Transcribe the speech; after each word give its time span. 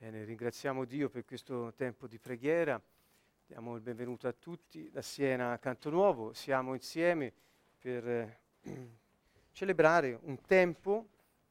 Bene, 0.00 0.24
ringraziamo 0.24 0.86
Dio 0.86 1.10
per 1.10 1.26
questo 1.26 1.74
tempo 1.74 2.06
di 2.06 2.18
preghiera, 2.18 2.80
diamo 3.46 3.76
il 3.76 3.82
benvenuto 3.82 4.28
a 4.28 4.32
tutti 4.32 4.88
da 4.90 5.02
Siena 5.02 5.52
a 5.52 5.58
Canto 5.58 5.90
Nuovo, 5.90 6.32
siamo 6.32 6.72
insieme 6.72 7.30
per 7.78 8.08
eh, 8.08 8.38
celebrare 9.52 10.18
un 10.22 10.40
tempo 10.40 11.06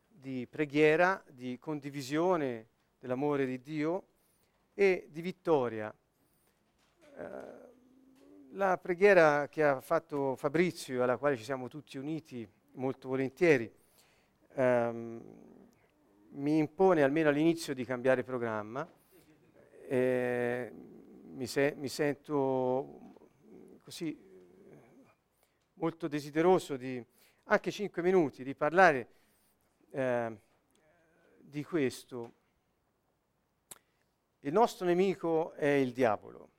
di 0.07 0.47
preghiera, 0.49 1.23
di 1.29 1.59
condivisione 1.59 2.69
dell'amore 2.97 3.45
di 3.45 3.61
Dio 3.61 4.07
e 4.73 5.05
di 5.11 5.21
vittoria. 5.21 5.93
Eh, 7.17 7.25
la 8.53 8.79
preghiera 8.79 9.47
che 9.47 9.63
ha 9.63 9.79
fatto 9.79 10.35
Fabrizio, 10.35 11.03
alla 11.03 11.17
quale 11.17 11.37
ci 11.37 11.43
siamo 11.43 11.67
tutti 11.67 11.99
uniti 11.99 12.49
molto 12.71 13.09
volentieri, 13.09 13.71
ehm, 14.55 15.48
mi 16.31 16.57
impone 16.57 17.03
almeno 17.03 17.29
all'inizio 17.29 17.73
di 17.73 17.85
cambiare 17.85 18.23
programma. 18.23 18.87
Eh, 19.87 20.71
mi, 21.23 21.47
se, 21.47 21.73
mi, 21.77 21.87
sento 21.87 23.15
così 23.81 24.17
molto 25.73 26.07
desideroso 26.07 26.77
di 26.77 27.03
anche 27.43 27.71
cinque 27.71 28.01
minuti 28.01 28.43
di 28.43 28.53
parlare 28.53 29.07
eh, 29.91 30.37
di 31.39 31.63
questo. 31.63 32.33
Il 34.41 34.53
nostro 34.53 34.85
nemico 34.85 35.53
è 35.53 35.67
il 35.67 35.91
diavolo 35.91 36.49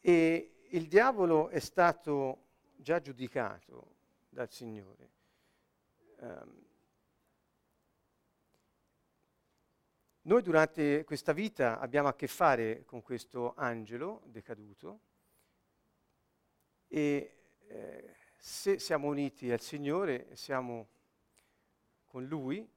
e 0.00 0.56
il 0.70 0.88
diavolo 0.88 1.48
è 1.48 1.60
stato 1.60 2.44
già 2.76 3.00
giudicato 3.00 3.94
dal 4.28 4.50
Signore. 4.50 5.10
Um, 6.18 6.65
Noi 10.26 10.42
durante 10.42 11.04
questa 11.04 11.32
vita 11.32 11.78
abbiamo 11.78 12.08
a 12.08 12.16
che 12.16 12.26
fare 12.26 12.84
con 12.84 13.00
questo 13.00 13.54
angelo 13.54 14.22
decaduto 14.24 15.00
e 16.88 17.36
eh, 17.68 18.16
se 18.36 18.80
siamo 18.80 19.06
uniti 19.06 19.52
al 19.52 19.60
Signore, 19.60 20.34
siamo 20.34 20.88
con 22.06 22.26
Lui, 22.26 22.68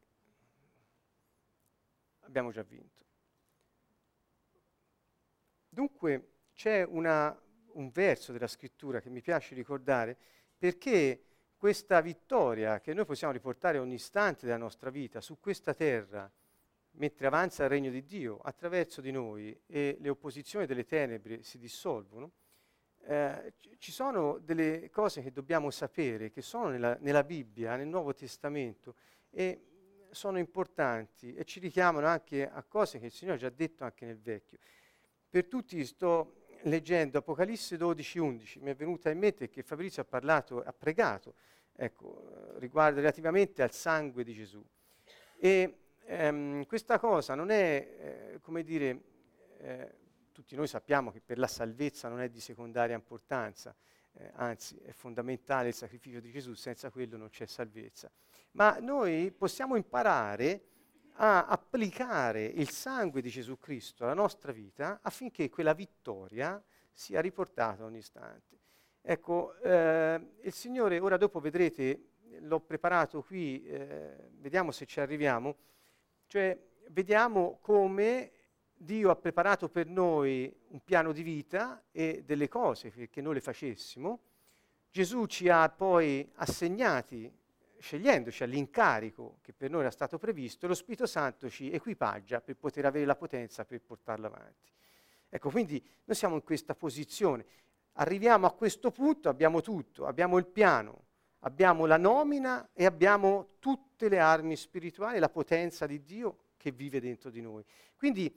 abbiamo 2.20 2.52
già 2.52 2.62
vinto. 2.62 3.04
Dunque 5.70 6.34
c'è 6.54 6.84
una, 6.84 7.36
un 7.72 7.90
verso 7.90 8.32
della 8.32 8.46
scrittura 8.46 9.02
che 9.02 9.10
mi 9.10 9.22
piace 9.22 9.56
ricordare 9.56 10.16
perché 10.56 11.24
questa 11.58 12.00
vittoria 12.00 12.80
che 12.80 12.94
noi 12.94 13.06
possiamo 13.06 13.34
riportare 13.34 13.80
ogni 13.80 13.96
istante 13.96 14.46
della 14.46 14.58
nostra 14.58 14.92
vita 14.92 15.20
su 15.20 15.40
questa 15.40 15.74
terra, 15.74 16.32
mentre 17.00 17.28
avanza 17.28 17.64
il 17.64 17.70
regno 17.70 17.90
di 17.90 18.04
Dio 18.04 18.40
attraverso 18.40 19.02
di 19.02 19.12
noi 19.12 19.58
e 19.68 19.98
le 20.00 20.10
opposizioni 20.10 20.66
delle 20.66 20.86
tenebre 20.86 21.44
si 21.44 21.58
dissolvono, 21.58 22.32
eh, 23.04 23.54
ci 23.78 23.92
sono 23.92 24.38
delle 24.40 24.90
cose 24.90 25.22
che 25.22 25.32
dobbiamo 25.32 25.72
sapere, 25.72 26.30
che 26.30 26.42
sono 26.42 26.68
nella, 26.68 26.98
nella, 27.00 27.24
Bibbia, 27.24 27.78
nel 27.78 27.88
Nuovo 27.88 28.14
Testamento, 28.14 28.96
e 29.30 29.66
sono 30.12 30.40
importanti 30.40 31.34
e 31.34 31.46
ci 31.46 31.60
richiamano 31.60 32.06
anche 32.06 32.50
a 32.50 32.64
cose 32.64 33.00
che 33.00 33.06
il 33.06 33.12
Signore 33.12 33.38
ha 33.38 33.42
già 33.42 33.50
detto 33.50 33.86
anche 33.86 34.06
nel 34.06 34.20
Vecchio. 34.20 34.58
Per 35.30 35.46
tutti 35.46 35.84
sto 35.86 36.48
leggendo 36.64 37.20
Apocalisse 37.20 37.78
12, 37.78 38.20
11, 38.20 38.60
mi 38.60 38.72
è 38.72 38.76
venuta 38.76 39.10
in 39.10 39.20
mente 39.20 39.48
che 39.48 39.64
Fabrizio 39.64 40.02
ha 40.02 40.06
parlato, 40.06 40.62
ha 40.62 40.74
pregato, 40.74 41.36
ecco, 41.74 42.56
riguardo 42.58 43.00
relativamente 43.00 43.64
al 43.64 43.72
sangue 43.72 44.26
di 44.26 44.34
Gesù. 44.34 44.62
E 45.38 45.78
ehm, 46.10 46.66
questa 46.66 46.98
cosa 47.00 47.36
non 47.36 47.52
è, 47.52 48.34
eh, 48.34 48.40
come 48.42 48.64
dire, 48.64 49.02
eh, 49.60 49.96
tutti 50.32 50.56
noi 50.56 50.68
sappiamo 50.68 51.12
che 51.12 51.22
per 51.22 51.38
la 51.38 51.48
salvezza 51.48 52.10
non 52.10 52.22
è 52.22 52.30
di 52.30 52.40
secondaria 52.40 52.96
importanza, 52.96 53.76
eh, 54.14 54.32
anzi 54.34 54.78
è 54.78 54.92
fondamentale 54.92 55.68
il 55.68 55.74
sacrificio 55.74 56.20
di 56.20 56.32
Gesù, 56.32 56.54
senza 56.54 56.90
quello 56.90 57.18
non 57.18 57.30
c'è 57.30 57.46
salvezza. 57.46 58.12
Ma 58.52 58.80
noi 58.80 59.32
possiamo 59.32 59.76
imparare 59.76 60.64
a 61.22 61.46
applicare 61.46 62.46
il 62.46 62.70
sangue 62.70 63.22
di 63.22 63.30
Gesù 63.30 63.58
Cristo 63.58 64.06
alla 64.06 64.14
nostra 64.14 64.52
vita 64.52 65.00
affinché 65.04 65.50
quella 65.50 65.74
vittoria 65.74 66.62
sia 66.92 67.22
riportata 67.22 67.84
ogni 67.84 67.98
istante. 67.98 68.58
Ecco, 69.02 69.56
eh, 69.60 70.22
il 70.42 70.54
Signore, 70.54 71.00
ora 71.00 71.18
dopo 71.18 71.40
vedrete, 71.40 72.12
l'ho 72.40 72.60
preparato 72.62 73.22
qui, 73.22 73.64
eh, 73.66 74.30
vediamo 74.40 74.72
se 74.72 74.86
ci 74.86 75.00
arriviamo, 75.00 75.58
cioè, 76.30 76.56
vediamo 76.92 77.58
come 77.60 78.32
Dio 78.72 79.10
ha 79.10 79.16
preparato 79.16 79.68
per 79.68 79.88
noi 79.88 80.56
un 80.68 80.84
piano 80.84 81.12
di 81.12 81.24
vita 81.24 81.86
e 81.92 82.22
delle 82.24 82.48
cose 82.48 82.92
perché 82.92 83.20
noi 83.20 83.34
le 83.34 83.42
facessimo. 83.42 84.20
Gesù 84.92 85.26
ci 85.26 85.50
ha 85.50 85.68
poi 85.70 86.30
assegnati, 86.36 87.36
scegliendoci 87.80 88.44
all'incarico 88.44 89.40
che 89.42 89.54
per 89.54 89.72
noi 89.72 89.82
era 89.82 89.90
stato 89.90 90.20
previsto, 90.20 90.68
lo 90.68 90.76
Spirito 90.76 91.08
Santo 91.08 91.50
ci 91.50 91.72
equipaggia 91.72 92.42
per 92.42 92.58
poter 92.58 92.86
avere 92.86 93.06
la 93.06 93.16
potenza 93.16 93.66
per 93.66 93.82
portarlo 93.82 94.28
avanti. 94.28 94.72
Ecco, 95.30 95.50
quindi 95.50 95.84
noi 96.04 96.16
siamo 96.16 96.36
in 96.36 96.44
questa 96.44 96.76
posizione. 96.76 97.44
Arriviamo 97.94 98.46
a 98.46 98.54
questo 98.54 98.92
punto, 98.92 99.30
abbiamo 99.30 99.62
tutto, 99.62 100.06
abbiamo 100.06 100.38
il 100.38 100.46
piano, 100.46 101.08
abbiamo 101.40 101.86
la 101.86 101.98
nomina 101.98 102.70
e 102.74 102.86
abbiamo 102.86 103.56
tutte 103.60 104.10
le 104.10 104.20
armi 104.20 104.56
spirituali, 104.56 105.20
la 105.20 105.30
potenza 105.30 105.86
di 105.86 106.04
Dio 106.04 106.38
che 106.58 106.72
vive 106.72 107.00
dentro 107.00 107.30
di 107.30 107.42
noi. 107.42 107.64
Quindi 107.96 108.34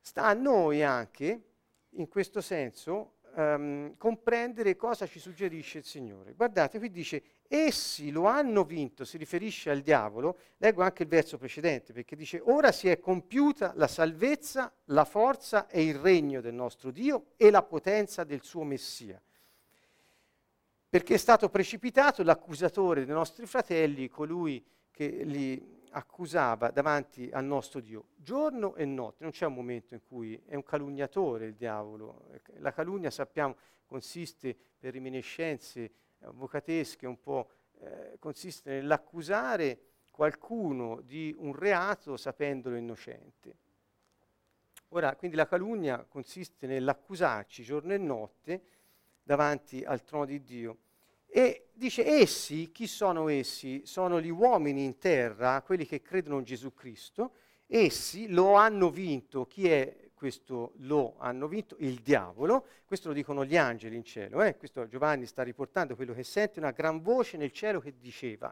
sta 0.00 0.24
a 0.26 0.32
noi 0.32 0.82
anche, 0.82 1.42
in 1.90 2.08
questo 2.08 2.40
senso, 2.40 3.16
um, 3.34 3.96
comprendere 3.96 4.76
cosa 4.76 5.06
ci 5.06 5.18
suggerisce 5.18 5.78
il 5.78 5.84
Signore. 5.84 6.32
Guardate, 6.32 6.78
qui 6.78 6.90
dice, 6.90 7.22
essi 7.46 8.10
lo 8.10 8.24
hanno 8.24 8.64
vinto, 8.64 9.04
si 9.04 9.18
riferisce 9.18 9.70
al 9.70 9.80
diavolo, 9.80 10.38
leggo 10.58 10.82
anche 10.82 11.02
il 11.02 11.08
verso 11.08 11.36
precedente, 11.36 11.92
perché 11.92 12.16
dice, 12.16 12.40
ora 12.42 12.72
si 12.72 12.88
è 12.88 12.98
compiuta 12.98 13.72
la 13.76 13.88
salvezza, 13.88 14.72
la 14.86 15.04
forza 15.04 15.66
e 15.68 15.82
il 15.84 15.96
regno 15.96 16.40
del 16.40 16.54
nostro 16.54 16.90
Dio 16.90 17.26
e 17.36 17.50
la 17.50 17.62
potenza 17.62 18.24
del 18.24 18.42
suo 18.42 18.64
Messia 18.64 19.20
perché 20.88 21.14
è 21.14 21.18
stato 21.18 21.48
precipitato 21.50 22.22
l'accusatore 22.22 23.04
dei 23.04 23.14
nostri 23.14 23.46
fratelli, 23.46 24.08
colui 24.08 24.64
che 24.90 25.06
li 25.24 25.76
accusava 25.90 26.70
davanti 26.70 27.28
al 27.32 27.44
nostro 27.44 27.80
Dio, 27.80 28.08
giorno 28.16 28.74
e 28.74 28.84
notte, 28.84 29.22
non 29.22 29.32
c'è 29.32 29.46
un 29.46 29.54
momento 29.54 29.94
in 29.94 30.00
cui 30.06 30.40
è 30.46 30.54
un 30.54 30.62
calunniatore 30.62 31.46
il 31.46 31.54
diavolo, 31.54 32.26
la 32.58 32.72
calunnia 32.72 33.10
sappiamo 33.10 33.56
consiste 33.86 34.56
per 34.78 34.92
reminiscenze 34.92 35.90
avvocatesche 36.20 37.06
un 37.06 37.20
po', 37.20 37.50
eh, 37.80 38.16
consiste 38.18 38.70
nell'accusare 38.70 39.80
qualcuno 40.10 41.00
di 41.00 41.34
un 41.38 41.54
reato 41.54 42.16
sapendolo 42.16 42.76
innocente. 42.76 43.56
Ora, 44.88 45.14
quindi 45.16 45.36
la 45.36 45.46
calunnia 45.46 46.04
consiste 46.08 46.66
nell'accusarci 46.66 47.62
giorno 47.62 47.92
e 47.92 47.98
notte 47.98 48.62
davanti 49.28 49.84
al 49.84 50.02
trono 50.04 50.24
di 50.24 50.42
Dio. 50.42 50.78
E 51.26 51.68
dice, 51.74 52.02
essi, 52.02 52.72
chi 52.72 52.86
sono 52.86 53.28
essi? 53.28 53.82
Sono 53.84 54.22
gli 54.22 54.30
uomini 54.30 54.86
in 54.86 54.96
terra, 54.96 55.60
quelli 55.60 55.84
che 55.84 56.00
credono 56.00 56.38
in 56.38 56.44
Gesù 56.44 56.72
Cristo, 56.72 57.32
essi 57.66 58.28
lo 58.28 58.54
hanno 58.54 58.88
vinto. 58.88 59.44
Chi 59.44 59.68
è 59.68 60.08
questo 60.14 60.72
lo 60.78 61.16
hanno 61.18 61.46
vinto? 61.46 61.76
Il 61.80 62.00
diavolo. 62.00 62.64
Questo 62.86 63.08
lo 63.08 63.14
dicono 63.14 63.44
gli 63.44 63.58
angeli 63.58 63.96
in 63.96 64.04
cielo. 64.04 64.42
Eh? 64.42 64.56
Questo 64.56 64.88
Giovanni 64.88 65.26
sta 65.26 65.42
riportando 65.42 65.94
quello 65.94 66.14
che 66.14 66.24
sente 66.24 66.58
una 66.58 66.70
gran 66.70 67.02
voce 67.02 67.36
nel 67.36 67.52
cielo 67.52 67.80
che 67.80 67.98
diceva, 67.98 68.50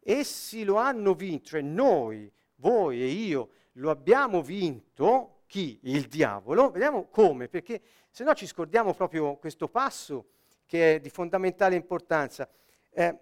essi 0.00 0.62
lo 0.62 0.76
hanno 0.76 1.14
vinto, 1.14 1.48
cioè 1.48 1.62
noi, 1.62 2.30
voi 2.58 3.02
e 3.02 3.08
io 3.08 3.50
lo 3.72 3.90
abbiamo 3.90 4.40
vinto. 4.40 5.35
Chi? 5.46 5.78
Il 5.84 6.06
diavolo. 6.06 6.70
Vediamo 6.70 7.08
come, 7.08 7.48
perché 7.48 7.80
se 8.10 8.24
no 8.24 8.34
ci 8.34 8.46
scordiamo 8.46 8.94
proprio 8.94 9.36
questo 9.36 9.68
passo 9.68 10.30
che 10.66 10.96
è 10.96 11.00
di 11.00 11.10
fondamentale 11.10 11.76
importanza. 11.76 12.48
Eh, 12.90 13.16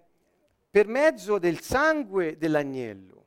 per 0.70 0.88
mezzo 0.88 1.38
del 1.38 1.60
sangue 1.60 2.36
dell'agnello, 2.36 3.26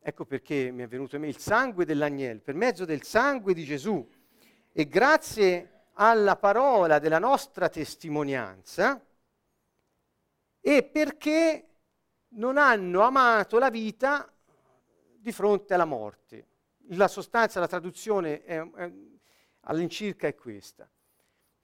ecco 0.00 0.24
perché 0.24 0.70
mi 0.72 0.82
è 0.82 0.88
venuto 0.88 1.16
in 1.16 1.22
me 1.22 1.28
il 1.28 1.38
sangue 1.38 1.84
dell'agnello, 1.84 2.40
per 2.40 2.54
mezzo 2.54 2.84
del 2.84 3.02
sangue 3.02 3.54
di 3.54 3.64
Gesù 3.64 4.08
e 4.72 4.88
grazie 4.88 5.86
alla 5.92 6.36
parola 6.36 6.98
della 6.98 7.18
nostra 7.18 7.68
testimonianza 7.68 9.04
e 10.60 10.82
perché 10.84 11.68
non 12.30 12.56
hanno 12.56 13.02
amato 13.02 13.58
la 13.58 13.70
vita 13.70 14.32
di 15.16 15.32
fronte 15.32 15.74
alla 15.74 15.84
morte. 15.84 16.46
La 16.92 17.08
sostanza, 17.08 17.60
la 17.60 17.66
traduzione 17.66 18.42
è, 18.44 18.60
è, 18.60 18.92
all'incirca 19.62 20.26
è 20.26 20.34
questa. 20.34 20.88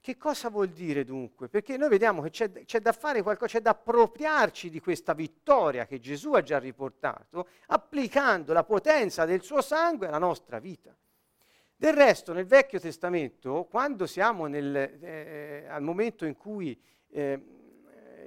Che 0.00 0.18
cosa 0.18 0.50
vuol 0.50 0.68
dire 0.68 1.02
dunque? 1.02 1.48
Perché 1.48 1.78
noi 1.78 1.88
vediamo 1.88 2.20
che 2.20 2.28
c'è, 2.28 2.64
c'è, 2.64 2.80
da 2.80 2.92
fare 2.92 3.22
qualcosa, 3.22 3.52
c'è 3.52 3.60
da 3.62 3.70
appropriarci 3.70 4.68
di 4.68 4.78
questa 4.78 5.14
vittoria 5.14 5.86
che 5.86 5.98
Gesù 5.98 6.32
ha 6.34 6.42
già 6.42 6.58
riportato, 6.58 7.48
applicando 7.68 8.52
la 8.52 8.64
potenza 8.64 9.24
del 9.24 9.42
suo 9.42 9.62
sangue 9.62 10.08
alla 10.08 10.18
nostra 10.18 10.58
vita. 10.58 10.94
Del 11.74 11.94
resto, 11.94 12.34
nel 12.34 12.44
Vecchio 12.44 12.78
Testamento, 12.78 13.64
quando 13.64 14.06
siamo 14.06 14.46
nel, 14.46 14.76
eh, 14.76 15.66
al 15.68 15.82
momento 15.82 16.26
in 16.26 16.36
cui 16.36 16.78
eh, 17.08 17.42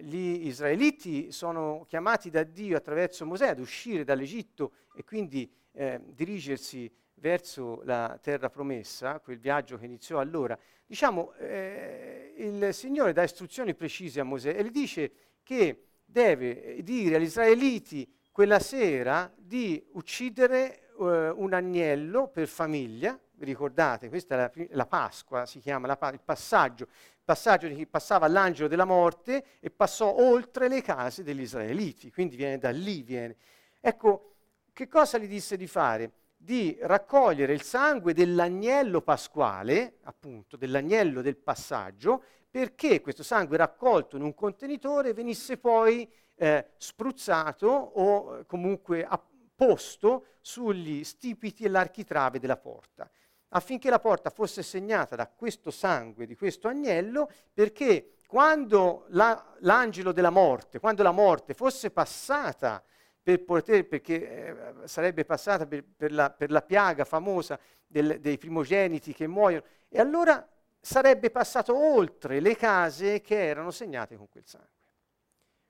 gli 0.01 0.47
israeliti 0.47 1.31
sono 1.31 1.85
chiamati 1.87 2.29
da 2.29 2.43
Dio 2.43 2.75
attraverso 2.75 3.25
Mosè 3.25 3.49
ad 3.49 3.59
uscire 3.59 4.03
dall'Egitto 4.03 4.71
e 4.95 5.03
quindi 5.03 5.47
eh, 5.77 6.01
dirigersi 6.03 6.91
verso 7.19 7.81
la 7.83 8.17
terra 8.21 8.49
promessa, 8.49 9.19
quel 9.19 9.37
viaggio 9.39 9.77
che 9.77 9.85
iniziò 9.85 10.19
allora, 10.19 10.57
diciamo, 10.85 11.33
eh, 11.35 12.33
il 12.37 12.73
Signore 12.73 13.13
dà 13.13 13.23
istruzioni 13.23 13.75
precise 13.75 14.19
a 14.19 14.23
Mosè 14.23 14.55
e 14.55 14.63
gli 14.63 14.71
dice 14.71 15.11
che 15.43 15.83
deve 16.03 16.81
dire 16.83 17.15
agli 17.15 17.23
israeliti 17.23 18.11
quella 18.31 18.59
sera 18.59 19.31
di 19.35 19.83
uccidere 19.93 20.89
eh, 20.99 21.29
un 21.29 21.53
agnello 21.53 22.27
per 22.27 22.47
famiglia, 22.47 23.19
vi 23.33 23.45
ricordate, 23.45 24.09
questa 24.09 24.35
è 24.35 24.37
la, 24.37 24.65
la 24.71 24.85
Pasqua, 24.85 25.45
si 25.45 25.59
chiama 25.59 25.87
la, 25.87 26.09
il 26.11 26.21
passaggio, 26.23 26.83
il 26.85 27.23
passaggio 27.23 27.67
di 27.67 27.75
chi 27.75 27.85
passava 27.85 28.27
l'angelo 28.27 28.67
della 28.67 28.85
morte 28.85 29.43
e 29.59 29.69
passò 29.69 30.15
oltre 30.15 30.67
le 30.67 30.81
case 30.81 31.23
degli 31.23 31.41
israeliti, 31.41 32.11
quindi 32.11 32.35
viene 32.35 32.57
da 32.57 32.69
lì, 32.69 33.01
viene. 33.01 33.35
Ecco, 33.79 34.36
che 34.77 34.87
cosa 34.87 35.17
gli 35.17 35.27
disse 35.27 35.57
di 35.57 35.65
fare? 35.65 36.11
di 36.39 36.77
raccogliere 36.81 37.51
il 37.51 37.63
sangue 37.63 38.13
dell'agnello 38.13 39.01
pasquale, 39.01 39.97
appunto 40.03 40.55
dell'agnello 40.55 41.23
del 41.23 41.35
passaggio, 41.35 42.23
perché 42.47 43.01
questo 43.01 43.23
sangue 43.23 43.57
raccolto 43.57 44.17
in 44.17 44.21
un 44.21 44.35
contenitore 44.35 45.13
venisse 45.13 45.57
poi 45.57 46.07
eh, 46.35 46.73
spruzzato 46.77 47.67
o 47.67 48.45
comunque 48.45 49.03
apposto 49.03 50.25
sugli 50.41 51.03
stipiti 51.03 51.63
e 51.63 51.69
l'architrave 51.69 52.37
della 52.37 52.57
porta, 52.57 53.09
affinché 53.49 53.89
la 53.89 53.99
porta 53.99 54.29
fosse 54.29 54.61
segnata 54.61 55.15
da 55.15 55.27
questo 55.27 55.71
sangue 55.71 56.27
di 56.27 56.35
questo 56.35 56.67
agnello, 56.67 57.31
perché 57.51 58.19
quando 58.27 59.05
la, 59.07 59.55
l'angelo 59.61 60.11
della 60.11 60.29
morte, 60.29 60.79
quando 60.79 61.01
la 61.01 61.11
morte 61.11 61.55
fosse 61.55 61.89
passata 61.89 62.83
per 63.27 63.43
poter, 63.43 63.85
perché 63.85 64.47
eh, 64.81 64.87
sarebbe 64.87 65.25
passata 65.25 65.65
per, 65.67 65.83
per, 65.83 66.13
la, 66.13 66.29
per, 66.29 66.49
la, 66.49 66.61
piaga 66.61 67.03
famosa 67.03 67.59
del, 67.85 68.21
dei 68.21 68.37
primogeniti 68.37 69.13
che 69.13 69.27
muoiono, 69.27 69.65
e 69.89 69.99
allora 69.99 70.47
sarebbe 70.79 71.29
passato 71.29 71.75
oltre 71.75 72.39
le 72.39 72.55
case 72.55 73.19
che 73.19 73.37
erano 73.45 73.71
segnate 73.71 74.15
con 74.15 74.29
quel 74.29 74.45
sangue. 74.45 74.69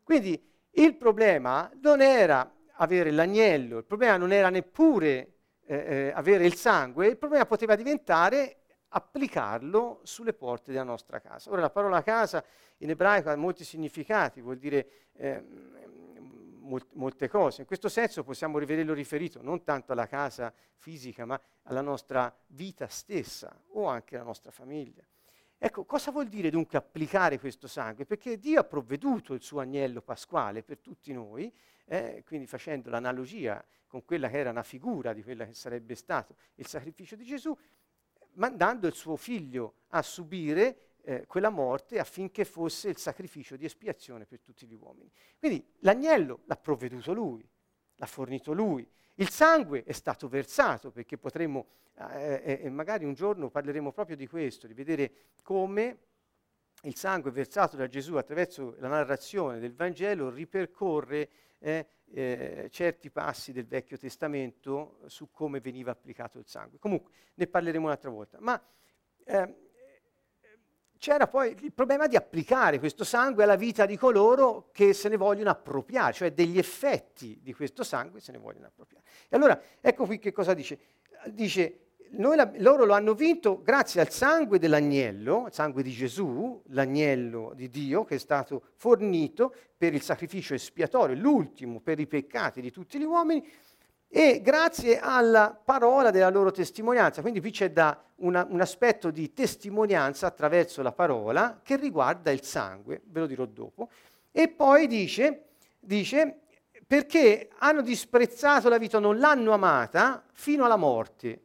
Quindi 0.04 0.40
il 0.70 0.96
problema 0.98 1.68
non 1.82 2.00
era 2.00 2.48
avere 2.74 3.10
l'agnello, 3.10 3.80
il 3.80 3.86
problema 3.86 4.18
non 4.18 4.32
era 4.32 4.50
neppure 4.50 5.08
eh, 5.66 5.76
eh, 5.76 6.12
avere 6.14 6.46
il 6.46 6.54
sangue, 6.54 7.08
il 7.08 7.18
problema 7.18 7.48
poteva 7.48 7.76
diventare 7.76 8.58
applicarlo 8.90 10.02
sulle 10.04 10.34
porte 10.34 10.72
della 10.72 10.84
nostra 10.84 11.20
casa. 11.20 11.50
Ora 11.50 11.62
la 11.62 11.72
parola 11.72 12.04
casa 12.04 12.44
in 12.78 12.92
ebraico 12.92 13.32
ha 13.32 13.36
molti 13.36 13.64
significati, 13.64 14.42
vuol 14.42 14.58
dire 14.58 14.88
eh, 15.14 15.44
molte 16.94 17.28
cose. 17.28 17.62
In 17.62 17.68
questo 17.68 17.90
senso 17.90 18.24
possiamo 18.24 18.58
rivederlo 18.58 18.94
riferito 18.94 19.42
non 19.42 19.64
tanto 19.64 19.92
alla 19.92 20.08
casa 20.08 20.54
fisica, 20.76 21.26
ma 21.26 21.40
alla 21.64 21.82
nostra 21.82 22.34
vita 22.48 22.88
stessa 22.88 23.60
o 23.70 23.86
anche 23.86 24.16
alla 24.16 24.26
nostra 24.26 24.52
famiglia. 24.52 25.06
Ecco, 25.60 25.86
cosa 25.86 26.12
vuol 26.12 26.28
dire 26.28 26.52
dunque 26.52 26.78
applicare 26.78 27.40
questo 27.40 27.68
sangue? 27.68 28.06
Perché 28.06 28.38
Dio 28.38 28.60
ha 28.60 28.64
provveduto 28.64 29.34
il 29.34 29.42
suo 29.42 29.60
agnello 29.60 30.02
pasquale 30.02 30.62
per 30.62 30.78
tutti 30.80 31.12
noi, 31.14 31.52
eh, 31.86 32.24
quindi 32.28 32.46
facendo 32.46 32.92
l'analogia 32.92 33.64
con 33.88 34.06
quella 34.06 34.30
che 34.30 34.38
era 34.38 34.52
una 34.52 34.64
figura 34.64 35.14
di 35.14 35.24
quella 35.24 35.46
che 35.46 35.54
sarebbe 35.54 35.96
stato 35.96 36.36
il 36.56 36.68
sacrificio 36.68 37.16
di 37.16 37.24
Gesù, 37.24 37.58
mandando 38.34 38.86
il 38.86 38.94
suo 38.94 39.16
figlio 39.16 39.74
a 39.90 40.02
subire 40.04 40.87
eh, 41.08 41.26
quella 41.26 41.50
morte 41.50 42.00
affinché 42.00 42.44
fosse 42.44 42.90
il 42.90 42.98
sacrificio 42.98 43.56
di 43.56 43.64
espiazione 43.64 44.26
per 44.26 44.42
tutti 44.42 44.68
gli 44.68 44.74
uomini. 44.74 45.10
Quindi 45.40 45.66
l'agnello 45.80 46.42
l'ha 46.44 46.58
provveduto 46.58 47.14
lui, 47.14 47.48
l'ha 47.96 48.06
fornito 48.06 48.52
lui. 48.52 48.86
Il 49.16 49.30
sangue 49.30 49.86
è 49.86 49.94
stato 49.94 50.28
versato 50.28 50.92
perché 50.92 51.18
potremmo, 51.18 51.68
eh, 52.12 52.60
eh, 52.62 52.70
magari 52.70 53.06
un 53.06 53.14
giorno 53.14 53.50
parleremo 53.50 53.94
proprio 53.94 54.18
di 54.18 54.28
questo, 54.28 54.68
di 54.68 54.74
vedere 54.74 55.12
come 55.44 56.00
il 56.84 56.96
sangue 56.98 57.32
versato 57.32 57.78
da 57.78 57.88
Gesù 57.88 58.16
attraverso 58.16 58.76
la 58.80 58.90
narrazione 58.90 59.60
del 59.60 59.74
Vangelo 59.74 60.30
ripercorre 60.30 61.30
eh, 61.60 61.88
eh, 62.12 62.68
certi 62.70 63.10
passi 63.12 63.54
del 63.54 63.66
Vecchio 63.66 63.98
Testamento 63.98 65.00
su 65.06 65.32
come 65.32 65.62
veniva 65.62 65.90
applicato 65.90 66.38
il 66.38 66.48
sangue. 66.48 66.80
Comunque 66.80 67.12
ne 67.36 67.48
parleremo 67.48 67.86
un'altra 67.86 68.10
volta. 68.10 68.40
Ma 68.42 68.62
eh, 69.24 69.67
c'era 70.98 71.28
poi 71.28 71.56
il 71.62 71.74
problema 71.74 72.08
di 72.08 72.16
applicare 72.16 72.80
questo 72.80 73.04
sangue 73.04 73.44
alla 73.44 73.56
vita 73.56 73.86
di 73.86 73.98
coloro 73.98 74.70
che 74.72 74.94
se 74.94 75.10
ne 75.10 75.18
vogliono 75.18 75.50
appropriare, 75.50 76.14
cioè 76.14 76.34
degli 76.34 76.58
effetti 76.58 77.40
di 77.42 77.54
questo 77.54 77.84
sangue 77.84 78.20
se 78.20 78.32
ne 78.32 78.38
vogliono 78.38 78.68
appropriare. 78.68 79.06
E 79.30 79.36
allora 79.36 79.60
ecco 79.82 80.06
qui 80.06 80.20
che 80.20 80.32
cosa 80.32 80.54
dice. 80.54 80.80
Dice, 81.28 81.88
la, 82.12 82.52
loro 82.58 82.86
lo 82.86 82.94
hanno 82.94 83.14
vinto 83.14 83.62
grazie 83.62 84.02
al 84.02 84.10
sangue 84.10 84.60
dell'agnello, 84.60 85.46
il 85.48 85.54
sangue 85.54 85.84
di 85.84 85.92
Gesù, 85.92 86.62
l'agnello 86.68 87.52
di 87.56 87.70
Dio 87.70 88.04
che 88.04 88.16
è 88.16 88.20
stato 88.20 88.64
fornito 88.76 89.54
per 89.78 89.94
il 89.94 90.02
sacrificio 90.02 90.54
espiatorio, 90.54 91.16
l'ultimo 91.16 91.80
per 91.82 92.00
i 92.00 92.08
peccati 92.08 92.62
di 92.62 92.72
tutti 92.72 92.98
gli 92.98 93.04
uomini, 93.04 93.46
e 94.10 94.42
grazie 94.42 95.00
alla 95.00 95.60
parola 95.64 96.12
della 96.12 96.30
loro 96.30 96.52
testimonianza. 96.52 97.22
Quindi 97.22 97.42
qui 97.42 97.52
c'è 97.52 97.72
da 97.72 98.02
una, 98.18 98.46
un 98.50 98.62
aspetto 98.62 99.12
di 99.12 99.34
testimonianza 99.34 100.28
attraverso 100.28 100.82
la 100.82 100.92
parola 100.92 101.60
che 101.62 101.76
riguarda 101.76 102.32
il 102.32 102.42
sangue, 102.42 103.02
ve 103.06 103.20
lo 103.20 103.26
dirò 103.28 103.46
dopo. 103.46 103.90
E 104.32 104.48
poi 104.48 104.88
dice, 104.88 105.50
dice 105.80 106.40
perché 106.88 107.50
hanno 107.58 107.82
disprezzato 107.82 108.70
la 108.70 108.78
vita, 108.78 108.98
non 108.98 109.20
l'hanno 109.20 109.52
amata 109.52 110.24
fino 110.32 110.64
alla 110.64 110.78
morte. 110.78 111.42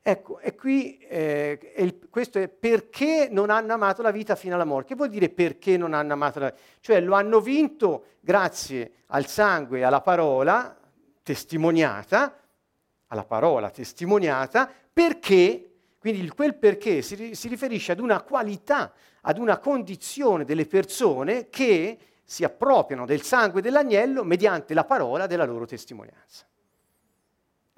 Ecco, 0.00 0.38
e 0.38 0.54
qui 0.54 0.96
eh, 0.96 1.74
il, 1.76 2.08
questo 2.08 2.38
è 2.38 2.48
perché 2.48 3.28
non 3.30 3.50
hanno 3.50 3.74
amato 3.74 4.00
la 4.00 4.10
vita 4.10 4.36
fino 4.36 4.54
alla 4.54 4.64
morte. 4.64 4.88
Che 4.88 4.94
vuol 4.94 5.10
dire 5.10 5.28
perché 5.28 5.76
non 5.76 5.92
hanno 5.92 6.14
amato 6.14 6.38
la 6.38 6.46
vita? 6.46 6.58
Cioè 6.80 7.00
lo 7.02 7.14
hanno 7.14 7.40
vinto 7.40 8.04
grazie 8.20 8.92
al 9.08 9.26
sangue 9.26 9.84
alla 9.84 10.00
parola, 10.00 10.77
testimoniata, 11.28 12.40
alla 13.08 13.24
parola 13.24 13.68
testimoniata, 13.68 14.70
perché, 14.90 15.72
quindi 15.98 16.26
quel 16.30 16.54
perché 16.54 17.02
si, 17.02 17.34
si 17.34 17.48
riferisce 17.48 17.92
ad 17.92 18.00
una 18.00 18.22
qualità, 18.22 18.94
ad 19.20 19.36
una 19.36 19.58
condizione 19.58 20.46
delle 20.46 20.64
persone 20.64 21.50
che 21.50 21.98
si 22.24 22.44
appropriano 22.44 23.04
del 23.04 23.20
sangue 23.20 23.60
dell'agnello 23.60 24.24
mediante 24.24 24.72
la 24.72 24.84
parola 24.84 25.26
della 25.26 25.44
loro 25.44 25.66
testimonianza. 25.66 26.47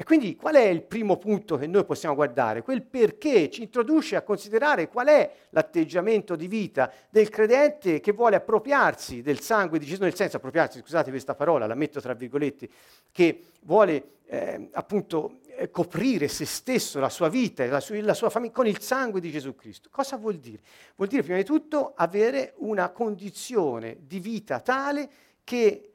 E 0.01 0.05
quindi 0.05 0.35
qual 0.35 0.55
è 0.55 0.65
il 0.65 0.81
primo 0.81 1.19
punto 1.19 1.59
che 1.59 1.67
noi 1.67 1.85
possiamo 1.85 2.15
guardare? 2.15 2.63
Quel 2.63 2.81
perché 2.81 3.51
ci 3.51 3.61
introduce 3.61 4.17
a 4.17 4.23
considerare 4.23 4.89
qual 4.89 5.09
è 5.09 5.31
l'atteggiamento 5.51 6.37
di 6.37 6.49
vita 6.49 6.91
del 7.11 7.29
credente 7.29 8.01
che 8.01 8.13
vuole 8.13 8.37
appropriarsi 8.37 9.21
del 9.21 9.41
sangue 9.41 9.79
di 9.79 9.85
Gesù, 9.85 10.03
nel 10.03 10.15
senso 10.15 10.39
appropriarsi, 10.39 10.79
scusate 10.79 11.11
questa 11.11 11.35
parola, 11.35 11.67
la 11.67 11.75
metto 11.75 12.01
tra 12.01 12.15
virgolette, 12.15 12.71
che 13.13 13.43
vuole 13.65 14.21
eh, 14.25 14.71
appunto 14.73 15.41
eh, 15.49 15.71
coprire 15.71 16.29
se 16.29 16.47
stesso, 16.47 16.99
la 16.99 17.11
sua 17.11 17.29
vita 17.29 17.63
e 17.63 17.69
la 17.69 17.81
sua, 17.81 18.01
la 18.01 18.15
sua 18.15 18.31
famiglia 18.31 18.55
con 18.55 18.67
il 18.67 18.81
sangue 18.81 19.21
di 19.21 19.31
Gesù 19.31 19.55
Cristo. 19.55 19.91
Cosa 19.93 20.17
vuol 20.17 20.37
dire? 20.37 20.63
Vuol 20.97 21.11
dire 21.11 21.21
prima 21.21 21.37
di 21.37 21.45
tutto 21.45 21.93
avere 21.95 22.55
una 22.61 22.89
condizione 22.89 23.99
di 24.01 24.19
vita 24.19 24.61
tale 24.61 25.11
che 25.45 25.93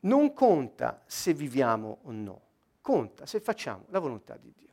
non 0.00 0.34
conta 0.34 1.00
se 1.06 1.32
viviamo 1.32 2.00
o 2.02 2.10
no 2.10 2.40
conta 2.82 3.24
se 3.24 3.40
facciamo 3.40 3.86
la 3.88 3.98
volontà 3.98 4.36
di 4.36 4.52
Dio. 4.54 4.68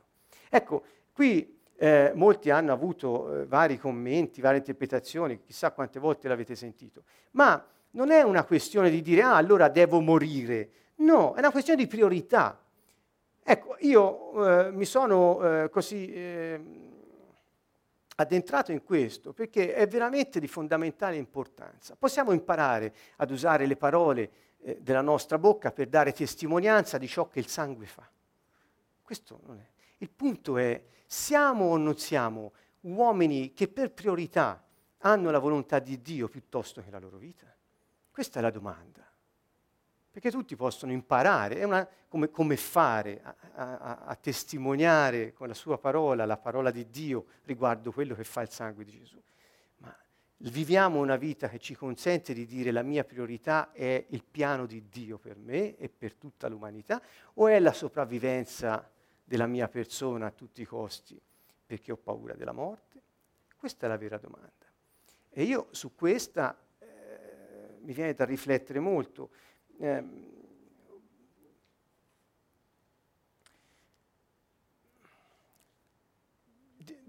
Ecco, 0.50 0.84
qui 1.12 1.58
eh, 1.76 2.12
molti 2.14 2.50
hanno 2.50 2.72
avuto 2.72 3.40
eh, 3.40 3.46
vari 3.46 3.78
commenti, 3.78 4.42
varie 4.42 4.58
interpretazioni, 4.58 5.40
chissà 5.40 5.70
quante 5.70 5.98
volte 5.98 6.28
l'avete 6.28 6.54
sentito, 6.54 7.04
ma 7.30 7.64
non 7.92 8.10
è 8.10 8.20
una 8.20 8.44
questione 8.44 8.90
di 8.90 9.00
dire, 9.00 9.22
ah, 9.22 9.36
allora 9.36 9.68
devo 9.68 10.00
morire. 10.00 10.70
No, 10.96 11.32
è 11.34 11.38
una 11.38 11.50
questione 11.50 11.82
di 11.82 11.88
priorità. 11.88 12.60
Ecco, 13.42 13.76
io 13.80 14.66
eh, 14.66 14.70
mi 14.70 14.84
sono 14.84 15.42
eh, 15.42 15.70
così 15.70 16.12
ehm, 16.12 16.90
addentrato 18.16 18.70
in 18.70 18.84
questo 18.84 19.32
perché 19.32 19.72
è 19.72 19.86
veramente 19.86 20.38
di 20.38 20.46
fondamentale 20.46 21.16
importanza. 21.16 21.96
Possiamo 21.98 22.32
imparare 22.32 22.92
ad 23.16 23.30
usare 23.30 23.66
le 23.66 23.76
parole 23.76 24.30
eh, 24.62 24.78
della 24.80 25.00
nostra 25.00 25.38
bocca 25.38 25.72
per 25.72 25.88
dare 25.88 26.12
testimonianza 26.12 26.98
di 26.98 27.08
ciò 27.08 27.28
che 27.28 27.38
il 27.38 27.46
sangue 27.46 27.86
fa. 27.86 28.08
Questo 29.02 29.40
non 29.46 29.58
è. 29.58 29.68
Il 29.98 30.10
punto 30.10 30.56
è, 30.56 30.82
siamo 31.06 31.66
o 31.66 31.76
non 31.76 31.96
siamo 31.98 32.52
uomini 32.80 33.52
che 33.52 33.68
per 33.68 33.92
priorità 33.92 34.64
hanno 34.98 35.30
la 35.30 35.38
volontà 35.38 35.78
di 35.78 36.00
Dio 36.00 36.28
piuttosto 36.28 36.82
che 36.82 36.90
la 36.90 36.98
loro 36.98 37.18
vita? 37.18 37.46
Questa 38.10 38.38
è 38.38 38.42
la 38.42 38.50
domanda. 38.50 39.08
Perché 40.10 40.30
tutti 40.30 40.56
possono 40.56 40.92
imparare 40.92 41.64
una, 41.64 41.88
come, 42.08 42.30
come, 42.30 42.56
fare 42.56 43.20
a, 43.22 43.34
a, 43.54 43.96
a, 44.06 44.14
testimoniare 44.16 45.32
con 45.32 45.46
la 45.46 45.54
sua 45.54 45.78
parola, 45.78 46.26
la 46.26 46.36
parola 46.36 46.70
di 46.70 46.90
Dio 46.90 47.26
riguardo 47.44 47.92
quello 47.92 48.14
che 48.16 48.24
fa 48.24 48.40
il 48.42 48.50
sangue 48.50 48.84
di 48.84 48.98
Gesù. 48.98 49.22
Viviamo 50.42 51.00
una 51.00 51.16
vita 51.16 51.50
che 51.50 51.58
ci 51.58 51.74
consente 51.74 52.32
di 52.32 52.46
dire 52.46 52.70
la 52.70 52.80
mia 52.80 53.04
priorità 53.04 53.72
è 53.72 54.06
il 54.08 54.24
piano 54.24 54.64
di 54.64 54.88
Dio 54.88 55.18
per 55.18 55.36
me 55.36 55.76
e 55.76 55.90
per 55.90 56.14
tutta 56.14 56.48
l'umanità 56.48 57.02
o 57.34 57.46
è 57.46 57.58
la 57.58 57.74
sopravvivenza 57.74 58.90
della 59.22 59.46
mia 59.46 59.68
persona 59.68 60.26
a 60.26 60.30
tutti 60.30 60.62
i 60.62 60.64
costi 60.64 61.20
perché 61.66 61.92
ho 61.92 61.98
paura 61.98 62.32
della 62.32 62.52
morte? 62.52 63.02
Questa 63.54 63.84
è 63.84 63.88
la 63.90 63.98
vera 63.98 64.16
domanda. 64.16 64.48
E 65.28 65.42
io 65.42 65.68
su 65.72 65.94
questa 65.94 66.58
eh, 66.78 66.86
mi 67.82 67.92
viene 67.92 68.14
da 68.14 68.24
riflettere 68.24 68.80
molto. 68.80 69.28
Eh, 69.78 70.04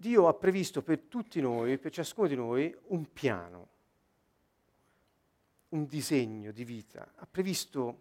Dio 0.01 0.27
ha 0.27 0.33
previsto 0.33 0.81
per 0.81 1.01
tutti 1.01 1.39
noi, 1.39 1.77
per 1.77 1.91
ciascuno 1.91 2.27
di 2.27 2.35
noi, 2.35 2.75
un 2.87 3.13
piano, 3.13 3.67
un 5.69 5.85
disegno 5.85 6.51
di 6.51 6.63
vita. 6.63 7.13
Ha 7.17 7.27
previsto 7.27 7.99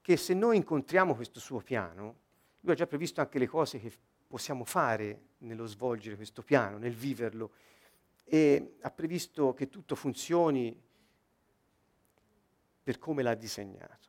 che 0.00 0.16
se 0.16 0.32
noi 0.32 0.56
incontriamo 0.56 1.14
questo 1.14 1.40
suo 1.40 1.60
piano, 1.60 2.16
lui 2.60 2.72
ha 2.72 2.74
già 2.74 2.86
previsto 2.86 3.20
anche 3.20 3.38
le 3.38 3.46
cose 3.46 3.78
che 3.78 3.92
possiamo 4.26 4.64
fare 4.64 5.20
nello 5.38 5.66
svolgere 5.66 6.16
questo 6.16 6.42
piano, 6.42 6.78
nel 6.78 6.94
viverlo, 6.94 7.52
e 8.24 8.76
ha 8.80 8.90
previsto 8.90 9.52
che 9.52 9.68
tutto 9.68 9.94
funzioni 9.94 10.74
per 12.82 12.98
come 12.98 13.22
l'ha 13.22 13.34
disegnato, 13.34 14.08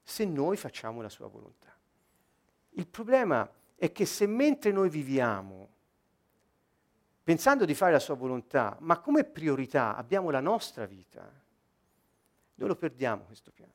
se 0.00 0.24
noi 0.24 0.56
facciamo 0.56 1.02
la 1.02 1.08
sua 1.08 1.26
volontà. 1.26 1.76
Il 2.76 2.86
problema 2.86 3.50
è 3.74 3.90
che 3.90 4.06
se 4.06 4.28
mentre 4.28 4.70
noi 4.70 4.88
viviamo, 4.88 5.73
pensando 7.24 7.64
di 7.64 7.74
fare 7.74 7.92
la 7.92 7.98
sua 7.98 8.14
volontà, 8.14 8.76
ma 8.80 9.00
come 9.00 9.24
priorità 9.24 9.96
abbiamo 9.96 10.30
la 10.30 10.40
nostra 10.40 10.84
vita, 10.84 11.22
noi 12.56 12.68
lo 12.68 12.76
perdiamo 12.76 13.24
questo 13.24 13.50
piano. 13.50 13.72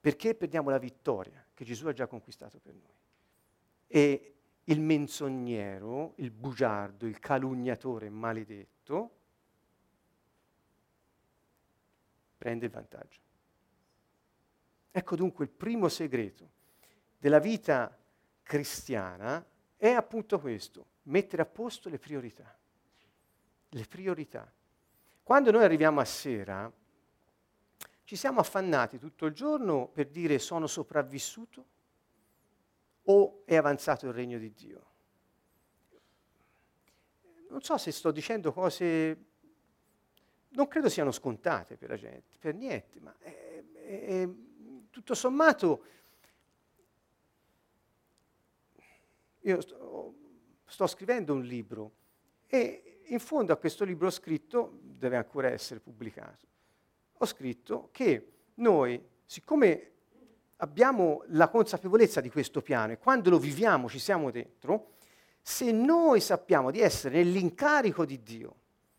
Perché 0.00 0.34
perdiamo 0.34 0.70
la 0.70 0.78
vittoria 0.78 1.44
che 1.52 1.64
Gesù 1.64 1.88
ha 1.88 1.92
già 1.92 2.06
conquistato 2.06 2.58
per 2.60 2.74
noi. 2.74 2.92
E 3.86 4.34
il 4.64 4.80
menzognero, 4.80 6.14
il 6.16 6.30
bugiardo, 6.30 7.06
il 7.06 7.18
calunniatore 7.18 8.08
maledetto, 8.10 9.16
prende 12.38 12.66
il 12.66 12.70
vantaggio. 12.70 13.20
Ecco 14.90 15.16
dunque 15.16 15.44
il 15.44 15.50
primo 15.50 15.88
segreto 15.88 16.50
della 17.18 17.40
vita 17.40 17.98
cristiana 18.42 19.44
è 19.76 19.88
appunto 19.88 20.38
questo, 20.38 20.86
mettere 21.04 21.42
a 21.42 21.46
posto 21.46 21.88
le 21.88 21.98
priorità. 21.98 22.56
Le 23.70 23.84
priorità. 23.86 24.50
Quando 25.22 25.50
noi 25.50 25.64
arriviamo 25.64 26.00
a 26.00 26.04
sera, 26.04 26.70
ci 28.04 28.16
siamo 28.16 28.40
affannati 28.40 28.98
tutto 28.98 29.26
il 29.26 29.32
giorno 29.32 29.88
per 29.88 30.08
dire 30.08 30.38
sono 30.38 30.66
sopravvissuto, 30.66 31.72
o 33.06 33.42
è 33.44 33.56
avanzato 33.56 34.06
il 34.06 34.12
regno 34.12 34.38
di 34.38 34.52
Dio? 34.52 34.92
Non 37.48 37.62
so 37.62 37.76
se 37.78 37.92
sto 37.92 38.10
dicendo 38.10 38.52
cose, 38.52 39.24
non 40.50 40.68
credo 40.68 40.88
siano 40.88 41.10
scontate 41.10 41.76
per 41.76 41.90
la 41.90 41.96
gente, 41.96 42.36
per 42.38 42.54
niente, 42.54 43.00
ma 43.00 43.14
è, 43.18 43.62
è, 43.74 44.28
tutto 44.90 45.14
sommato 45.14 45.84
io 49.40 49.60
sto, 49.60 50.14
sto 50.74 50.88
scrivendo 50.88 51.32
un 51.32 51.42
libro 51.42 51.92
e 52.48 53.02
in 53.06 53.20
fondo 53.20 53.52
a 53.52 53.56
questo 53.56 53.84
libro 53.84 54.08
ho 54.08 54.10
scritto, 54.10 54.78
deve 54.82 55.16
ancora 55.16 55.48
essere 55.48 55.78
pubblicato, 55.78 56.46
ho 57.12 57.26
scritto 57.26 57.90
che 57.92 58.32
noi, 58.54 59.00
siccome 59.24 59.90
abbiamo 60.56 61.22
la 61.28 61.48
consapevolezza 61.48 62.20
di 62.20 62.28
questo 62.28 62.60
piano 62.60 62.92
e 62.92 62.98
quando 62.98 63.30
lo 63.30 63.38
viviamo, 63.38 63.88
ci 63.88 64.00
siamo 64.00 64.32
dentro, 64.32 64.94
se 65.40 65.70
noi 65.70 66.18
sappiamo 66.18 66.72
di 66.72 66.80
essere 66.80 67.18
nell'incarico 67.18 68.04
di 68.04 68.20
Dio, 68.20 68.56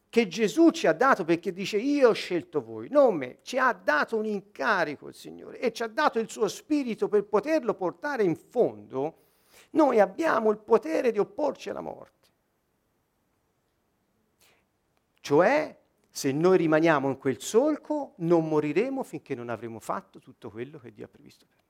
che 0.08 0.30
Gesù 0.30 0.70
ci 0.70 0.88
ha 0.88 0.94
dato 0.94 1.26
perché 1.26 1.52
dice 1.52 1.76
io 1.76 2.10
ho 2.10 2.14
scelto 2.14 2.64
voi, 2.64 2.88
non 2.90 3.16
me, 3.16 3.40
ci 3.42 3.58
ha 3.58 3.74
dato 3.74 4.16
un 4.16 4.26
incarico 4.26 5.10
il 5.10 5.14
Signore 5.14 5.60
e 5.60 5.74
ci 5.74 5.84
ha 5.84 5.88
dato 5.88 6.20
il 6.20 6.30
suo 6.30 6.48
spirito 6.48 7.10
per 7.10 7.26
poterlo 7.26 7.74
portare 7.74 8.24
in 8.24 8.38
fondo, 8.38 9.24
noi 9.72 10.00
abbiamo 10.00 10.52
il 10.52 10.58
potere 10.58 11.12
di 11.12 11.20
opporci 11.20 11.70
alla 11.70 11.82
morte. 11.82 12.14
Cioè, 15.20 15.76
se 16.10 16.32
noi 16.32 16.58
rimaniamo 16.58 17.10
in 17.10 17.18
quel 17.18 17.42
solco, 17.42 18.14
non 18.18 18.48
moriremo 18.48 19.04
finché 19.04 19.36
non 19.36 19.50
avremo 19.50 19.80
fatto 19.80 20.20
tutto 20.20 20.50
quello 20.52 20.80
che 20.80 20.94
Dio 20.94 21.06
ha 21.06 21.10
previsto 21.10 21.46
per 21.46 21.56
noi. 21.58 21.64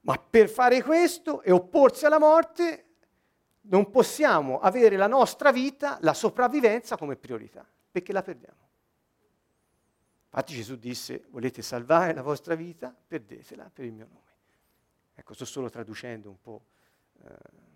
Ma 0.00 0.16
per 0.16 0.48
fare 0.48 0.82
questo 0.82 1.42
e 1.42 1.52
opporsi 1.52 2.06
alla 2.06 2.18
morte, 2.18 2.86
non 3.62 3.90
possiamo 3.90 4.58
avere 4.58 4.96
la 4.96 5.06
nostra 5.06 5.52
vita, 5.52 5.98
la 6.00 6.14
sopravvivenza 6.14 6.96
come 6.96 7.16
priorità, 7.16 7.64
perché 7.90 8.12
la 8.12 8.22
perdiamo. 8.22 8.69
Infatti 10.32 10.54
Gesù 10.54 10.76
disse, 10.76 11.24
volete 11.30 11.60
salvare 11.60 12.14
la 12.14 12.22
vostra 12.22 12.54
vita? 12.54 12.94
Perdetela 13.06 13.68
per 13.72 13.84
il 13.84 13.92
mio 13.92 14.06
nome. 14.08 14.28
Ecco, 15.16 15.34
sto 15.34 15.44
solo 15.44 15.68
traducendo 15.68 16.30
un 16.30 16.40
po'. 16.40 16.62
Eh, 17.24 17.68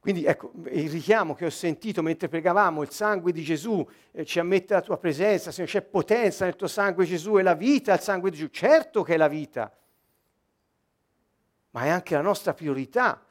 quindi 0.00 0.24
ecco, 0.24 0.52
il 0.72 0.90
richiamo 0.90 1.34
che 1.34 1.44
ho 1.44 1.50
sentito 1.50 2.02
mentre 2.02 2.28
pregavamo, 2.28 2.82
il 2.82 2.90
sangue 2.90 3.30
di 3.30 3.42
Gesù 3.42 3.86
eh, 4.10 4.24
ci 4.24 4.40
ammette 4.40 4.74
la 4.74 4.80
tua 4.80 4.98
presenza, 4.98 5.52
se 5.52 5.64
c'è 5.64 5.82
potenza 5.82 6.44
nel 6.44 6.56
tuo 6.56 6.66
sangue 6.66 7.04
Gesù, 7.04 7.34
è 7.34 7.42
la 7.42 7.54
vita 7.54 7.92
il 7.92 8.00
sangue 8.00 8.30
di 8.30 8.38
Gesù, 8.38 8.48
certo 8.48 9.02
che 9.02 9.14
è 9.14 9.16
la 9.16 9.28
vita, 9.28 9.72
ma 11.70 11.84
è 11.84 11.88
anche 11.88 12.14
la 12.14 12.22
nostra 12.22 12.52
priorità 12.52 13.24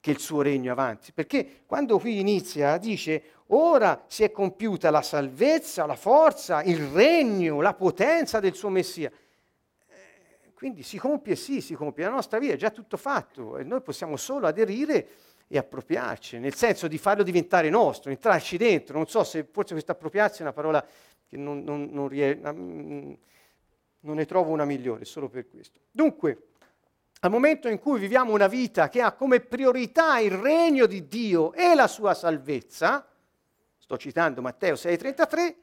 che 0.00 0.10
il 0.10 0.18
suo 0.18 0.42
regno 0.42 0.72
avanti. 0.72 1.12
Perché 1.12 1.62
quando 1.64 1.98
qui 1.98 2.18
inizia 2.18 2.76
dice, 2.78 3.33
ora 3.48 4.04
si 4.06 4.24
è 4.24 4.30
compiuta 4.30 4.90
la 4.90 5.02
salvezza, 5.02 5.86
la 5.86 5.96
forza, 5.96 6.62
il 6.62 6.86
regno, 6.88 7.60
la 7.60 7.74
potenza 7.74 8.40
del 8.40 8.54
suo 8.54 8.68
Messia. 8.68 9.10
Eh, 9.86 10.52
quindi 10.54 10.82
si 10.82 10.98
compie, 10.98 11.36
sì, 11.36 11.60
si 11.60 11.74
compie, 11.74 12.04
la 12.04 12.10
nostra 12.10 12.38
vita 12.38 12.54
è 12.54 12.56
già 12.56 12.70
tutto 12.70 12.96
fatto 12.96 13.58
e 13.58 13.64
noi 13.64 13.82
possiamo 13.82 14.16
solo 14.16 14.46
aderire 14.46 15.08
e 15.46 15.58
appropriarci, 15.58 16.38
nel 16.38 16.54
senso 16.54 16.88
di 16.88 16.98
farlo 16.98 17.22
diventare 17.22 17.68
nostro, 17.68 18.10
entrarci 18.10 18.56
dentro. 18.56 18.96
Non 18.96 19.06
so 19.06 19.24
se 19.24 19.46
forse 19.50 19.74
questa 19.74 19.92
appropriarsi 19.92 20.38
è 20.38 20.42
una 20.42 20.52
parola 20.52 20.84
che 21.26 21.36
non, 21.36 21.62
non, 21.62 21.88
non, 21.90 22.08
rie- 22.08 22.34
non 22.34 23.18
ne 24.00 24.24
trovo 24.24 24.50
una 24.50 24.64
migliore, 24.64 25.04
solo 25.04 25.28
per 25.28 25.48
questo. 25.48 25.80
Dunque, 25.90 26.48
al 27.20 27.30
momento 27.30 27.68
in 27.68 27.78
cui 27.78 27.98
viviamo 27.98 28.32
una 28.32 28.48
vita 28.48 28.88
che 28.88 29.00
ha 29.00 29.12
come 29.12 29.40
priorità 29.40 30.18
il 30.18 30.32
regno 30.32 30.86
di 30.86 31.08
Dio 31.08 31.52
e 31.52 31.74
la 31.74 31.86
sua 31.86 32.14
salvezza, 32.14 33.06
sto 33.84 33.98
citando 33.98 34.40
Matteo 34.40 34.76
6:33, 34.76 35.56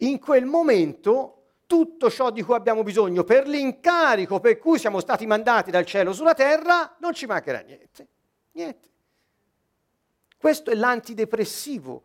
in 0.00 0.18
quel 0.18 0.44
momento 0.44 1.54
tutto 1.66 2.10
ciò 2.10 2.30
di 2.30 2.42
cui 2.42 2.54
abbiamo 2.54 2.82
bisogno 2.82 3.24
per 3.24 3.48
l'incarico 3.48 4.40
per 4.40 4.58
cui 4.58 4.78
siamo 4.78 5.00
stati 5.00 5.26
mandati 5.26 5.70
dal 5.70 5.86
cielo 5.86 6.12
sulla 6.12 6.34
terra, 6.34 6.96
non 7.00 7.14
ci 7.14 7.24
mancherà 7.24 7.60
niente. 7.60 8.08
Niente. 8.52 8.88
Questo 10.36 10.70
è 10.70 10.74
l'antidepressivo 10.74 12.02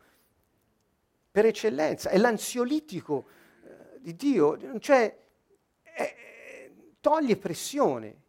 per 1.30 1.46
eccellenza, 1.46 2.10
è 2.10 2.18
l'ansiolitico 2.18 3.26
eh, 3.64 4.00
di 4.00 4.16
Dio, 4.16 4.80
cioè 4.80 5.18
è, 5.84 6.70
toglie 7.02 7.36
pressione 7.36 8.22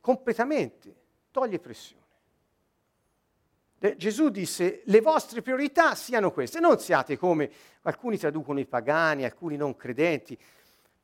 completamente, 0.00 0.94
toglie 1.32 1.58
pressione. 1.58 2.06
Gesù 3.96 4.28
disse 4.28 4.82
le 4.84 5.00
vostre 5.00 5.40
priorità 5.40 5.94
siano 5.94 6.32
queste, 6.32 6.58
non 6.58 6.78
siate 6.80 7.16
come 7.16 7.50
alcuni 7.82 8.18
traducono 8.18 8.58
i 8.58 8.66
pagani, 8.66 9.24
alcuni 9.24 9.56
non 9.56 9.76
credenti, 9.76 10.36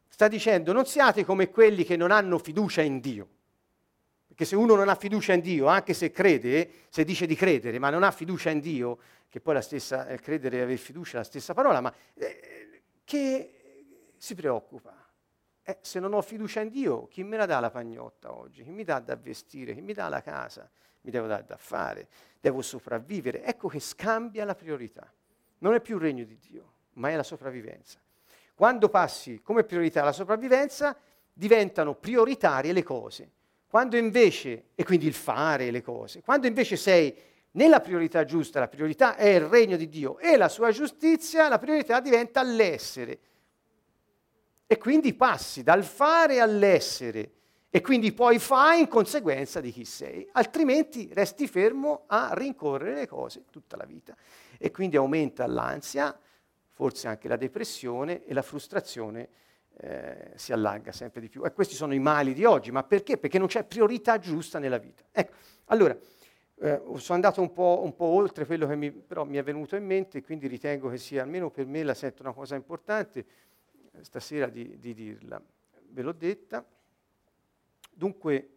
sta 0.09 0.27
dicendo 0.27 0.73
non 0.73 0.85
siate 0.85 1.25
come 1.25 1.51
quelli 1.51 1.85
che 1.85 1.97
non 1.97 2.11
hanno 2.11 2.39
fiducia 2.39 2.83
in 2.83 3.01
Dio. 3.01 3.29
Perché 4.27 4.45
se 4.45 4.57
uno 4.57 4.75
non 4.75 4.89
ha 4.89 4.97
fiducia 4.97 5.33
in 5.33 5.41
Dio, 5.41 5.67
anche 5.67 5.95
se 5.95 6.11
crede, 6.11 6.69
se 6.89 7.05
dice 7.05 7.27
di 7.27 7.37
credere, 7.37 7.79
ma 7.79 7.91
non 7.91 8.03
ha 8.03 8.11
fiducia 8.11 8.51
in 8.51 8.59
Dio, 8.59 8.99
che 9.29 9.41
poi 9.41 9.55
la 9.55 9.61
stessa, 9.61 10.09
eh, 10.09 10.19
credere 10.19 10.59
e 10.59 10.61
avere 10.63 10.77
fiducia 10.77 11.15
è 11.15 11.17
la 11.19 11.25
stessa 11.25 11.55
parola, 11.55 11.81
ma 11.81 11.95
eh, 12.15 12.83
che 13.05 13.55
si 14.17 14.35
preoccupa 14.35 15.05
eh, 15.67 15.79
se 15.81 15.99
non 15.99 16.13
ho 16.13 16.21
fiducia 16.21 16.61
in 16.61 16.69
Dio, 16.69 17.07
chi 17.07 17.23
me 17.23 17.39
la 17.39 17.47
dà 17.47 17.59
la 17.59 17.71
pagnotta 17.71 18.37
oggi? 18.37 18.63
Chi 18.63 18.71
mi 18.71 18.85
dà 18.85 19.01
da 19.01 19.17
vestire? 19.17 19.73
Chi 19.73 19.81
mi 19.81 19.95
dà 19.95 20.09
la 20.09 20.21
casa? 20.21 20.69
Mi 21.01 21.11
devo 21.11 21.27
dare 21.27 21.45
da 21.47 21.57
fare? 21.57 22.09
Devo 22.45 22.61
sopravvivere? 22.61 23.43
Ecco 23.43 23.69
che 23.69 23.81
scambia 23.81 24.45
la 24.45 24.55
priorità. 24.55 25.11
Non 25.61 25.73
è 25.73 25.81
più 25.81 25.97
il 25.97 26.03
regno 26.03 26.25
di 26.25 26.37
Dio, 26.39 26.73
ma 26.97 27.09
è 27.09 27.17
la 27.17 27.23
sopravvivenza. 27.23 27.99
Quando 28.55 28.91
passi 28.91 29.41
come 29.41 29.65
priorità 29.65 30.05
la 30.05 30.13
sopravvivenza, 30.13 30.95
diventano 31.33 31.95
prioritarie 31.95 32.75
le 32.75 32.83
cose. 32.83 33.31
Quando 33.67 33.97
invece, 33.97 34.65
e 34.75 34.85
quindi 34.85 35.07
il 35.07 35.15
fare 35.15 35.71
le 35.71 35.81
cose, 35.81 36.21
quando 36.21 36.47
invece 36.47 36.77
sei 36.77 37.17
nella 37.53 37.81
priorità 37.81 38.25
giusta, 38.25 38.61
la 38.61 38.69
priorità 38.69 39.17
è 39.17 39.29
il 39.29 39.47
regno 39.47 39.79
di 39.79 39.89
Dio 39.89 40.19
e 40.19 40.37
la 40.37 40.51
sua 40.51 40.71
giustizia, 40.71 41.49
la 41.49 41.59
priorità 41.59 41.99
diventa 42.01 42.43
l'essere. 42.43 43.19
E 44.67 44.77
quindi 44.77 45.15
passi 45.15 45.63
dal 45.63 45.83
fare 45.83 46.41
all'essere 46.41 47.31
e 47.75 47.81
quindi 47.81 48.13
poi 48.13 48.39
fai 48.39 48.83
in 48.83 48.87
conseguenza 48.87 49.61
di 49.61 49.73
chi 49.73 49.85
sei, 49.85 50.29
altrimenti 50.31 51.11
resti 51.13 51.49
fermo 51.49 52.05
a 52.07 52.31
rincorrere 52.33 52.95
le 52.95 53.09
cose 53.09 53.47
tutta 53.51 53.77
la 53.77 53.85
vita. 53.85 54.15
E 54.59 54.71
quindi 54.71 54.95
aumenta 54.95 55.45
l'ansia, 55.49 56.17
forse 56.71 57.09
anche 57.09 57.27
la 57.27 57.35
depressione 57.35 58.25
e 58.27 58.33
la 58.33 58.43
frustrazione 58.43 59.29
eh, 59.79 60.31
si 60.37 60.53
allarga 60.53 60.93
sempre 60.93 61.21
di 61.21 61.29
più. 61.29 61.45
E 61.45 61.53
questi 61.53 61.75
sono 61.75 61.95
i 61.95 61.99
mali 61.99 62.33
di 62.33 62.45
oggi, 62.45 62.71
ma 62.71 62.85
perché? 62.85 63.19
Perché 63.19 63.39
non 63.39 63.49
c'è 63.49 63.65
priorità 63.65 64.21
giusta 64.21 64.61
nella 64.61 64.79
vita. 64.79 65.03
Ecco, 65.11 65.33
allora, 65.65 65.99
eh, 66.61 66.81
sono 66.95 67.03
andato 67.09 67.41
un 67.41 67.53
po', 67.53 67.81
un 67.83 67.97
po', 67.97 68.05
oltre 68.05 68.47
quello 68.47 68.69
che 68.69 68.77
mi, 68.77 68.93
però 68.93 69.25
mi 69.25 69.37
è 69.37 69.43
venuto 69.43 69.75
in 69.75 69.85
mente, 69.85 70.23
quindi 70.23 70.47
ritengo 70.47 70.91
che 70.91 70.99
sia, 70.99 71.25
almeno 71.25 71.51
per 71.51 71.67
me, 71.67 71.83
la 71.83 71.95
sento 71.95 72.23
una 72.23 72.33
cosa 72.33 72.55
importante 72.55 73.25
stasera 74.01 74.47
di, 74.47 74.79
di 74.79 74.95
dirla. 74.95 75.43
Ve 75.89 76.03
l'ho 76.03 76.13
detta. 76.13 76.65
Dunque, 77.95 78.49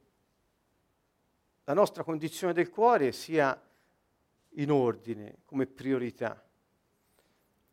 la 1.64 1.74
nostra 1.74 2.04
condizione 2.04 2.54
del 2.54 2.70
cuore 2.70 3.12
sia 3.12 3.60
in 4.52 4.72
ordine, 4.72 5.40
come 5.46 5.68
priorità. 5.68 6.44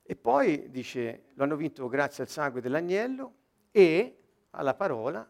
E 0.02 0.16
poi 0.16 0.70
dice, 0.70 1.30
lo 1.34 1.44
hanno 1.44 1.56
vinto 1.56 1.88
grazie 1.88 2.24
al 2.24 2.28
sangue 2.28 2.60
dell'agnello 2.60 3.34
e 3.70 4.18
alla 4.50 4.74
parola 4.74 5.28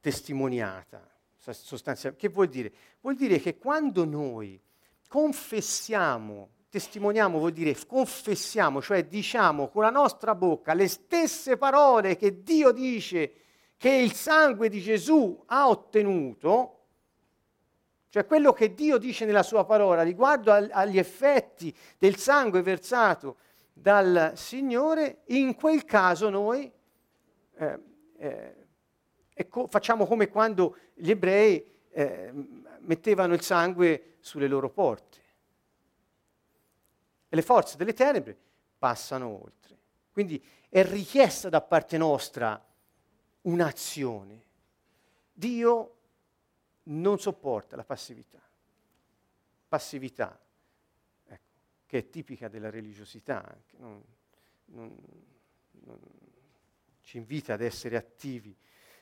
testimoniata. 0.00 1.10
Sostanzialmente. 1.36 2.26
Che 2.26 2.32
vuol 2.32 2.48
dire? 2.48 2.72
Vuol 3.00 3.16
dire 3.16 3.38
che 3.38 3.58
quando 3.58 4.04
noi 4.04 4.60
confessiamo 5.08 6.50
testimoniamo 6.74 7.38
vuol 7.38 7.52
dire 7.52 7.76
confessiamo, 7.86 8.82
cioè 8.82 9.04
diciamo 9.04 9.68
con 9.68 9.82
la 9.82 9.90
nostra 9.90 10.34
bocca 10.34 10.74
le 10.74 10.88
stesse 10.88 11.56
parole 11.56 12.16
che 12.16 12.42
Dio 12.42 12.72
dice 12.72 13.32
che 13.84 13.92
il 13.92 14.14
sangue 14.14 14.70
di 14.70 14.80
Gesù 14.80 15.42
ha 15.44 15.68
ottenuto, 15.68 16.84
cioè 18.08 18.24
quello 18.24 18.54
che 18.54 18.72
Dio 18.72 18.96
dice 18.96 19.26
nella 19.26 19.42
sua 19.42 19.66
parola 19.66 20.00
riguardo 20.00 20.52
agli 20.52 20.96
effetti 20.96 21.76
del 21.98 22.16
sangue 22.16 22.62
versato 22.62 23.36
dal 23.74 24.32
Signore, 24.36 25.18
in 25.26 25.54
quel 25.54 25.84
caso 25.84 26.30
noi 26.30 26.72
eh, 27.56 27.78
eh, 28.16 29.48
co- 29.50 29.66
facciamo 29.66 30.06
come 30.06 30.30
quando 30.30 30.78
gli 30.94 31.10
ebrei 31.10 31.62
eh, 31.90 32.32
mettevano 32.78 33.34
il 33.34 33.42
sangue 33.42 34.14
sulle 34.20 34.48
loro 34.48 34.70
porte 34.70 35.18
e 37.28 37.36
le 37.36 37.42
forze 37.42 37.76
delle 37.76 37.92
tenebre 37.92 38.34
passano 38.78 39.28
oltre. 39.28 39.76
Quindi 40.10 40.42
è 40.70 40.82
richiesta 40.82 41.50
da 41.50 41.60
parte 41.60 41.98
nostra 41.98 42.58
un'azione. 43.44 44.42
Dio 45.32 45.96
non 46.84 47.18
sopporta 47.18 47.76
la 47.76 47.84
passività. 47.84 48.40
Passività, 49.68 50.38
ecco, 51.26 51.58
che 51.86 51.98
è 51.98 52.08
tipica 52.08 52.48
della 52.48 52.70
religiosità 52.70 53.44
anche, 53.44 53.76
non, 53.78 54.02
non, 54.66 54.96
non, 55.84 55.98
ci 57.02 57.16
invita 57.16 57.54
ad 57.54 57.60
essere 57.60 57.96
attivi. 57.96 58.56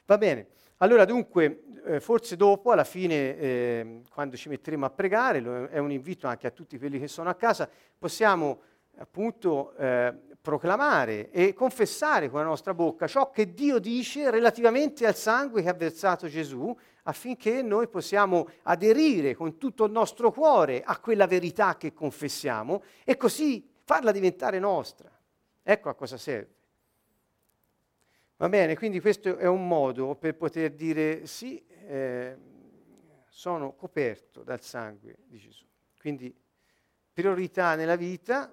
Va 0.06 0.16
bene, 0.16 0.48
allora 0.78 1.04
dunque, 1.04 1.62
eh, 1.84 2.00
forse 2.00 2.36
dopo, 2.36 2.72
alla 2.72 2.84
fine, 2.84 3.36
eh, 3.36 4.02
quando 4.10 4.36
ci 4.36 4.48
metteremo 4.48 4.86
a 4.86 4.90
pregare, 4.90 5.40
lo, 5.40 5.66
è 5.66 5.78
un 5.78 5.92
invito 5.92 6.26
anche 6.26 6.46
a 6.46 6.50
tutti 6.50 6.78
quelli 6.78 6.98
che 6.98 7.08
sono 7.08 7.28
a 7.28 7.34
casa, 7.34 7.68
possiamo 7.98 8.62
appunto 8.96 9.74
eh, 9.76 10.14
proclamare 10.40 11.30
e 11.30 11.54
confessare 11.54 12.28
con 12.28 12.40
la 12.40 12.46
nostra 12.46 12.74
bocca 12.74 13.06
ciò 13.06 13.30
che 13.30 13.54
Dio 13.54 13.78
dice 13.78 14.30
relativamente 14.30 15.06
al 15.06 15.14
sangue 15.14 15.62
che 15.62 15.68
ha 15.68 15.74
versato 15.74 16.26
Gesù, 16.26 16.76
affinché 17.04 17.62
noi 17.62 17.88
possiamo 17.88 18.48
aderire 18.62 19.34
con 19.34 19.56
tutto 19.56 19.84
il 19.84 19.92
nostro 19.92 20.32
cuore 20.32 20.82
a 20.82 20.98
quella 20.98 21.26
verità 21.26 21.76
che 21.76 21.92
confessiamo 21.92 22.82
e 23.04 23.16
così 23.16 23.68
farla 23.84 24.12
diventare 24.12 24.58
nostra. 24.58 25.10
Ecco 25.62 25.88
a 25.88 25.94
cosa 25.94 26.16
serve. 26.16 26.60
Va 28.36 28.48
bene, 28.48 28.76
quindi 28.76 29.00
questo 29.00 29.36
è 29.36 29.46
un 29.46 29.68
modo 29.68 30.16
per 30.16 30.34
poter 30.34 30.72
dire 30.72 31.26
sì, 31.26 31.64
eh, 31.86 32.36
sono 33.28 33.74
coperto 33.74 34.42
dal 34.42 34.60
sangue 34.60 35.18
di 35.26 35.38
Gesù. 35.38 35.64
Quindi 36.00 36.34
priorità 37.12 37.76
nella 37.76 37.94
vita 37.94 38.52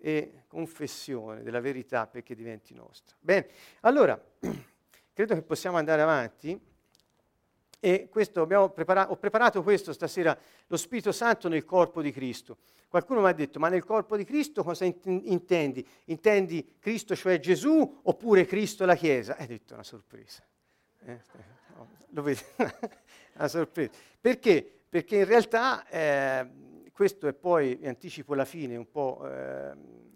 e 0.00 0.44
confessione 0.46 1.42
della 1.42 1.60
verità 1.60 2.06
perché 2.06 2.34
diventi 2.34 2.74
nostra. 2.74 3.16
Bene, 3.20 3.48
allora, 3.80 4.20
credo 5.12 5.34
che 5.34 5.42
possiamo 5.42 5.76
andare 5.76 6.02
avanti 6.02 6.58
e 7.80 8.08
questo 8.10 8.46
preparato, 8.46 9.12
ho 9.12 9.16
preparato 9.16 9.62
questo 9.62 9.92
stasera, 9.92 10.36
lo 10.66 10.76
Spirito 10.76 11.12
Santo 11.12 11.48
nel 11.48 11.64
corpo 11.64 12.02
di 12.02 12.10
Cristo. 12.10 12.58
Qualcuno 12.88 13.20
mi 13.20 13.28
ha 13.28 13.32
detto, 13.32 13.58
ma 13.58 13.68
nel 13.68 13.84
corpo 13.84 14.16
di 14.16 14.24
Cristo 14.24 14.64
cosa 14.64 14.84
intendi? 14.84 15.86
Intendi 16.06 16.76
Cristo, 16.80 17.14
cioè 17.14 17.38
Gesù, 17.38 18.00
oppure 18.02 18.46
Cristo 18.46 18.84
la 18.86 18.96
Chiesa? 18.96 19.36
Hai 19.36 19.46
detto 19.46 19.74
una 19.74 19.82
sorpresa. 19.82 20.42
Eh? 21.04 21.20
Lo 22.10 22.22
vedi? 22.22 22.40
una 23.36 23.48
sorpresa. 23.48 23.90
Perché? 24.20 24.80
Perché 24.88 25.18
in 25.18 25.26
realtà 25.26 25.86
eh, 25.86 26.48
questo 26.98 27.28
è 27.28 27.32
poi, 27.32 27.76
vi 27.76 27.86
anticipo 27.86 28.34
la 28.34 28.44
fine, 28.44 28.74
un 28.74 28.90
po'... 28.90 29.24
Eh, 29.24 30.06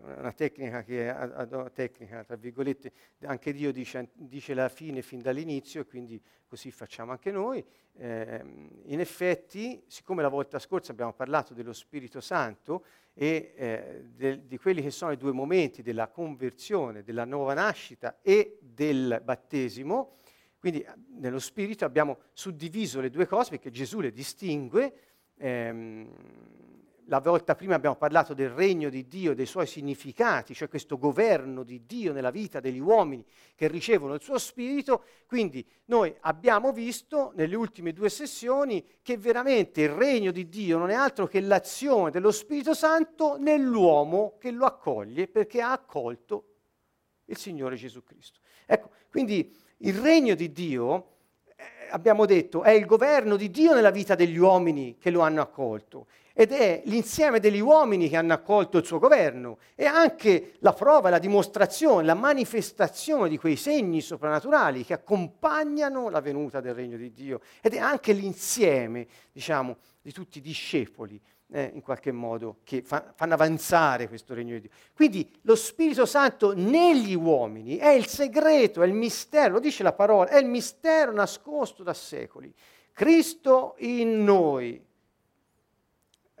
una 0.00 0.30
tecnica 0.30 0.84
che 0.84 1.08
è 1.08 1.70
tecnica, 1.72 2.22
tra 2.22 2.36
virgolette, 2.36 2.92
anche 3.22 3.52
Dio 3.52 3.72
dice, 3.72 4.10
dice, 4.14 4.54
la 4.54 4.68
fine 4.68 5.02
fin 5.02 5.20
dall'inizio 5.20 5.84
quindi 5.86 6.22
così 6.46 6.70
facciamo 6.70 7.10
anche 7.10 7.32
noi. 7.32 7.64
Eh, 7.96 8.44
in 8.84 9.00
effetti, 9.00 9.82
siccome 9.88 10.22
la 10.22 10.28
volta 10.28 10.60
scorsa 10.60 10.92
abbiamo 10.92 11.14
parlato 11.14 11.52
dello 11.52 11.72
Spirito 11.72 12.20
Santo 12.20 12.84
e 13.12 13.54
eh, 13.56 14.04
de, 14.14 14.46
di 14.46 14.56
quelli 14.56 14.82
che 14.82 14.92
sono 14.92 15.10
i 15.10 15.16
due 15.16 15.32
momenti 15.32 15.82
della 15.82 16.06
conversione, 16.06 17.02
della 17.02 17.24
nuova 17.24 17.54
nascita 17.54 18.18
e 18.22 18.56
del 18.60 19.20
battesimo, 19.24 20.12
quindi 20.58 20.84
nello 21.16 21.38
Spirito 21.38 21.84
abbiamo 21.84 22.18
suddiviso 22.32 23.00
le 23.00 23.10
due 23.10 23.26
cose 23.26 23.50
perché 23.50 23.70
Gesù 23.70 24.00
le 24.00 24.12
distingue. 24.12 24.92
Ehm, 25.38 26.08
la 27.08 27.20
volta 27.20 27.54
prima 27.54 27.74
abbiamo 27.74 27.96
parlato 27.96 28.34
del 28.34 28.50
regno 28.50 28.90
di 28.90 29.08
Dio, 29.08 29.34
dei 29.34 29.46
suoi 29.46 29.66
significati, 29.66 30.52
cioè 30.54 30.68
questo 30.68 30.98
governo 30.98 31.62
di 31.62 31.86
Dio 31.86 32.12
nella 32.12 32.30
vita 32.30 32.60
degli 32.60 32.78
uomini 32.78 33.24
che 33.54 33.66
ricevono 33.66 34.14
il 34.14 34.20
suo 34.20 34.36
spirito. 34.36 35.04
Quindi 35.26 35.66
noi 35.86 36.14
abbiamo 36.20 36.70
visto 36.70 37.32
nelle 37.34 37.56
ultime 37.56 37.94
due 37.94 38.10
sessioni 38.10 38.84
che 39.00 39.16
veramente 39.16 39.80
il 39.80 39.88
regno 39.88 40.30
di 40.30 40.48
Dio 40.50 40.76
non 40.76 40.90
è 40.90 40.94
altro 40.94 41.26
che 41.26 41.40
l'azione 41.40 42.10
dello 42.10 42.30
Spirito 42.30 42.74
Santo 42.74 43.38
nell'uomo 43.38 44.36
che 44.38 44.50
lo 44.50 44.66
accoglie 44.66 45.28
perché 45.28 45.62
ha 45.62 45.72
accolto 45.72 46.44
il 47.24 47.38
Signore 47.38 47.76
Gesù 47.76 48.04
Cristo. 48.04 48.40
Ecco, 48.66 48.90
quindi 49.08 49.50
il 49.78 49.94
regno 49.94 50.34
di 50.34 50.52
Dio 50.52 51.17
abbiamo 51.90 52.26
detto, 52.26 52.62
è 52.62 52.70
il 52.70 52.86
governo 52.86 53.36
di 53.36 53.50
Dio 53.50 53.74
nella 53.74 53.90
vita 53.90 54.14
degli 54.14 54.36
uomini 54.36 54.96
che 54.98 55.10
lo 55.10 55.20
hanno 55.20 55.40
accolto 55.40 56.06
ed 56.32 56.52
è 56.52 56.82
l'insieme 56.84 57.40
degli 57.40 57.58
uomini 57.58 58.08
che 58.08 58.16
hanno 58.16 58.32
accolto 58.32 58.78
il 58.78 58.84
suo 58.84 59.00
governo 59.00 59.58
e 59.74 59.86
anche 59.86 60.52
la 60.60 60.72
prova, 60.72 61.10
la 61.10 61.18
dimostrazione, 61.18 62.04
la 62.04 62.14
manifestazione 62.14 63.28
di 63.28 63.38
quei 63.38 63.56
segni 63.56 64.00
soprannaturali 64.00 64.84
che 64.84 64.92
accompagnano 64.92 66.08
la 66.08 66.20
venuta 66.20 66.60
del 66.60 66.74
regno 66.74 66.96
di 66.96 67.12
Dio 67.12 67.40
ed 67.60 67.74
è 67.74 67.78
anche 67.78 68.12
l'insieme, 68.12 69.08
diciamo, 69.32 69.78
di 70.00 70.12
tutti 70.12 70.38
i 70.38 70.40
discepoli 70.40 71.20
eh, 71.50 71.70
in 71.74 71.80
qualche 71.82 72.12
modo 72.12 72.58
che 72.64 72.82
fa, 72.82 73.12
fanno 73.14 73.34
avanzare 73.34 74.08
questo 74.08 74.34
regno 74.34 74.54
di 74.54 74.60
Dio. 74.62 74.70
Quindi 74.94 75.30
lo 75.42 75.56
Spirito 75.56 76.06
Santo 76.06 76.54
negli 76.54 77.14
uomini 77.14 77.76
è 77.76 77.90
il 77.90 78.06
segreto, 78.06 78.82
è 78.82 78.86
il 78.86 78.92
mistero, 78.92 79.54
lo 79.54 79.60
dice 79.60 79.82
la 79.82 79.92
parola, 79.92 80.30
è 80.30 80.38
il 80.38 80.46
mistero 80.46 81.12
nascosto 81.12 81.82
da 81.82 81.94
secoli. 81.94 82.52
Cristo 82.92 83.74
in 83.78 84.24
noi, 84.24 84.86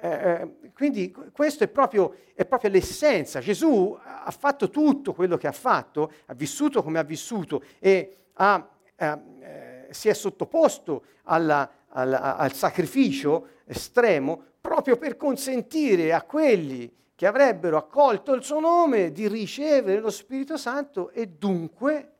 Eh, 0.00 0.08
eh, 0.08 0.70
quindi 0.74 1.12
questo 1.32 1.64
è 1.64 1.66
proprio, 1.66 2.18
è 2.36 2.44
proprio, 2.44 2.70
l'essenza. 2.70 3.40
Gesù 3.40 3.98
ha 4.00 4.30
fatto 4.30 4.70
tutto 4.70 5.12
quello 5.12 5.36
che 5.36 5.48
ha 5.48 5.52
fatto, 5.52 6.12
ha 6.26 6.34
vissuto 6.34 6.84
come 6.84 7.00
ha 7.00 7.02
vissuto 7.02 7.64
e 7.80 8.28
ha, 8.34 8.68
eh, 8.94 9.88
si 9.90 10.08
è 10.08 10.14
sottoposto 10.14 11.02
alla, 11.24 11.68
alla, 11.88 12.36
al 12.36 12.52
sacrificio 12.52 13.48
estremo 13.66 14.44
proprio 14.78 14.96
per 14.96 15.16
consentire 15.16 16.12
a 16.12 16.22
quelli 16.22 16.88
che 17.16 17.26
avrebbero 17.26 17.76
accolto 17.76 18.32
il 18.32 18.44
suo 18.44 18.60
nome 18.60 19.10
di 19.10 19.26
ricevere 19.26 19.98
lo 19.98 20.08
Spirito 20.08 20.56
Santo 20.56 21.10
e 21.10 21.26
dunque 21.26 22.12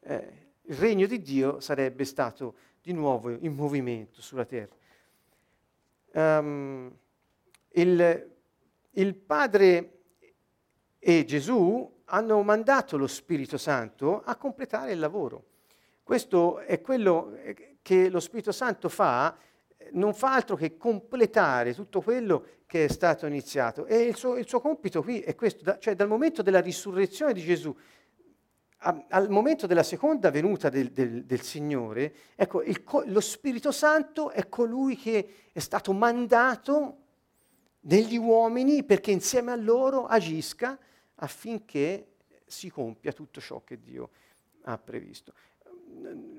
eh, 0.00 0.48
il 0.60 0.76
regno 0.76 1.06
di 1.06 1.22
Dio 1.22 1.58
sarebbe 1.60 2.04
stato 2.04 2.54
di 2.82 2.92
nuovo 2.92 3.30
in 3.30 3.54
movimento 3.54 4.20
sulla 4.20 4.44
terra. 4.44 4.74
Um, 6.12 6.94
il, 7.70 8.30
il 8.90 9.14
Padre 9.14 10.00
e 10.98 11.24
Gesù 11.24 12.02
hanno 12.04 12.42
mandato 12.42 12.98
lo 12.98 13.06
Spirito 13.06 13.56
Santo 13.56 14.20
a 14.22 14.36
completare 14.36 14.92
il 14.92 14.98
lavoro. 14.98 15.44
Questo 16.02 16.58
è 16.58 16.82
quello 16.82 17.38
che 17.80 18.10
lo 18.10 18.20
Spirito 18.20 18.52
Santo 18.52 18.90
fa, 18.90 19.34
non 19.92 20.14
fa 20.14 20.34
altro 20.34 20.56
che 20.56 20.76
completare 20.76 21.74
tutto 21.74 22.00
quello 22.00 22.44
che 22.66 22.84
è 22.84 22.88
stato 22.88 23.26
iniziato. 23.26 23.86
E 23.86 24.02
il 24.02 24.16
suo, 24.16 24.36
il 24.36 24.48
suo 24.48 24.60
compito 24.60 25.02
qui 25.02 25.20
è 25.20 25.34
questo, 25.34 25.78
cioè 25.78 25.94
dal 25.94 26.08
momento 26.08 26.42
della 26.42 26.60
risurrezione 26.60 27.32
di 27.32 27.42
Gesù 27.42 27.74
al 28.78 29.28
momento 29.30 29.66
della 29.66 29.82
seconda 29.82 30.30
venuta 30.30 30.68
del, 30.68 30.92
del, 30.92 31.24
del 31.24 31.40
Signore, 31.40 32.14
ecco, 32.36 32.62
il, 32.62 32.82
lo 33.06 33.20
Spirito 33.20 33.72
Santo 33.72 34.30
è 34.30 34.48
colui 34.48 34.96
che 34.96 35.48
è 35.52 35.58
stato 35.58 35.92
mandato 35.92 36.98
negli 37.80 38.16
uomini 38.16 38.84
perché 38.84 39.10
insieme 39.10 39.50
a 39.50 39.56
loro 39.56 40.06
agisca 40.06 40.78
affinché 41.16 42.16
si 42.44 42.70
compia 42.70 43.12
tutto 43.12 43.40
ciò 43.40 43.62
che 43.64 43.80
Dio 43.80 44.10
ha 44.62 44.78
previsto. 44.78 45.32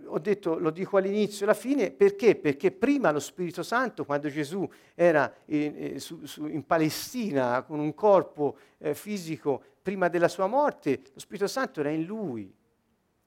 Ho 0.10 0.20
detto, 0.20 0.58
lo 0.58 0.70
dico 0.70 0.98
all'inizio 0.98 1.46
e 1.46 1.50
alla 1.50 1.58
fine, 1.58 1.92
perché? 1.92 2.36
Perché 2.36 2.72
prima 2.72 3.12
lo 3.12 3.20
Spirito 3.20 3.62
Santo, 3.62 4.06
quando 4.06 4.30
Gesù 4.30 4.68
era 4.96 5.32
in, 5.46 5.74
eh, 5.76 6.00
su, 6.00 6.26
su, 6.26 6.46
in 6.48 6.66
Palestina 6.66 7.62
con 7.64 7.80
un 7.80 7.94
corpo 7.94 8.58
eh, 8.78 8.96
fisico 8.96 9.62
prima 9.82 10.08
della 10.08 10.30
sua 10.30 10.48
morte, 10.48 11.02
lo 11.14 11.20
Spirito 11.20 11.48
Santo 11.48 11.82
era 11.82 11.90
in 11.90 12.04
lui, 12.04 12.54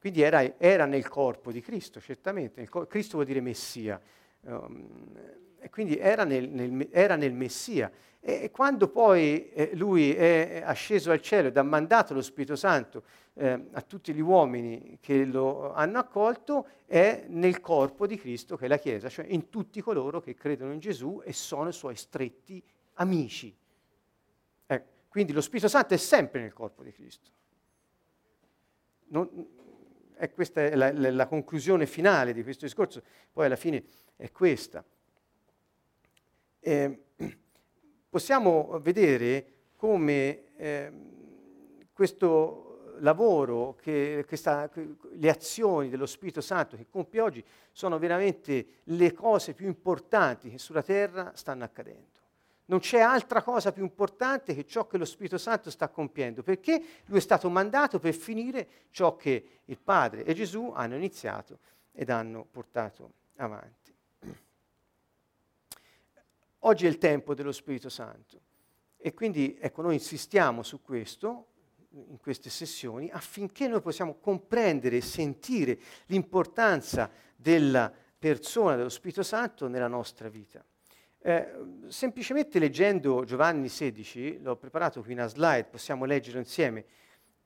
quindi 0.00 0.22
era, 0.22 0.58
era 0.58 0.86
nel 0.86 1.06
corpo 1.06 1.52
di 1.52 1.60
Cristo, 1.60 2.00
certamente. 2.00 2.66
Cor- 2.68 2.86
Cristo 2.86 3.16
vuol 3.16 3.26
dire 3.26 3.40
Messia, 3.40 4.00
um, 4.40 4.88
e 5.60 5.70
quindi 5.70 5.96
era 5.98 6.24
nel, 6.24 6.48
nel, 6.48 6.88
era 6.90 7.16
nel 7.16 7.32
Messia. 7.32 7.90
E 8.22 8.50
quando 8.50 8.88
poi 8.88 9.50
eh, 9.50 9.70
lui 9.74 10.14
è 10.14 10.60
asceso 10.62 11.10
al 11.10 11.22
cielo 11.22 11.48
ed 11.48 11.56
ha 11.56 11.62
mandato 11.62 12.12
lo 12.12 12.20
Spirito 12.20 12.54
Santo 12.54 13.02
eh, 13.34 13.68
a 13.72 13.80
tutti 13.80 14.12
gli 14.12 14.20
uomini 14.20 14.98
che 15.00 15.24
lo 15.24 15.72
hanno 15.72 15.98
accolto, 15.98 16.66
è 16.84 17.24
nel 17.28 17.60
corpo 17.60 18.06
di 18.06 18.18
Cristo 18.18 18.56
che 18.56 18.66
è 18.66 18.68
la 18.68 18.76
Chiesa, 18.76 19.08
cioè 19.08 19.24
in 19.26 19.48
tutti 19.48 19.80
coloro 19.80 20.20
che 20.20 20.34
credono 20.34 20.72
in 20.72 20.80
Gesù 20.80 21.22
e 21.24 21.32
sono 21.32 21.70
suoi 21.70 21.96
stretti 21.96 22.62
amici. 22.94 23.56
Eh, 24.66 24.84
quindi 25.08 25.32
lo 25.32 25.40
Spirito 25.40 25.68
Santo 25.68 25.94
è 25.94 25.96
sempre 25.96 26.42
nel 26.42 26.52
corpo 26.52 26.82
di 26.82 26.92
Cristo. 26.92 27.30
Non, 29.08 29.28
e 30.14 30.30
questa 30.32 30.60
è 30.60 30.74
la, 30.74 30.92
la, 30.92 31.10
la 31.10 31.26
conclusione 31.26 31.86
finale 31.86 32.34
di 32.34 32.42
questo 32.42 32.66
discorso, 32.66 33.02
poi 33.32 33.46
alla 33.46 33.56
fine 33.56 33.82
è 34.16 34.30
questa. 34.30 34.84
Eh, 36.60 37.04
possiamo 38.08 38.78
vedere 38.80 39.52
come 39.76 40.42
eh, 40.56 40.92
questo 41.92 42.94
lavoro, 43.00 43.76
che, 43.80 44.24
questa, 44.26 44.70
le 44.74 45.30
azioni 45.30 45.88
dello 45.88 46.06
Spirito 46.06 46.40
Santo 46.40 46.76
che 46.76 46.86
compie 46.88 47.20
oggi 47.20 47.44
sono 47.72 47.98
veramente 47.98 48.80
le 48.84 49.12
cose 49.12 49.54
più 49.54 49.66
importanti 49.66 50.50
che 50.50 50.58
sulla 50.58 50.82
terra 50.82 51.32
stanno 51.34 51.64
accadendo. 51.64 52.18
Non 52.66 52.78
c'è 52.78 53.00
altra 53.00 53.42
cosa 53.42 53.72
più 53.72 53.82
importante 53.82 54.54
che 54.54 54.64
ciò 54.64 54.86
che 54.86 54.96
lo 54.96 55.04
Spirito 55.04 55.38
Santo 55.38 55.70
sta 55.70 55.88
compiendo, 55.88 56.42
perché 56.42 56.82
lui 57.06 57.18
è 57.18 57.22
stato 57.22 57.48
mandato 57.48 57.98
per 57.98 58.14
finire 58.14 58.68
ciò 58.90 59.16
che 59.16 59.60
il 59.64 59.78
Padre 59.78 60.24
e 60.24 60.34
Gesù 60.34 60.70
hanno 60.72 60.94
iniziato 60.94 61.58
ed 61.92 62.10
hanno 62.10 62.46
portato 62.48 63.12
avanti. 63.36 63.79
Oggi 66.60 66.84
è 66.84 66.88
il 66.88 66.98
tempo 66.98 67.34
dello 67.34 67.52
Spirito 67.52 67.88
Santo 67.88 68.40
e 68.98 69.14
quindi 69.14 69.56
ecco, 69.58 69.80
noi 69.80 69.94
insistiamo 69.94 70.62
su 70.62 70.82
questo 70.82 71.46
in 71.92 72.18
queste 72.18 72.50
sessioni 72.50 73.08
affinché 73.10 73.66
noi 73.66 73.80
possiamo 73.80 74.16
comprendere 74.20 74.98
e 74.98 75.00
sentire 75.00 75.78
l'importanza 76.06 77.10
della 77.34 77.90
persona 78.18 78.76
dello 78.76 78.90
Spirito 78.90 79.22
Santo 79.22 79.68
nella 79.68 79.88
nostra 79.88 80.28
vita. 80.28 80.62
Eh, 81.22 81.52
semplicemente 81.88 82.58
leggendo 82.58 83.24
Giovanni 83.24 83.68
16, 83.68 84.40
l'ho 84.42 84.56
preparato 84.56 85.02
qui 85.02 85.14
una 85.14 85.28
slide, 85.28 85.64
possiamo 85.64 86.04
leggerlo 86.04 86.38
insieme. 86.38 86.84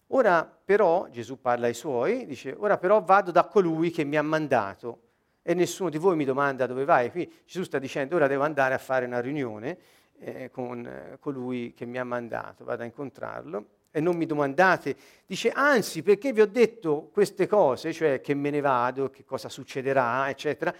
Ora 0.09 0.44
però, 0.44 1.09
Gesù 1.09 1.40
parla 1.40 1.66
ai 1.66 1.74
suoi, 1.74 2.27
dice, 2.27 2.53
ora 2.59 2.79
però 2.79 3.00
vado 3.00 3.31
da 3.31 3.46
colui 3.46 3.90
che 3.90 4.05
mi 4.05 4.16
ha 4.16 4.22
mandato 4.22 5.04
e 5.46 5.52
nessuno 5.52 5.90
di 5.90 5.98
voi 5.98 6.16
mi 6.16 6.24
domanda 6.24 6.66
dove 6.66 6.87
vai. 6.87 7.11
Qui 7.11 7.30
Gesù 7.44 7.64
sta 7.64 7.78
dicendo 7.78 8.16
ora 8.16 8.26
devo 8.26 8.44
andare 8.44 8.72
a 8.72 8.78
fare 8.78 9.04
una 9.04 9.20
riunione 9.20 9.76
eh, 10.18 10.50
con 10.50 10.87
eh, 10.87 11.18
colui 11.20 11.74
che 11.74 11.85
mi 11.85 11.98
ha 11.98 12.04
mandato, 12.04 12.64
vado 12.64 12.83
a 12.83 12.87
incontrarlo 12.87 13.66
e 13.90 14.00
non 14.00 14.16
mi 14.16 14.26
domandate, 14.26 14.96
dice 15.26 15.50
anzi 15.50 16.02
perché 16.02 16.33
vi 16.33 16.40
ho 16.40 16.46
detto 16.46 17.11
queste 17.12 17.46
cose, 17.46 17.92
cioè 17.92 18.20
che 18.20 18.35
me 18.35 18.50
ne 18.50 18.61
vado, 18.61 19.11
che 19.11 19.24
cosa 19.24 19.48
succederà, 19.48 20.28
eccetera, 20.30 20.74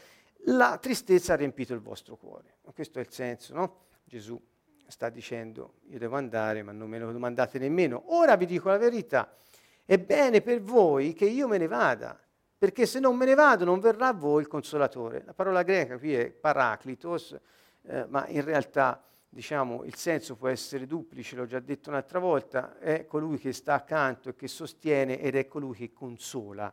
la 0.46 0.79
tristezza 0.81 1.35
ha 1.35 1.37
riempito 1.37 1.74
il 1.74 1.81
vostro 1.81 2.16
cuore. 2.16 2.57
Questo 2.74 2.98
è 2.98 3.03
il 3.03 3.12
senso, 3.12 3.55
no? 3.55 3.77
Gesù 4.03 4.40
sta 4.87 5.11
dicendo 5.11 5.74
io 5.88 5.98
devo 5.98 6.16
andare 6.16 6.62
ma 6.62 6.72
non 6.72 6.88
me 6.88 6.98
lo 6.98 7.12
domandate 7.12 7.59
nemmeno. 7.59 8.03
Ora 8.07 8.35
vi 8.37 8.46
dico 8.46 8.70
la 8.70 8.79
verità, 8.79 9.37
è 9.85 9.98
bene 9.98 10.40
per 10.40 10.62
voi 10.62 11.12
che 11.12 11.27
io 11.27 11.46
me 11.46 11.59
ne 11.59 11.66
vada 11.66 12.18
perché 12.64 12.87
se 12.87 12.98
non 12.98 13.14
me 13.14 13.27
ne 13.27 13.35
vado 13.35 13.66
non 13.66 13.79
verrà 13.79 14.09
a 14.09 14.12
voi 14.14 14.40
il 14.40 14.48
consolatore. 14.48 15.22
La 15.27 15.35
parola 15.35 15.62
greca 15.62 15.98
qui 15.98 16.14
è 16.14 16.31
paraclitos, 16.31 17.38
eh, 17.83 18.07
ma 18.09 18.27
in 18.29 18.42
realtà 18.42 19.05
diciamo, 19.29 19.85
il 19.85 19.94
senso 19.96 20.35
può 20.35 20.48
essere 20.48 20.87
duplice, 20.87 21.37
l'ho 21.37 21.44
già 21.44 21.61
detto 21.61 21.90
un'altra 21.90 22.18
volta, 22.20 22.79
è 22.79 23.05
colui 23.05 23.37
che 23.37 23.53
sta 23.53 23.74
accanto 23.74 24.31
e 24.31 24.35
che 24.35 24.48
sostiene 24.48 25.20
ed 25.20 25.37
è 25.37 25.46
colui 25.46 25.77
che 25.77 25.92
consola. 25.92 26.72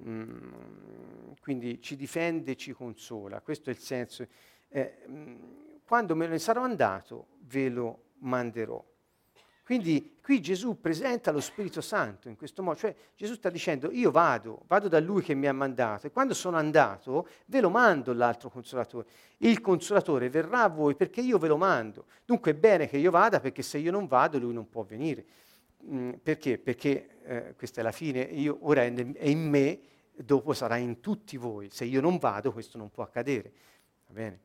Mm, 0.00 1.34
quindi 1.40 1.80
ci 1.80 1.94
difende 1.94 2.52
e 2.52 2.56
ci 2.56 2.72
consola, 2.72 3.40
questo 3.40 3.70
è 3.70 3.72
il 3.72 3.78
senso. 3.78 4.26
Eh, 4.66 5.04
mm, 5.08 5.36
quando 5.84 6.16
me 6.16 6.26
ne 6.26 6.40
sarò 6.40 6.62
andato 6.62 7.28
ve 7.42 7.68
lo 7.68 8.02
manderò. 8.22 8.84
Quindi 9.68 10.16
qui 10.22 10.40
Gesù 10.40 10.80
presenta 10.80 11.30
lo 11.30 11.42
Spirito 11.42 11.82
Santo 11.82 12.30
in 12.30 12.36
questo 12.36 12.62
modo, 12.62 12.78
cioè 12.78 12.94
Gesù 13.14 13.34
sta 13.34 13.50
dicendo 13.50 13.90
io 13.92 14.10
vado, 14.10 14.62
vado 14.66 14.88
da 14.88 14.98
lui 14.98 15.20
che 15.20 15.34
mi 15.34 15.46
ha 15.46 15.52
mandato 15.52 16.06
e 16.06 16.10
quando 16.10 16.32
sono 16.32 16.56
andato 16.56 17.28
ve 17.44 17.60
lo 17.60 17.68
mando 17.68 18.14
l'altro 18.14 18.48
consolatore. 18.48 19.06
Il 19.36 19.60
consolatore 19.60 20.30
verrà 20.30 20.62
a 20.62 20.68
voi 20.70 20.94
perché 20.94 21.20
io 21.20 21.36
ve 21.36 21.48
lo 21.48 21.58
mando. 21.58 22.06
Dunque 22.24 22.52
è 22.52 22.54
bene 22.54 22.88
che 22.88 22.96
io 22.96 23.10
vada 23.10 23.40
perché 23.40 23.60
se 23.60 23.76
io 23.76 23.90
non 23.90 24.06
vado 24.06 24.38
lui 24.38 24.54
non 24.54 24.70
può 24.70 24.84
venire. 24.84 25.26
Mm, 25.84 26.12
perché? 26.22 26.56
Perché 26.56 27.18
eh, 27.24 27.54
questa 27.54 27.82
è 27.82 27.84
la 27.84 27.92
fine, 27.92 28.22
io, 28.22 28.56
ora 28.62 28.84
è, 28.84 28.90
è 28.94 29.28
in 29.28 29.50
me, 29.50 29.80
dopo 30.14 30.54
sarà 30.54 30.78
in 30.78 31.00
tutti 31.00 31.36
voi. 31.36 31.68
Se 31.68 31.84
io 31.84 32.00
non 32.00 32.16
vado 32.16 32.52
questo 32.52 32.78
non 32.78 32.88
può 32.88 33.02
accadere. 33.02 33.52
Va 34.06 34.14
bene? 34.14 34.40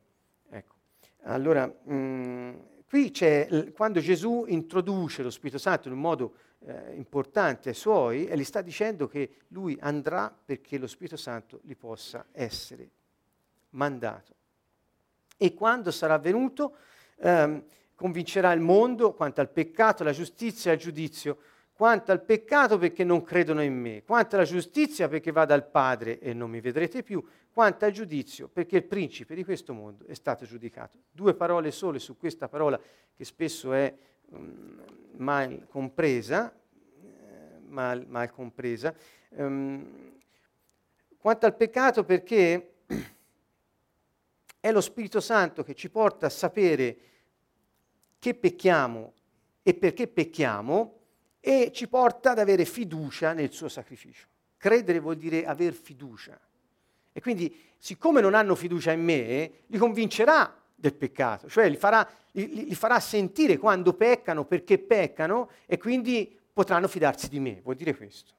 Ecco. 0.50 0.74
Allora, 1.22 1.66
mm, 1.90 2.54
Qui 2.94 3.10
c'è, 3.10 3.72
quando 3.74 3.98
Gesù 3.98 4.44
introduce 4.46 5.24
lo 5.24 5.30
Spirito 5.30 5.58
Santo 5.58 5.88
in 5.88 5.94
un 5.94 6.00
modo 6.00 6.34
eh, 6.60 6.94
importante 6.94 7.70
ai 7.70 7.74
suoi, 7.74 8.28
e 8.28 8.38
gli 8.38 8.44
sta 8.44 8.62
dicendo 8.62 9.08
che 9.08 9.38
lui 9.48 9.76
andrà 9.80 10.32
perché 10.32 10.78
lo 10.78 10.86
Spirito 10.86 11.16
Santo 11.16 11.58
gli 11.64 11.74
possa 11.74 12.26
essere 12.30 12.88
mandato. 13.70 14.32
E 15.36 15.54
quando 15.54 15.90
sarà 15.90 16.18
venuto, 16.18 16.76
ehm, 17.16 17.64
convincerà 17.96 18.52
il 18.52 18.60
mondo 18.60 19.12
quanto 19.12 19.40
al 19.40 19.50
peccato, 19.50 20.04
alla 20.04 20.12
giustizia 20.12 20.70
e 20.70 20.74
al 20.74 20.80
giudizio 20.80 21.38
quanto 21.74 22.12
al 22.12 22.22
peccato 22.22 22.78
perché 22.78 23.02
non 23.02 23.22
credono 23.24 23.62
in 23.62 23.74
me, 23.74 24.04
quanto 24.04 24.36
alla 24.36 24.44
giustizia 24.44 25.08
perché 25.08 25.32
vado 25.32 25.54
al 25.54 25.68
Padre 25.68 26.20
e 26.20 26.32
non 26.32 26.48
mi 26.48 26.60
vedrete 26.60 27.02
più, 27.02 27.22
quanto 27.52 27.84
al 27.84 27.90
giudizio 27.90 28.48
perché 28.48 28.76
il 28.76 28.84
principe 28.84 29.34
di 29.34 29.44
questo 29.44 29.74
mondo 29.74 30.06
è 30.06 30.14
stato 30.14 30.44
giudicato. 30.44 30.98
Due 31.10 31.34
parole 31.34 31.72
sole 31.72 31.98
su 31.98 32.16
questa 32.16 32.48
parola 32.48 32.80
che 33.12 33.24
spesso 33.24 33.72
è 33.72 33.92
um, 34.30 34.82
mal 35.16 35.66
compresa, 35.68 36.52
eh, 36.52 37.58
mal, 37.66 38.06
mal 38.06 38.30
compresa. 38.30 38.94
Um, 39.30 40.12
quanto 41.18 41.46
al 41.46 41.56
peccato 41.56 42.04
perché 42.04 42.74
è 44.60 44.70
lo 44.70 44.80
Spirito 44.80 45.20
Santo 45.20 45.64
che 45.64 45.74
ci 45.74 45.90
porta 45.90 46.26
a 46.26 46.30
sapere 46.30 46.96
che 48.20 48.34
pecchiamo 48.34 49.12
e 49.62 49.74
perché 49.74 50.06
pecchiamo 50.06 51.00
e 51.46 51.72
ci 51.74 51.88
porta 51.88 52.30
ad 52.30 52.38
avere 52.38 52.64
fiducia 52.64 53.34
nel 53.34 53.52
suo 53.52 53.68
sacrificio. 53.68 54.26
Credere 54.56 54.98
vuol 54.98 55.16
dire 55.16 55.44
aver 55.44 55.74
fiducia. 55.74 56.40
E 57.12 57.20
quindi, 57.20 57.54
siccome 57.76 58.22
non 58.22 58.32
hanno 58.32 58.54
fiducia 58.54 58.92
in 58.92 59.04
me, 59.04 59.50
li 59.66 59.76
convincerà 59.76 60.58
del 60.74 60.94
peccato, 60.94 61.50
cioè 61.50 61.68
li 61.68 61.76
farà, 61.76 62.08
li, 62.30 62.64
li 62.64 62.74
farà 62.74 62.98
sentire 62.98 63.58
quando 63.58 63.92
peccano, 63.92 64.46
perché 64.46 64.78
peccano, 64.78 65.50
e 65.66 65.76
quindi 65.76 66.34
potranno 66.50 66.88
fidarsi 66.88 67.28
di 67.28 67.40
me. 67.40 67.60
Vuol 67.62 67.76
dire 67.76 67.94
questo. 67.94 68.32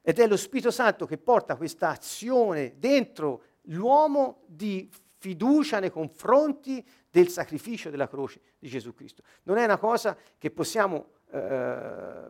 Ed 0.00 0.18
è 0.18 0.26
lo 0.26 0.38
Spirito 0.38 0.70
Santo 0.70 1.04
che 1.04 1.18
porta 1.18 1.54
questa 1.56 1.90
azione 1.90 2.76
dentro 2.78 3.42
l'uomo 3.64 4.40
di 4.46 4.88
fiducia 5.18 5.80
nei 5.80 5.90
confronti 5.90 6.82
del 7.10 7.28
sacrificio 7.28 7.90
della 7.90 8.08
croce 8.08 8.40
di 8.58 8.68
Gesù 8.68 8.94
Cristo. 8.94 9.22
Non 9.42 9.58
è 9.58 9.64
una 9.64 9.76
cosa 9.76 10.16
che 10.38 10.50
possiamo 10.50 11.10
eh, 11.30 12.28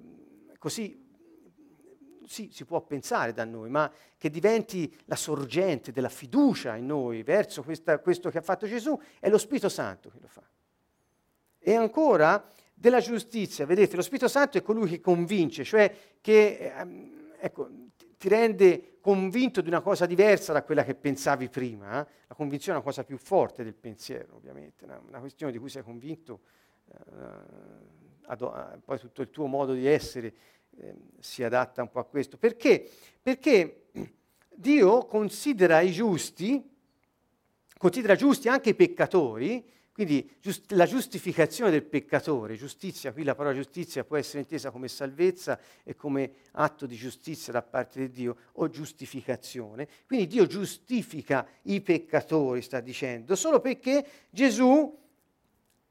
così, 0.58 1.04
sì, 2.26 2.50
si 2.52 2.64
può 2.64 2.80
pensare 2.82 3.32
da 3.32 3.44
noi, 3.44 3.70
ma 3.70 3.90
che 4.16 4.30
diventi 4.30 4.94
la 5.04 5.16
sorgente 5.16 5.92
della 5.92 6.08
fiducia 6.08 6.76
in 6.76 6.86
noi 6.86 7.22
verso 7.22 7.62
questa, 7.62 7.98
questo 7.98 8.30
che 8.30 8.38
ha 8.38 8.42
fatto 8.42 8.66
Gesù, 8.66 8.98
è 9.20 9.28
lo 9.28 9.38
Spirito 9.38 9.68
Santo 9.68 10.10
che 10.10 10.18
lo 10.20 10.28
fa. 10.28 10.42
E 11.58 11.74
ancora 11.74 12.50
della 12.74 13.00
giustizia, 13.00 13.66
vedete, 13.66 13.96
lo 13.96 14.02
Spirito 14.02 14.28
Santo 14.28 14.58
è 14.58 14.62
colui 14.62 14.88
che 14.88 15.00
convince, 15.00 15.64
cioè 15.64 15.94
che... 16.20 16.72
Ehm, 16.76 17.14
ecco, 17.38 17.68
ti 18.18 18.28
rende 18.28 18.98
convinto 19.00 19.60
di 19.60 19.68
una 19.68 19.80
cosa 19.80 20.06
diversa 20.06 20.52
da 20.52 20.62
quella 20.62 20.84
che 20.84 20.94
pensavi 20.94 21.48
prima. 21.48 22.00
Eh? 22.00 22.06
La 22.26 22.34
convinzione 22.34 22.78
è 22.78 22.80
una 22.80 22.88
cosa 22.88 23.04
più 23.04 23.18
forte 23.18 23.62
del 23.62 23.74
pensiero, 23.74 24.36
ovviamente, 24.36 24.84
una, 24.84 25.00
una 25.06 25.20
questione 25.20 25.52
di 25.52 25.58
cui 25.58 25.68
sei 25.68 25.82
convinto, 25.82 26.40
eh, 26.92 27.64
ad, 28.26 28.80
poi 28.84 28.98
tutto 28.98 29.22
il 29.22 29.30
tuo 29.30 29.46
modo 29.46 29.72
di 29.72 29.86
essere 29.86 30.34
eh, 30.78 30.94
si 31.20 31.42
adatta 31.42 31.82
un 31.82 31.90
po' 31.90 32.00
a 32.00 32.04
questo. 32.04 32.36
Perché? 32.36 32.88
Perché 33.22 33.88
Dio 34.54 35.04
considera 35.06 35.80
i 35.80 35.92
giusti, 35.92 36.62
considera 37.78 38.14
giusti 38.14 38.48
anche 38.48 38.70
i 38.70 38.74
peccatori, 38.74 39.64
quindi 39.92 40.36
giust- 40.40 40.72
la 40.72 40.84
giustificazione 40.84 41.70
del 41.70 41.82
peccatore, 41.82 42.54
giustizia, 42.56 43.14
qui 43.14 43.24
la 43.24 43.34
parola 43.34 43.54
giustizia 43.54 44.04
può 44.04 44.18
essere 44.18 44.40
intesa 44.40 44.70
come 44.70 44.88
salvezza 44.88 45.58
e 45.82 45.94
come 45.94 46.32
atto 46.52 46.84
di 46.84 46.96
giustizia 46.96 47.50
da 47.50 47.62
parte 47.62 48.00
di 48.00 48.10
Dio 48.10 48.36
o 48.52 48.68
giustificazione. 48.68 49.88
Quindi 50.06 50.26
Dio 50.26 50.46
giustifica 50.46 51.46
i 51.62 51.80
peccatori, 51.80 52.60
sta 52.60 52.80
dicendo, 52.80 53.34
solo 53.34 53.60
perché 53.60 54.06
Gesù 54.28 55.04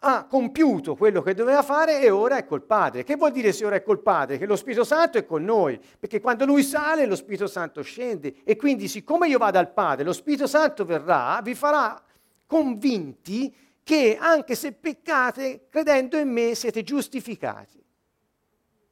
ha 0.08 0.26
compiuto 0.26 0.96
quello 0.96 1.24
che 1.24 1.34
doveva 1.34 1.63
fare 1.63 2.00
e 2.00 2.12
ora 2.12 2.38
è 2.38 2.46
col 2.46 2.62
Padre. 2.62 3.04
Che 3.04 3.15
vuol 3.15 3.32
dire 3.32 3.52
se 3.52 3.65
ora 3.65 3.78
è 3.78 3.82
col 3.82 4.02
Padre? 4.02 4.38
Che 4.38 4.46
lo 4.46 4.56
Spirito 4.56 4.84
Santo 4.84 5.18
è 5.18 5.26
con 5.26 5.44
noi, 5.44 5.80
perché 6.00 6.22
quando 6.22 6.46
Lui 6.46 6.62
sale 6.62 7.08
lo 7.08 7.15
Spirito 7.15 7.48
Santo 7.48 7.82
scende 7.82 8.36
e 8.44 8.56
quindi 8.56 8.88
siccome 8.88 9.28
io 9.28 9.39
vado 9.39 9.58
al 9.58 9.74
Padre, 9.74 10.06
lo 10.06 10.13
Spirito 10.13 10.46
Santo 10.46 10.86
verrà, 10.86 11.41
vi 11.44 11.56
farà 11.56 12.00
convinti 12.46 13.52
che 13.82 14.15
anche 14.20 14.54
se 14.54 14.74
peccate, 14.74 15.65
credendo 15.72 16.18
in 16.20 16.30
me, 16.30 16.54
siete 16.54 16.84
giustificati. 16.84 17.84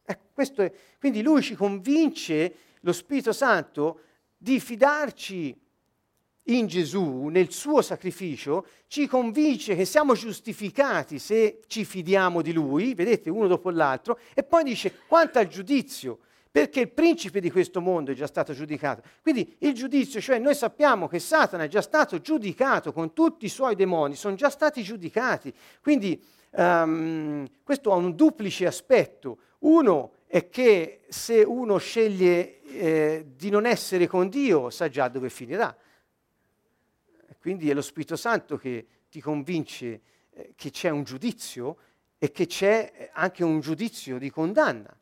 Ecco, 0.04 0.64
è, 0.64 0.72
quindi 1.00 1.22
lui 1.22 1.44
ci 1.44 1.54
convince, 1.54 2.56
lo 2.80 2.92
Spirito 2.92 3.34
Santo, 3.34 4.00
di 4.36 4.60
fidarci 4.60 5.56
in 6.46 6.68
Gesù, 6.68 7.28
nel 7.28 7.52
suo 7.52 7.82
sacrificio, 7.82 8.66
ci 8.88 9.08
convince 9.08 9.76
che 9.76 9.86
siamo 9.86 10.14
giustificati 10.14 11.20
se 11.20 11.62
ci 11.68 11.86
fidiamo 11.86 12.42
di 12.42 12.52
lui, 12.52 12.94
vedete, 12.94 13.30
uno 13.30 13.48
dopo 13.48 13.70
l'altro, 13.70 14.20
e 14.34 14.44
poi 14.44 14.64
dice 14.64 14.94
quanto 15.08 15.40
al 15.40 15.48
giudizio 15.48 16.20
perché 16.54 16.82
il 16.82 16.92
principe 16.92 17.40
di 17.40 17.50
questo 17.50 17.82
mondo 17.82 18.12
è 18.12 18.14
già 18.14 18.28
stato 18.28 18.54
giudicato. 18.54 19.02
Quindi 19.24 19.56
il 19.62 19.74
giudizio, 19.74 20.22
cioè 20.22 20.38
noi 20.38 20.54
sappiamo 20.54 21.08
che 21.08 21.18
Satana 21.18 21.64
è 21.64 21.68
già 21.68 21.82
stato 21.82 22.22
giudicato 22.22 22.94
con 22.94 23.12
tutti 23.12 23.46
i 23.46 23.50
suoi 23.50 23.74
demoni, 23.74 24.14
sono 24.14 24.36
già 24.36 24.52
stati 24.52 24.84
giudicati. 24.84 25.52
Quindi 25.82 26.24
um, 26.52 27.48
questo 27.64 27.92
ha 27.92 27.96
un 27.96 28.16
duplice 28.16 28.68
aspetto. 28.68 29.40
Uno 29.62 30.12
è 30.28 30.48
che 30.50 31.02
se 31.08 31.42
uno 31.42 31.78
sceglie 31.78 32.62
eh, 32.66 33.26
di 33.36 33.50
non 33.50 33.66
essere 33.66 34.06
con 34.06 34.30
Dio, 34.30 34.70
sa 34.70 34.90
già 34.90 35.08
dove 35.08 35.32
finirà. 35.32 35.76
Quindi 37.44 37.70
è 37.70 37.74
lo 37.74 37.82
Spirito 37.82 38.16
Santo 38.16 38.56
che 38.56 38.88
ti 39.10 39.20
convince 39.20 40.02
eh, 40.30 40.54
che 40.56 40.70
c'è 40.70 40.88
un 40.88 41.04
giudizio 41.04 41.76
e 42.18 42.32
che 42.32 42.46
c'è 42.46 43.10
anche 43.12 43.44
un 43.44 43.60
giudizio 43.60 44.18
di 44.18 44.30
condanna. 44.30 44.98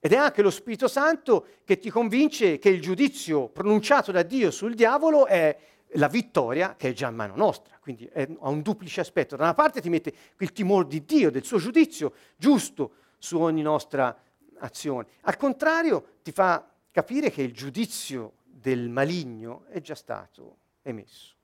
Ed 0.00 0.12
è 0.12 0.16
anche 0.16 0.42
lo 0.42 0.50
Spirito 0.50 0.88
Santo 0.88 1.46
che 1.62 1.78
ti 1.78 1.88
convince 1.88 2.58
che 2.58 2.68
il 2.68 2.80
giudizio 2.80 3.46
pronunciato 3.46 4.10
da 4.10 4.24
Dio 4.24 4.50
sul 4.50 4.74
diavolo 4.74 5.24
è 5.26 5.56
la 5.90 6.08
vittoria 6.08 6.74
che 6.74 6.88
è 6.88 6.92
già 6.92 7.08
in 7.08 7.14
mano 7.14 7.36
nostra. 7.36 7.78
Quindi 7.78 8.06
è, 8.06 8.28
ha 8.40 8.48
un 8.48 8.62
duplice 8.62 9.02
aspetto. 9.02 9.36
Da 9.36 9.44
una 9.44 9.54
parte 9.54 9.80
ti 9.80 9.88
mette 9.88 10.12
il 10.38 10.50
timore 10.50 10.88
di 10.88 11.04
Dio, 11.04 11.30
del 11.30 11.44
suo 11.44 11.58
giudizio 11.58 12.12
giusto 12.36 12.94
su 13.18 13.38
ogni 13.38 13.62
nostra 13.62 14.20
azione. 14.58 15.06
Al 15.20 15.36
contrario, 15.36 16.16
ti 16.24 16.32
fa 16.32 16.68
capire 16.90 17.30
che 17.30 17.42
il 17.42 17.52
giudizio 17.52 18.32
del 18.66 18.88
maligno 18.88 19.64
è 19.68 19.80
già 19.80 19.94
stato 19.94 20.56
emesso. 20.82 21.36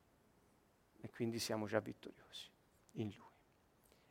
E 1.00 1.08
quindi 1.08 1.38
siamo 1.38 1.68
già 1.68 1.78
vittoriosi 1.78 2.48
in 2.94 3.12
lui. 3.16 3.30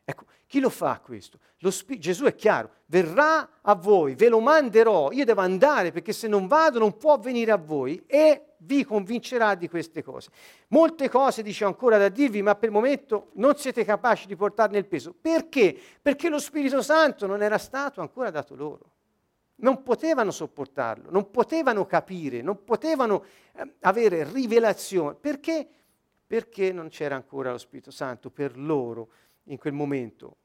Ecco, 0.06 0.24
chi 0.48 0.62
lo 0.62 0.70
fa 0.70 1.02
questo? 1.02 1.38
Spi- 1.58 2.00
Gesù 2.00 2.24
è 2.24 2.36
chiaro, 2.36 2.70
verrà 2.86 3.60
a 3.62 3.76
voi, 3.76 4.16
ve 4.16 4.30
lo 4.30 4.40
manderò, 4.40 5.12
io 5.12 5.26
devo 5.26 5.42
andare 5.42 5.92
perché 5.92 6.14
se 6.14 6.30
non 6.30 6.48
vado 6.48 6.80
non 6.80 6.96
può 6.96 7.20
venire 7.20 7.52
a 7.52 7.58
voi 7.58 8.02
e 8.08 8.54
vi 8.60 8.86
convincerà 8.86 9.56
di 9.56 9.68
queste 9.68 10.02
cose. 10.02 10.30
Molte 10.70 11.10
cose 11.10 11.44
dice 11.44 11.66
ancora 11.66 11.98
da 11.98 12.08
dirvi, 12.08 12.42
ma 12.42 12.56
per 12.56 12.70
il 12.70 12.76
momento 12.76 13.32
non 13.34 13.58
siete 13.58 13.84
capaci 13.84 14.26
di 14.26 14.38
portarne 14.38 14.78
il 14.78 14.88
peso. 14.88 15.14
Perché? 15.20 15.78
Perché 16.02 16.30
lo 16.30 16.40
Spirito 16.40 16.82
Santo 16.82 17.28
non 17.28 17.42
era 17.44 17.58
stato 17.58 18.00
ancora 18.00 18.30
dato 18.32 18.56
loro. 18.56 18.92
Non 19.62 19.84
potevano 19.84 20.32
sopportarlo, 20.32 21.10
non 21.10 21.32
potevano 21.32 21.86
capire, 21.86 22.42
non 22.42 22.64
potevano 22.64 23.24
eh, 23.54 23.76
avere 23.82 24.30
rivelazione. 24.32 25.16
Perché? 25.16 25.68
Perché 26.28 26.72
non 26.72 26.90
c'era 26.90 27.16
ancora 27.16 27.52
lo 27.52 27.58
Spirito 27.58 27.92
Santo 27.92 28.30
per 28.30 28.58
loro 28.58 29.10
in 29.46 29.58
quel 29.58 29.74
momento. 29.74 30.38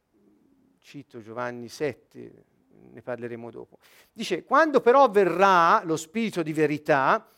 Cito 0.81 1.21
Giovanni 1.21 1.69
7, 1.69 2.45
ne 2.93 3.03
parleremo 3.03 3.51
dopo. 3.51 3.79
Dice, 4.13 4.45
quando 4.45 4.81
però 4.81 5.09
verrà 5.11 5.83
lo 5.85 5.97
spirito 5.97 6.43
di 6.43 6.53
verità 6.53 7.29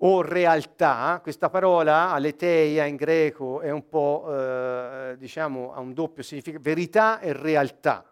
o 0.00 0.22
realtà, 0.22 1.20
questa 1.22 1.48
parola 1.50 2.10
aleteia 2.10 2.84
in 2.84 2.96
greco 2.96 3.60
è 3.60 3.70
un 3.70 3.88
po', 3.88 4.26
eh, 4.30 5.16
diciamo, 5.18 5.72
ha 5.72 5.80
un 5.80 5.92
doppio 5.92 6.22
significato, 6.22 6.62
verità 6.62 7.20
e 7.20 7.32
realtà. 7.32 8.04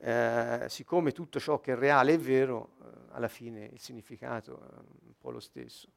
Eh, 0.00 0.66
siccome 0.68 1.12
tutto 1.12 1.40
ciò 1.40 1.60
che 1.60 1.72
è 1.72 1.76
reale 1.76 2.14
è 2.14 2.18
vero, 2.18 2.70
eh, 2.82 2.86
alla 3.12 3.28
fine 3.28 3.64
il 3.72 3.80
significato 3.80 4.60
è 4.60 4.74
un 5.06 5.14
po' 5.18 5.30
lo 5.30 5.40
stesso. 5.40 5.88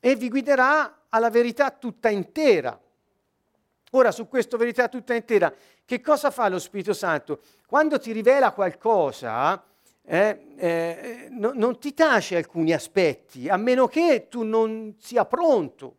E 0.00 0.16
vi 0.16 0.28
guiderà 0.28 1.06
alla 1.08 1.30
verità 1.30 1.70
tutta 1.70 2.08
intera 2.08 2.80
Ora, 3.92 4.12
su 4.12 4.28
questa 4.28 4.56
verità 4.58 4.88
tutta 4.88 5.14
intera, 5.14 5.52
che 5.84 6.00
cosa 6.00 6.30
fa 6.30 6.48
lo 6.48 6.58
Spirito 6.58 6.92
Santo? 6.92 7.40
Quando 7.66 7.98
ti 7.98 8.12
rivela 8.12 8.52
qualcosa, 8.52 9.62
eh, 10.02 10.44
eh, 10.56 11.28
no, 11.30 11.52
non 11.54 11.78
ti 11.78 11.94
tace 11.94 12.36
alcuni 12.36 12.74
aspetti, 12.74 13.48
a 13.48 13.56
meno 13.56 13.86
che 13.86 14.26
tu 14.28 14.42
non 14.42 14.94
sia 14.98 15.24
pronto, 15.24 15.96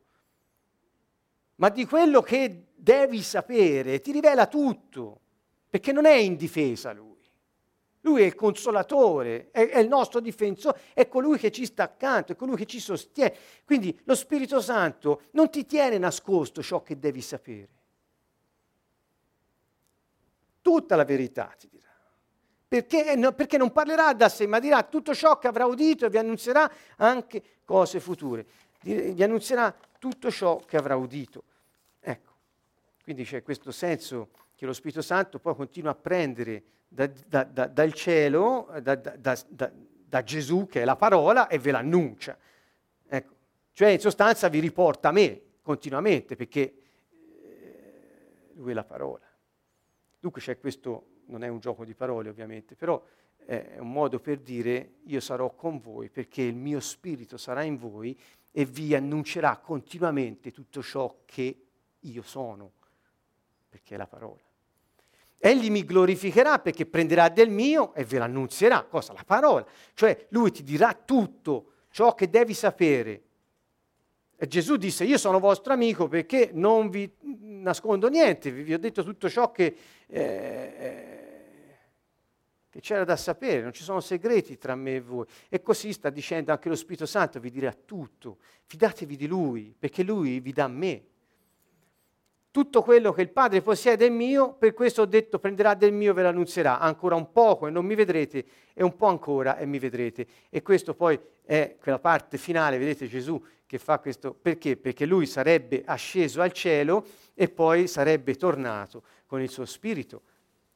ma 1.55 1.69
di 1.69 1.85
quello 1.85 2.21
che 2.21 2.65
devi 2.75 3.21
sapere 3.23 4.01
ti 4.01 4.11
rivela 4.11 4.45
tutto, 4.45 5.19
perché 5.69 5.91
non 5.91 6.05
è 6.05 6.15
in 6.15 6.35
difesa 6.35 6.91
lui. 6.91 7.17
Lui 8.01 8.21
è 8.21 8.25
il 8.25 8.35
consolatore, 8.35 9.49
è, 9.51 9.67
è, 9.67 9.79
il 9.79 9.87
nostro 9.87 10.19
difensore, 10.21 10.79
è 10.93 11.07
colui 11.07 11.37
che 11.37 11.51
ci 11.51 11.65
sta 11.65 11.83
accanto, 11.83 12.31
è 12.31 12.35
colui 12.35 12.55
che 12.55 12.65
ci 12.65 12.79
sostiene. 12.79 13.35
Quindi 13.65 13.97
lo 14.05 14.15
Spirito 14.15 14.61
Santo 14.61 15.23
non 15.31 15.49
ti 15.49 15.65
tiene 15.65 15.97
nascosto 15.97 16.63
ciò 16.63 16.81
che 16.81 16.97
devi 16.97 17.21
sapere 17.21 17.77
tutta 20.61 20.95
la 20.95 21.03
verità, 21.03 21.53
ti 21.57 21.67
dirà. 21.67 21.87
Perché, 22.67 23.13
eh, 23.13 23.33
perché 23.33 23.57
non 23.57 23.71
parlerà 23.71 24.13
da 24.13 24.29
sé, 24.29 24.45
ma 24.45 24.59
dirà 24.59 24.83
tutto 24.83 25.15
ciò 25.15 25.39
che 25.39 25.47
avrà 25.47 25.65
udito 25.65 26.05
e 26.05 26.09
vi 26.09 26.19
annunzierà 26.19 26.71
anche 26.97 27.41
cose 27.65 27.99
future. 27.99 28.45
Vi 28.81 29.23
annunzierà 29.23 29.75
tutto 29.97 30.29
ciò 30.29 30.57
che 30.57 30.77
avrà 30.77 30.95
udito. 30.95 31.43
Ecco, 31.99 32.31
quindi 33.03 33.23
c'è 33.23 33.41
questo 33.41 33.71
senso 33.71 34.29
che 34.59 34.65
lo 34.65 34.73
Spirito 34.73 35.01
Santo 35.01 35.39
poi 35.39 35.55
continua 35.55 35.91
a 35.91 35.95
prendere 35.95 36.63
da, 36.85 37.07
da, 37.07 37.45
da, 37.45 37.67
dal 37.67 37.93
cielo, 37.93 38.67
da, 38.81 40.23
Gesù, 40.23 40.67
che 40.67 40.81
è 40.81 40.83
la 40.83 40.97
parola, 40.97 41.47
e 41.47 41.57
ve 41.59 41.71
l'annuncia. 41.71 42.37
Ecco. 43.07 43.33
Cioè, 43.71 43.87
in 43.87 44.01
sostanza, 44.01 44.49
vi 44.49 44.59
riporta 44.59 45.07
a 45.07 45.11
me 45.13 45.41
continuamente, 45.61 46.35
perché 46.35 46.73
lui 48.55 48.71
è 48.71 48.73
la 48.73 48.83
parola. 48.83 49.25
Dunque 50.19 50.41
c'è 50.41 50.59
questo, 50.59 51.21
non 51.27 51.45
è 51.45 51.47
un 51.47 51.59
gioco 51.59 51.85
di 51.85 51.93
parole 51.93 52.27
ovviamente, 52.27 52.75
però 52.75 53.01
è 53.37 53.77
un 53.79 53.93
modo 53.93 54.19
per 54.19 54.39
dire 54.39 54.95
io 55.05 55.21
sarò 55.21 55.55
con 55.55 55.79
voi 55.79 56.09
perché 56.09 56.41
il 56.41 56.55
mio 56.55 56.81
spirito 56.81 57.37
sarà 57.37 57.63
in 57.63 57.77
voi 57.77 58.19
e 58.51 58.65
vi 58.65 58.93
annuncerà 58.93 59.55
continuamente 59.55 60.51
tutto 60.51 60.83
ciò 60.83 61.21
che 61.23 61.63
io 61.97 62.21
sono, 62.23 62.73
perché 63.69 63.95
è 63.95 63.97
la 63.97 64.05
parola. 64.05 64.47
Egli 65.41 65.71
mi 65.71 65.85
glorificherà 65.85 66.59
perché 66.59 66.85
prenderà 66.85 67.29
del 67.29 67.49
mio 67.49 67.93
e 67.93 68.03
ve 68.03 68.17
l'annunzierà. 68.17 68.83
Cosa? 68.83 69.13
La 69.13 69.23
parola. 69.25 69.65
Cioè 69.93 70.27
lui 70.29 70.51
ti 70.51 70.63
dirà 70.63 70.93
tutto 70.93 71.71
ciò 71.89 72.13
che 72.13 72.29
devi 72.29 72.53
sapere. 72.53 73.23
E 74.35 74.47
Gesù 74.47 74.75
disse, 74.75 75.05
io 75.05 75.17
sono 75.17 75.39
vostro 75.39 75.73
amico 75.73 76.07
perché 76.07 76.51
non 76.53 76.89
vi 76.89 77.09
nascondo 77.21 78.07
niente, 78.07 78.51
vi, 78.51 78.73
ho 78.73 78.79
detto 78.79 79.03
tutto 79.03 79.29
ciò 79.29 79.51
che, 79.51 79.75
eh, 80.07 81.77
che 82.69 82.79
c'era 82.79 83.03
da 83.03 83.17
sapere, 83.17 83.61
non 83.61 83.73
ci 83.73 83.83
sono 83.83 83.99
segreti 83.99 84.57
tra 84.57 84.75
me 84.75 84.95
e 84.95 85.01
voi. 85.01 85.25
E 85.49 85.61
così 85.61 85.91
sta 85.91 86.09
dicendo 86.09 86.51
anche 86.51 86.69
lo 86.69 86.75
Spirito 86.75 87.05
Santo, 87.05 87.39
vi 87.39 87.49
dirà 87.49 87.73
tutto. 87.73 88.37
Fidatevi 88.65 89.17
di 89.17 89.27
Lui, 89.27 89.75
perché 89.77 90.03
Lui 90.03 90.39
vi 90.39 90.53
dà 90.53 90.67
me 90.67 91.03
tutto 92.51 92.81
quello 92.81 93.11
che 93.11 93.21
il 93.21 93.29
Padre 93.29 93.61
possiede 93.61 94.07
è 94.07 94.09
mio, 94.09 94.53
per 94.53 94.73
questo 94.73 95.03
ho 95.03 95.05
detto 95.05 95.39
prenderà 95.39 95.75
del 95.75 95.93
mio 95.93 96.11
e 96.11 96.13
ve 96.13 96.23
l'annunzierà, 96.23 96.79
ancora 96.79 97.15
un 97.15 97.31
poco 97.31 97.67
e 97.67 97.69
non 97.69 97.85
mi 97.85 97.95
vedrete, 97.95 98.45
e 98.73 98.83
un 98.83 98.95
po' 98.95 99.07
ancora 99.07 99.57
e 99.57 99.65
mi 99.65 99.77
vedrete. 99.77 100.25
E 100.49 100.61
questo 100.61 100.95
poi 100.95 101.19
è 101.43 101.75
quella 101.79 101.99
parte 101.99 102.37
finale, 102.37 102.77
vedete 102.77 103.07
Gesù 103.07 103.41
che 103.65 103.77
fa 103.77 103.99
questo, 103.99 104.33
perché? 104.33 104.77
Perché 104.77 105.05
lui 105.05 105.27
sarebbe 105.27 105.83
asceso 105.85 106.41
al 106.41 106.51
cielo 106.51 107.05
e 107.35 107.49
poi 107.49 107.87
sarebbe 107.87 108.33
tornato 108.33 109.03
con 109.27 109.41
il 109.41 109.49
suo 109.49 109.65
spirito. 109.65 110.23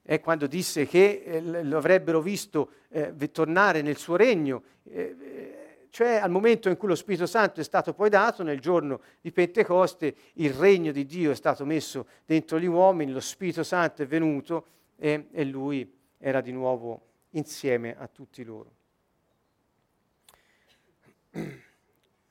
È 0.04 0.20
quando 0.20 0.46
disse 0.46 0.86
che 0.86 1.24
eh, 1.26 1.42
lo 1.42 1.78
avrebbero 1.78 2.22
visto 2.22 2.70
eh, 2.90 3.32
tornare 3.32 3.82
nel 3.82 3.98
suo 3.98 4.16
regno. 4.16 4.62
Eh, 4.84 5.63
cioè 5.94 6.16
al 6.16 6.32
momento 6.32 6.70
in 6.70 6.78
cui 6.78 6.88
lo 6.88 6.96
Spirito 6.96 7.28
Santo 7.28 7.60
è 7.60 7.64
stato 7.64 7.94
poi 7.94 8.10
dato, 8.10 8.42
nel 8.42 8.60
giorno 8.60 9.00
di 9.22 9.32
Pentecoste, 9.32 10.16
il 10.34 10.52
regno 10.52 10.92
di 10.92 11.06
Dio 11.06 11.30
è 11.30 11.36
stato 11.36 11.66
messo 11.66 12.08
dentro 12.26 12.60
gli 12.60 12.66
uomini, 12.66 13.12
lo 13.12 13.20
Spirito 13.20 13.62
Santo 13.62 14.02
è 14.02 14.08
venuto 14.08 14.66
e, 14.96 15.28
e 15.32 15.44
lui 15.46 15.88
era 16.18 16.42
di 16.42 16.52
nuovo 16.52 17.10
insieme 17.32 17.96
a 17.96 18.08
tutti 18.08 18.44
loro. 18.44 18.72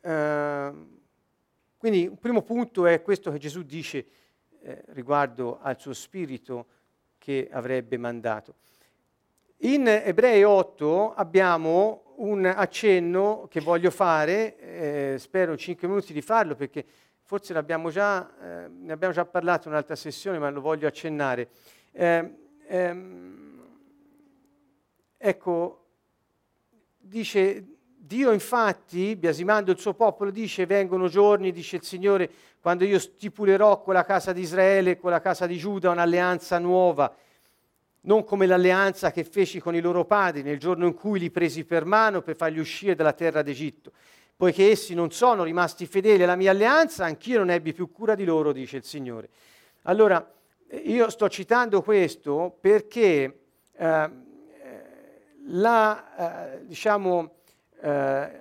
Uh, 0.00 0.88
quindi 1.78 2.08
un 2.08 2.18
primo 2.18 2.42
punto 2.42 2.84
è 2.86 3.00
questo 3.00 3.30
che 3.30 3.38
Gesù 3.38 3.62
dice 3.62 4.06
eh, 4.58 4.82
riguardo 4.88 5.60
al 5.60 5.78
suo 5.78 5.92
spirito 5.92 6.66
che 7.16 7.48
avrebbe 7.48 7.96
mandato. 7.96 8.56
In 9.58 9.86
Ebrei 9.86 10.42
8 10.42 11.14
abbiamo 11.14 12.01
un 12.22 12.44
accenno 12.46 13.46
che 13.50 13.60
voglio 13.60 13.90
fare, 13.90 14.58
eh, 14.58 15.16
spero 15.18 15.52
in 15.52 15.58
5 15.58 15.88
minuti 15.88 16.12
di 16.12 16.22
farlo 16.22 16.54
perché 16.54 16.84
forse 17.24 17.52
già, 17.90 18.30
eh, 18.40 18.68
ne 18.68 18.92
abbiamo 18.92 19.12
già 19.12 19.24
parlato 19.24 19.66
in 19.66 19.74
un'altra 19.74 19.96
sessione, 19.96 20.38
ma 20.38 20.50
lo 20.50 20.60
voglio 20.60 20.86
accennare. 20.86 21.48
Eh, 21.90 22.34
ehm, 22.66 23.62
ecco, 25.16 25.86
dice 26.98 27.66
Dio 27.96 28.32
infatti, 28.32 29.16
biasimando 29.16 29.72
il 29.72 29.78
suo 29.78 29.94
popolo, 29.94 30.30
dice 30.30 30.66
vengono 30.66 31.08
giorni, 31.08 31.50
dice 31.50 31.76
il 31.76 31.82
Signore, 31.82 32.30
quando 32.60 32.84
io 32.84 32.98
stipulerò 33.00 33.80
con 33.82 33.94
la 33.94 34.04
casa 34.04 34.32
di 34.32 34.42
Israele 34.42 34.98
con 34.98 35.10
la 35.10 35.20
casa 35.20 35.46
di 35.46 35.56
Giuda 35.56 35.90
un'alleanza 35.90 36.58
nuova 36.58 37.12
non 38.02 38.24
come 38.24 38.46
l'alleanza 38.46 39.10
che 39.10 39.24
feci 39.24 39.60
con 39.60 39.74
i 39.74 39.80
loro 39.80 40.04
padri 40.04 40.42
nel 40.42 40.58
giorno 40.58 40.86
in 40.86 40.94
cui 40.94 41.18
li 41.18 41.30
presi 41.30 41.64
per 41.64 41.84
mano 41.84 42.22
per 42.22 42.36
farli 42.36 42.58
uscire 42.58 42.94
dalla 42.94 43.12
terra 43.12 43.42
d'Egitto. 43.42 43.92
Poiché 44.36 44.70
essi 44.70 44.94
non 44.94 45.12
sono 45.12 45.44
rimasti 45.44 45.86
fedeli 45.86 46.22
alla 46.22 46.34
mia 46.34 46.50
alleanza, 46.50 47.04
anch'io 47.04 47.38
non 47.38 47.50
ebbi 47.50 47.72
più 47.72 47.92
cura 47.92 48.14
di 48.14 48.24
loro, 48.24 48.52
dice 48.52 48.78
il 48.78 48.84
Signore. 48.84 49.28
Allora, 49.82 50.32
io 50.84 51.10
sto 51.10 51.28
citando 51.28 51.82
questo 51.82 52.56
perché 52.60 53.40
eh, 53.72 54.10
la, 55.46 56.54
eh, 56.54 56.66
diciamo, 56.66 57.34
eh, 57.80 58.40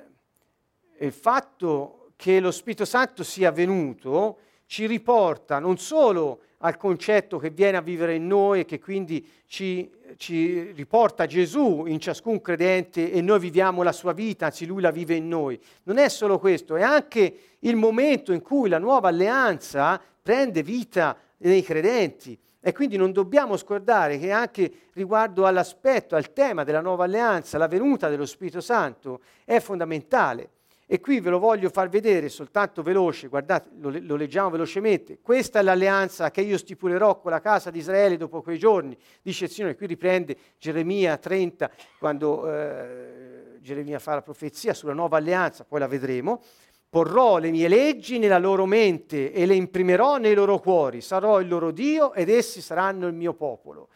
il 0.99 1.11
fatto 1.11 2.11
che 2.15 2.39
lo 2.39 2.51
Spirito 2.51 2.85
Santo 2.85 3.23
sia 3.23 3.51
venuto 3.51 4.37
ci 4.71 4.85
riporta 4.85 5.59
non 5.59 5.77
solo 5.77 6.43
al 6.59 6.77
concetto 6.77 7.37
che 7.39 7.49
viene 7.49 7.75
a 7.75 7.81
vivere 7.81 8.15
in 8.15 8.25
noi 8.25 8.61
e 8.61 8.65
che 8.65 8.79
quindi 8.79 9.27
ci, 9.45 9.91
ci, 10.15 10.71
riporta 10.71 11.25
Gesù 11.25 11.83
in 11.87 11.99
ciascun 11.99 12.39
credente 12.39 13.11
e 13.11 13.19
noi 13.19 13.39
viviamo 13.39 13.83
la 13.83 13.91
sua 13.91 14.13
vita, 14.13 14.45
anzi 14.45 14.65
lui 14.65 14.81
la 14.81 14.91
vive 14.91 15.15
in 15.15 15.27
noi. 15.27 15.59
Non 15.83 15.97
è 15.97 16.07
solo 16.07 16.39
questo, 16.39 16.77
è 16.77 16.83
anche 16.83 17.35
il 17.59 17.75
momento 17.75 18.31
in 18.31 18.41
cui 18.41 18.69
la 18.69 18.77
nuova 18.77 19.09
alleanza 19.09 20.01
prende 20.21 20.63
vita 20.63 21.17
nei 21.39 21.63
credenti. 21.63 22.39
E 22.61 22.71
quindi 22.71 22.95
non 22.95 23.11
dobbiamo 23.11 23.57
scordare 23.57 24.17
che 24.19 24.31
anche 24.31 24.71
riguardo 24.93 25.47
all'aspetto, 25.47 26.15
al 26.15 26.31
tema 26.31 26.63
della 26.63 26.79
nuova 26.79 27.03
alleanza, 27.03 27.57
la 27.57 27.67
venuta 27.67 28.07
dello 28.07 28.25
Spirito 28.25 28.61
Santo 28.61 29.19
è 29.43 29.59
fondamentale. 29.59 30.49
E 30.93 30.99
qui 30.99 31.21
ve 31.21 31.29
lo 31.29 31.39
voglio 31.39 31.69
far 31.69 31.87
vedere 31.87 32.27
soltanto 32.27 32.81
veloce, 32.83 33.29
guardate, 33.29 33.69
lo, 33.79 33.97
lo, 34.01 34.17
leggiamo 34.17 34.49
velocemente. 34.49 35.19
Questa 35.21 35.59
è 35.59 35.61
l'alleanza 35.61 36.31
che 36.31 36.41
io 36.41 36.57
stipulerò 36.57 37.17
con 37.17 37.31
la 37.31 37.39
casa 37.39 37.71
di 37.71 37.79
Israele 37.79 38.17
dopo 38.17 38.41
quei 38.41 38.59
giorni, 38.59 38.97
dice 39.21 39.45
il 39.45 39.51
Signore. 39.51 39.77
Qui 39.77 39.87
riprende 39.87 40.35
Geremia 40.57 41.15
30, 41.15 41.71
quando 41.97 42.51
eh, 42.51 43.57
Geremia 43.61 43.99
fa 43.99 44.15
la 44.15 44.21
profezia 44.21 44.73
sulla 44.73 44.91
nuova 44.91 45.15
alleanza, 45.15 45.63
poi 45.63 45.79
la 45.79 45.87
vedremo. 45.87 46.43
Porrò 46.89 47.37
le 47.37 47.51
mie 47.51 47.69
leggi 47.69 48.19
nella 48.19 48.37
loro 48.37 48.65
mente 48.65 49.31
e 49.31 49.45
le 49.45 49.55
imprimerò 49.55 50.17
nei 50.17 50.33
loro 50.33 50.59
cuori. 50.59 50.99
Sarò 50.99 51.39
il 51.39 51.47
loro 51.47 51.71
Dio 51.71 52.11
ed 52.11 52.27
essi 52.27 52.59
saranno 52.59 53.07
il 53.07 53.13
mio 53.13 53.33
popolo. 53.33 53.87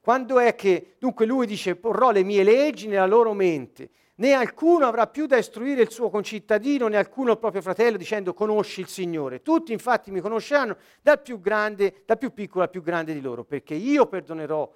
Quando 0.00 0.40
è 0.40 0.56
che, 0.56 0.96
dunque 0.98 1.24
lui 1.24 1.46
dice, 1.46 1.76
porrò 1.76 2.10
le 2.10 2.24
mie 2.24 2.42
leggi 2.42 2.88
nella 2.88 3.06
loro 3.06 3.32
mente 3.32 3.90
né 4.16 4.32
alcuno 4.32 4.86
avrà 4.86 5.06
più 5.06 5.26
da 5.26 5.36
istruire 5.36 5.82
il 5.82 5.90
suo 5.90 6.10
concittadino, 6.10 6.88
né 6.88 6.96
alcuno 6.96 7.32
il 7.32 7.38
proprio 7.38 7.62
fratello 7.62 7.96
dicendo 7.96 8.34
conosci 8.34 8.80
il 8.80 8.88
Signore. 8.88 9.42
Tutti 9.42 9.72
infatti 9.72 10.10
mi 10.10 10.20
conosceranno 10.20 10.76
dal 11.00 11.20
più 11.20 11.40
grande, 11.40 12.02
dal 12.04 12.18
più 12.18 12.32
piccolo 12.32 12.64
al 12.64 12.70
più 12.70 12.82
grande 12.82 13.14
di 13.14 13.20
loro, 13.20 13.44
perché 13.44 13.74
io 13.74 14.06
perdonerò 14.06 14.70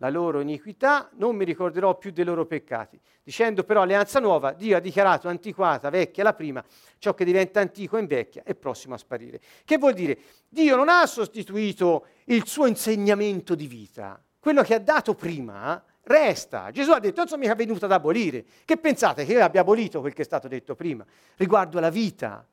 la 0.00 0.10
loro 0.10 0.40
iniquità, 0.40 1.08
non 1.14 1.36
mi 1.36 1.44
ricorderò 1.44 1.96
più 1.96 2.10
dei 2.10 2.24
loro 2.24 2.44
peccati. 2.44 3.00
Dicendo 3.22 3.64
però 3.64 3.82
alleanza 3.82 4.20
nuova, 4.20 4.52
Dio 4.52 4.76
ha 4.76 4.80
dichiarato 4.80 5.28
antiquata, 5.28 5.88
vecchia 5.88 6.22
la 6.22 6.34
prima, 6.34 6.62
ciò 6.98 7.14
che 7.14 7.24
diventa 7.24 7.60
antico 7.60 7.96
invecchia 7.96 8.42
è 8.44 8.54
prossimo 8.54 8.94
a 8.94 8.98
sparire. 8.98 9.40
Che 9.64 9.78
vuol 9.78 9.94
dire? 9.94 10.18
Dio 10.48 10.76
non 10.76 10.88
ha 10.88 11.06
sostituito 11.06 12.06
il 12.26 12.46
suo 12.46 12.66
insegnamento 12.66 13.54
di 13.54 13.66
vita, 13.66 14.22
quello 14.38 14.62
che 14.62 14.74
ha 14.74 14.78
dato 14.78 15.14
prima 15.14 15.82
resta. 16.06 16.70
Gesù 16.70 16.92
ha 16.92 17.00
detto, 17.00 17.18
non 17.18 17.28
sono 17.28 17.40
mica 17.40 17.54
venuto 17.54 17.84
ad 17.84 17.92
abolire. 17.92 18.44
Che 18.64 18.76
pensate 18.76 19.24
che 19.24 19.32
io 19.32 19.44
abbia 19.44 19.60
abolito 19.60 20.00
quel 20.00 20.12
che 20.12 20.22
è 20.22 20.24
stato 20.24 20.48
detto 20.48 20.74
prima 20.74 21.04
riguardo 21.36 21.78
alla 21.78 21.90
vita, 21.90 22.46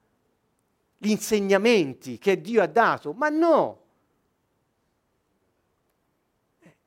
gli 0.97 1.09
insegnamenti 1.09 2.17
che 2.17 2.39
Dio 2.41 2.61
ha 2.61 2.67
dato? 2.67 3.13
Ma 3.13 3.29
no. 3.29 3.81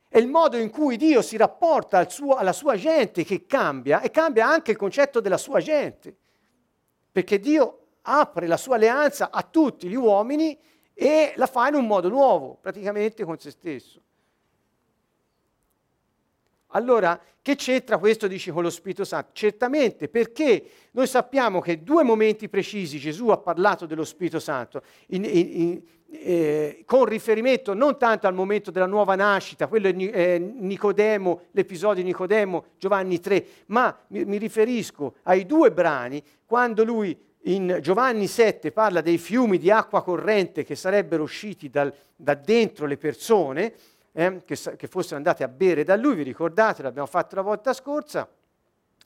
È 0.09 0.17
il 0.17 0.27
modo 0.27 0.57
in 0.57 0.69
cui 0.69 0.97
Dio 0.97 1.21
si 1.21 1.37
rapporta 1.37 1.97
al 1.99 2.11
suo, 2.11 2.35
alla 2.35 2.53
sua 2.53 2.75
gente 2.75 3.23
che 3.23 3.45
cambia 3.45 4.01
e 4.01 4.09
cambia 4.09 4.47
anche 4.47 4.71
il 4.71 4.77
concetto 4.77 5.19
della 5.19 5.37
sua 5.37 5.59
gente. 5.59 6.15
Perché 7.11 7.39
Dio 7.39 7.85
apre 8.01 8.47
la 8.47 8.57
sua 8.57 8.75
alleanza 8.75 9.29
a 9.31 9.43
tutti 9.43 9.87
gli 9.87 9.95
uomini 9.95 10.57
e 10.93 11.33
la 11.35 11.45
fa 11.45 11.67
in 11.67 11.75
un 11.75 11.85
modo 11.85 12.09
nuovo, 12.09 12.57
praticamente 12.59 13.23
con 13.23 13.37
se 13.37 13.51
stesso. 13.51 14.01
Allora, 16.71 17.19
che 17.41 17.55
c'entra 17.55 17.97
questo, 17.97 18.27
dici, 18.27 18.51
con 18.51 18.63
lo 18.63 18.69
Spirito 18.69 19.05
Santo? 19.05 19.29
Certamente, 19.33 20.09
perché 20.09 20.63
noi 20.91 21.07
sappiamo 21.07 21.61
che 21.61 21.81
due 21.83 22.03
momenti 22.03 22.49
precisi 22.49 22.99
Gesù 22.99 23.29
ha 23.29 23.37
parlato 23.37 23.85
dello 23.85 24.03
Spirito 24.03 24.39
Santo, 24.39 24.81
in, 25.07 25.23
in, 25.23 25.31
in, 25.31 25.81
eh, 26.09 26.83
con 26.85 27.05
riferimento 27.05 27.73
non 27.73 27.97
tanto 27.97 28.27
al 28.27 28.33
momento 28.33 28.71
della 28.71 28.85
nuova 28.85 29.15
nascita, 29.15 29.67
quello 29.67 29.87
è 29.87 29.93
eh, 29.93 30.39
Nicodemo, 30.39 31.41
l'episodio 31.51 32.03
di 32.03 32.09
Nicodemo, 32.09 32.65
Giovanni 32.77 33.19
3, 33.19 33.45
ma 33.67 33.97
mi, 34.07 34.25
mi 34.25 34.37
riferisco 34.37 35.15
ai 35.23 35.45
due 35.45 35.71
brani 35.71 36.21
quando 36.45 36.83
lui 36.83 37.17
in 37.43 37.79
Giovanni 37.81 38.27
7 38.27 38.71
parla 38.71 39.01
dei 39.01 39.17
fiumi 39.17 39.57
di 39.57 39.71
acqua 39.71 40.03
corrente 40.03 40.63
che 40.63 40.75
sarebbero 40.75 41.23
usciti 41.23 41.69
dal, 41.69 41.93
da 42.15 42.33
dentro 42.33 42.85
le 42.85 42.97
persone, 42.97 43.73
eh, 44.17 44.41
che, 44.45 44.57
che 44.75 44.87
fossero 44.87 45.17
andate 45.17 45.43
a 45.43 45.47
bere 45.47 45.83
da 45.83 45.95
lui, 45.95 46.15
vi 46.15 46.23
ricordate, 46.23 46.81
l'abbiamo 46.81 47.07
fatto 47.07 47.35
la 47.35 47.43
volta 47.43 47.71
scorsa, 47.71 48.27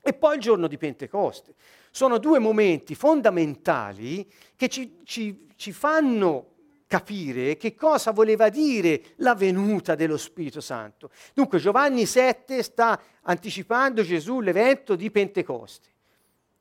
e 0.02 0.14
poi 0.14 0.36
il 0.36 0.42
giorno 0.42 0.68
di 0.68 0.78
Pentecoste. 0.78 1.54
Sono 1.92 2.18
due 2.18 2.40
momenti 2.40 2.96
fondamentali 2.96 4.26
che 4.56 4.70
ci, 4.70 5.00
ci, 5.04 5.48
ci 5.58 5.74
fanno 5.74 6.48
capire 6.88 7.58
che 7.58 7.76
cosa 7.76 8.12
voleva 8.12 8.48
dire 8.48 9.02
la 9.18 9.36
venuta 9.36 9.96
dello 9.96 10.16
Spirito 10.16 10.62
Santo. 10.62 11.10
Dunque 11.34 11.60
Giovanni 11.60 12.06
7 12.06 12.64
sta 12.64 12.98
anticipando 13.24 14.04
Gesù 14.04 14.40
l'evento 14.40 14.96
di 14.96 15.12
Pentecoste, 15.12 15.90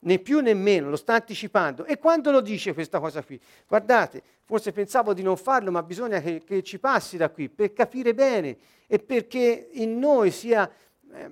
né 0.03 0.19
più 0.19 0.39
né 0.39 0.53
meno, 0.53 0.89
lo 0.89 0.95
sta 0.95 1.13
anticipando. 1.13 1.85
E 1.85 1.97
quando 1.97 2.31
lo 2.31 2.41
dice 2.41 2.73
questa 2.73 2.99
cosa 2.99 3.23
qui? 3.23 3.39
Guardate, 3.67 4.21
forse 4.45 4.71
pensavo 4.71 5.13
di 5.13 5.21
non 5.21 5.37
farlo, 5.37 5.71
ma 5.71 5.83
bisogna 5.83 6.19
che, 6.21 6.43
che 6.43 6.63
ci 6.63 6.79
passi 6.79 7.17
da 7.17 7.29
qui 7.29 7.49
per 7.49 7.73
capire 7.73 8.13
bene 8.13 8.57
e 8.87 8.99
perché 8.99 9.69
in 9.73 9.99
noi 9.99 10.31
sia 10.31 10.69
eh, 11.13 11.29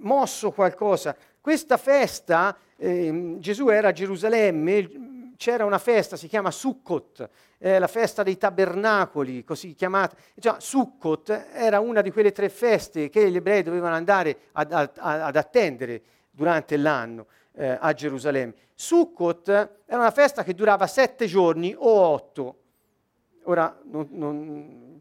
mosso 0.00 0.50
qualcosa. 0.50 1.16
Questa 1.40 1.76
festa, 1.76 2.56
eh, 2.76 3.36
Gesù 3.38 3.68
era 3.68 3.88
a 3.88 3.92
Gerusalemme, 3.92 5.34
c'era 5.36 5.64
una 5.64 5.78
festa, 5.78 6.16
si 6.16 6.28
chiama 6.28 6.52
Sukkot, 6.52 7.28
eh, 7.58 7.78
la 7.80 7.88
festa 7.88 8.22
dei 8.22 8.36
tabernacoli, 8.36 9.42
così 9.42 9.74
chiamata. 9.74 10.14
Cioè, 10.38 10.56
Sukkot 10.60 11.46
era 11.52 11.80
una 11.80 12.00
di 12.00 12.12
quelle 12.12 12.30
tre 12.30 12.48
feste 12.48 13.08
che 13.08 13.28
gli 13.28 13.36
ebrei 13.36 13.62
dovevano 13.62 13.96
andare 13.96 14.36
ad, 14.52 14.72
ad, 14.72 14.90
ad 14.98 15.34
attendere 15.34 16.02
durante 16.30 16.76
l'anno 16.76 17.26
eh, 17.54 17.76
a 17.80 17.92
Gerusalemme. 17.92 18.54
Sukkot 18.74 19.48
era 19.48 19.98
una 19.98 20.10
festa 20.10 20.42
che 20.42 20.54
durava 20.54 20.86
sette 20.86 21.26
giorni 21.26 21.74
o 21.76 21.90
otto. 21.90 22.56
Ora 23.44 23.76
non, 23.84 24.08
non, 24.10 25.00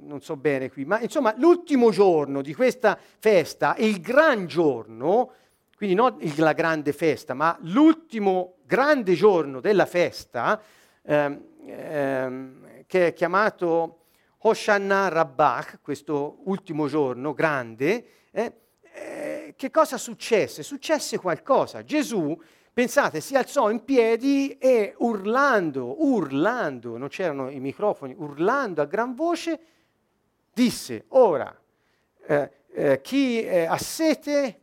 non 0.00 0.20
so 0.20 0.36
bene 0.36 0.70
qui, 0.70 0.84
ma 0.84 1.00
insomma 1.00 1.34
l'ultimo 1.36 1.90
giorno 1.90 2.40
di 2.40 2.54
questa 2.54 2.98
festa, 3.18 3.74
il 3.78 4.00
gran 4.00 4.46
giorno, 4.46 5.32
quindi 5.76 5.94
non 5.94 6.16
la 6.36 6.52
grande 6.52 6.92
festa, 6.92 7.34
ma 7.34 7.56
l'ultimo 7.62 8.56
grande 8.64 9.14
giorno 9.14 9.60
della 9.60 9.84
festa, 9.84 10.60
ehm, 11.02 11.44
ehm, 11.66 12.84
che 12.86 13.08
è 13.08 13.12
chiamato 13.12 14.06
Hoshana 14.38 15.08
Rabbach, 15.08 15.80
questo 15.82 16.38
ultimo 16.44 16.86
giorno 16.86 17.34
grande, 17.34 18.06
eh, 18.30 18.52
eh, 18.94 19.35
che 19.54 19.70
cosa 19.70 19.98
successe? 19.98 20.62
Successe 20.62 21.18
qualcosa. 21.18 21.84
Gesù, 21.84 22.38
pensate, 22.72 23.20
si 23.20 23.36
alzò 23.36 23.70
in 23.70 23.84
piedi 23.84 24.56
e 24.58 24.94
urlando, 24.98 26.04
urlando, 26.04 26.96
non 26.96 27.08
c'erano 27.08 27.50
i 27.50 27.60
microfoni, 27.60 28.14
urlando 28.16 28.82
a 28.82 28.86
gran 28.86 29.14
voce, 29.14 29.60
disse, 30.52 31.04
ora, 31.08 31.54
eh, 32.26 32.50
eh 32.72 33.00
chi 33.00 33.46
ha 33.46 33.78
sete 33.78 34.60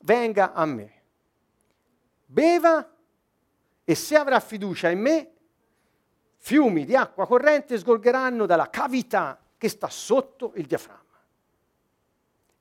venga 0.00 0.52
a 0.52 0.64
me, 0.64 1.02
beva 2.26 2.88
e 3.84 3.94
se 3.94 4.16
avrà 4.16 4.40
fiducia 4.40 4.88
in 4.90 5.00
me, 5.00 5.32
fiumi 6.36 6.84
di 6.84 6.96
acqua 6.96 7.26
corrente 7.26 7.78
sgorgeranno 7.78 8.46
dalla 8.46 8.70
cavità 8.70 9.38
che 9.56 9.68
sta 9.68 9.88
sotto 9.88 10.52
il 10.56 10.66
diaframma. 10.66 11.00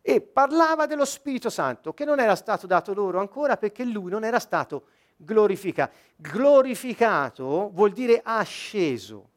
E 0.01 0.21
parlava 0.21 0.85
dello 0.87 1.05
Spirito 1.05 1.49
Santo 1.49 1.93
che 1.93 2.05
non 2.05 2.19
era 2.19 2.35
stato 2.35 2.65
dato 2.65 2.93
loro 2.93 3.19
ancora 3.19 3.57
perché 3.57 3.83
lui 3.83 4.09
non 4.09 4.23
era 4.23 4.39
stato 4.39 4.87
glorificato. 5.15 5.93
Glorificato 6.15 7.69
vuol 7.71 7.91
dire 7.91 8.21
asceso. 8.23 9.29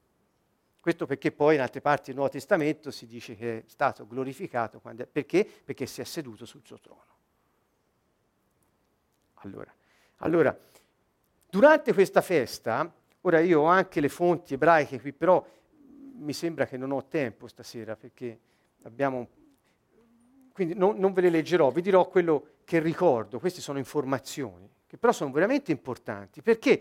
Questo 0.80 1.06
perché 1.06 1.32
poi 1.32 1.54
in 1.54 1.60
altre 1.60 1.80
parti 1.80 2.06
del 2.06 2.16
Nuovo 2.16 2.30
Testamento 2.30 2.90
si 2.90 3.06
dice 3.06 3.36
che 3.36 3.58
è 3.58 3.62
stato 3.66 4.06
glorificato. 4.06 4.80
Quando, 4.80 5.06
perché? 5.10 5.46
Perché 5.64 5.86
si 5.86 6.00
è 6.00 6.04
seduto 6.04 6.44
sul 6.44 6.62
suo 6.64 6.78
trono. 6.78 7.02
Allora, 9.36 9.72
allora, 10.18 10.58
durante 11.48 11.92
questa 11.92 12.20
festa, 12.20 12.90
ora 13.22 13.40
io 13.40 13.62
ho 13.62 13.66
anche 13.66 14.00
le 14.00 14.08
fonti 14.08 14.54
ebraiche 14.54 15.00
qui, 15.00 15.12
però 15.12 15.44
mi 16.16 16.32
sembra 16.32 16.66
che 16.66 16.76
non 16.76 16.92
ho 16.92 17.04
tempo 17.06 17.46
stasera 17.46 17.96
perché 17.96 18.38
abbiamo... 18.82 19.28
Quindi 20.54 20.74
non, 20.74 20.98
non 20.98 21.12
ve 21.12 21.22
le 21.22 21.30
leggerò, 21.30 21.70
vi 21.70 21.82
dirò 21.82 22.06
quello 22.06 22.46
che 22.62 22.78
ricordo, 22.78 23.40
queste 23.40 23.60
sono 23.60 23.78
informazioni, 23.78 24.70
che 24.86 24.96
però 24.96 25.12
sono 25.12 25.32
veramente 25.32 25.72
importanti, 25.72 26.42
perché 26.42 26.80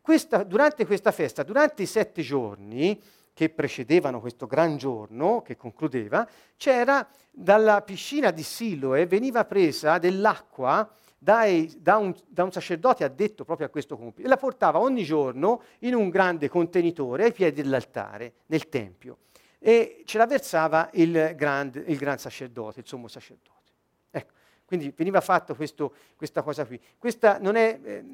questa, 0.00 0.42
durante 0.42 0.84
questa 0.84 1.12
festa, 1.12 1.44
durante 1.44 1.82
i 1.82 1.86
sette 1.86 2.20
giorni, 2.22 3.00
che 3.32 3.48
precedevano 3.48 4.20
questo 4.20 4.48
gran 4.48 4.76
giorno, 4.76 5.40
che 5.42 5.56
concludeva, 5.56 6.28
c'era 6.56 7.08
dalla 7.30 7.82
piscina 7.82 8.32
di 8.32 8.42
Siloe, 8.42 9.06
veniva 9.06 9.44
presa 9.44 9.98
dell'acqua 9.98 10.92
dai, 11.16 11.72
da, 11.78 11.98
un, 11.98 12.12
da, 12.26 12.42
un, 12.42 12.50
sacerdote 12.50 13.04
addetto 13.04 13.44
proprio 13.44 13.68
a 13.68 13.70
questo 13.70 13.96
compito 13.96 14.26
e 14.26 14.28
la 14.28 14.36
portava 14.36 14.80
ogni 14.80 15.04
giorno 15.04 15.62
in 15.80 15.94
un 15.94 16.08
grande 16.08 16.48
contenitore 16.48 17.26
ai 17.26 17.32
piedi 17.32 17.62
dell'altare 17.62 18.32
nel 18.46 18.68
Tempio 18.68 19.18
e 19.64 20.02
ce 20.04 20.18
la 20.18 20.26
versava 20.26 20.90
il, 20.94 21.34
grand, 21.36 21.84
il 21.86 21.96
gran 21.96 22.18
sacerdote, 22.18 22.80
il 22.80 22.86
sommo 22.86 23.06
sacerdote. 23.06 23.70
Ecco, 24.10 24.32
quindi 24.64 24.92
veniva 24.96 25.22
questo, 25.54 25.94
questa 26.16 26.42
cosa 26.42 26.66
qui. 26.66 26.80
Questo 26.98 27.38
non 27.38 27.54
è 27.54 27.78
eh, 27.80 28.04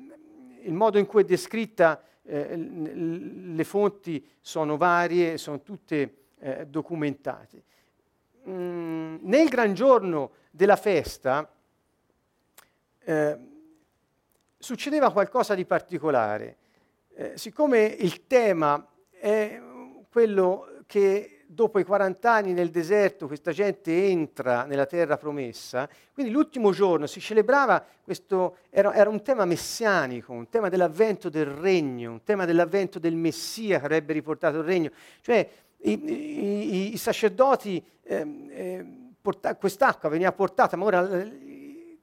il 0.64 0.74
modo 0.74 0.98
in 0.98 1.06
cui 1.06 1.22
è 1.22 1.24
descritta, 1.24 2.02
eh, 2.22 2.54
le 2.54 3.64
fonti 3.64 4.28
sono 4.40 4.76
varie, 4.76 5.38
sono 5.38 5.62
tutte 5.62 6.16
eh, 6.38 6.66
documentate. 6.66 7.62
Mm, 8.46 9.16
nel 9.22 9.48
gran 9.48 9.72
giorno 9.72 10.32
della 10.50 10.76
festa, 10.76 11.50
eh, 12.98 13.38
succedeva 14.58 15.10
qualcosa 15.12 15.54
di 15.54 15.64
particolare. 15.64 16.56
Eh, 17.14 17.38
siccome 17.38 17.84
il 17.84 18.26
tema 18.26 18.86
è 19.08 19.58
quello 20.10 20.82
che 20.86 21.37
dopo 21.50 21.78
i 21.78 21.84
40 21.84 22.30
anni 22.30 22.52
nel 22.52 22.70
deserto 22.70 23.26
questa 23.26 23.52
gente 23.52 24.06
entra 24.06 24.64
nella 24.64 24.84
terra 24.84 25.16
promessa, 25.16 25.88
quindi 26.12 26.30
l'ultimo 26.30 26.72
giorno 26.72 27.06
si 27.06 27.20
celebrava 27.20 27.82
questo, 28.04 28.58
era, 28.68 28.92
era 28.94 29.08
un 29.08 29.22
tema 29.22 29.46
messianico, 29.46 30.32
un 30.32 30.50
tema 30.50 30.68
dell'avvento 30.68 31.30
del 31.30 31.46
regno, 31.46 32.12
un 32.12 32.22
tema 32.22 32.44
dell'avvento 32.44 32.98
del 32.98 33.14
Messia 33.14 33.78
che 33.78 33.86
avrebbe 33.86 34.12
riportato 34.12 34.58
il 34.58 34.64
regno. 34.64 34.90
Cioè 35.22 35.48
i, 35.78 35.92
i, 35.92 36.92
i 36.92 36.96
sacerdoti, 36.98 37.82
eh, 38.02 38.46
eh, 38.50 38.86
porta, 39.20 39.56
quest'acqua 39.56 40.10
veniva 40.10 40.32
portata, 40.32 40.76
ma 40.76 40.84
ora 40.84 41.00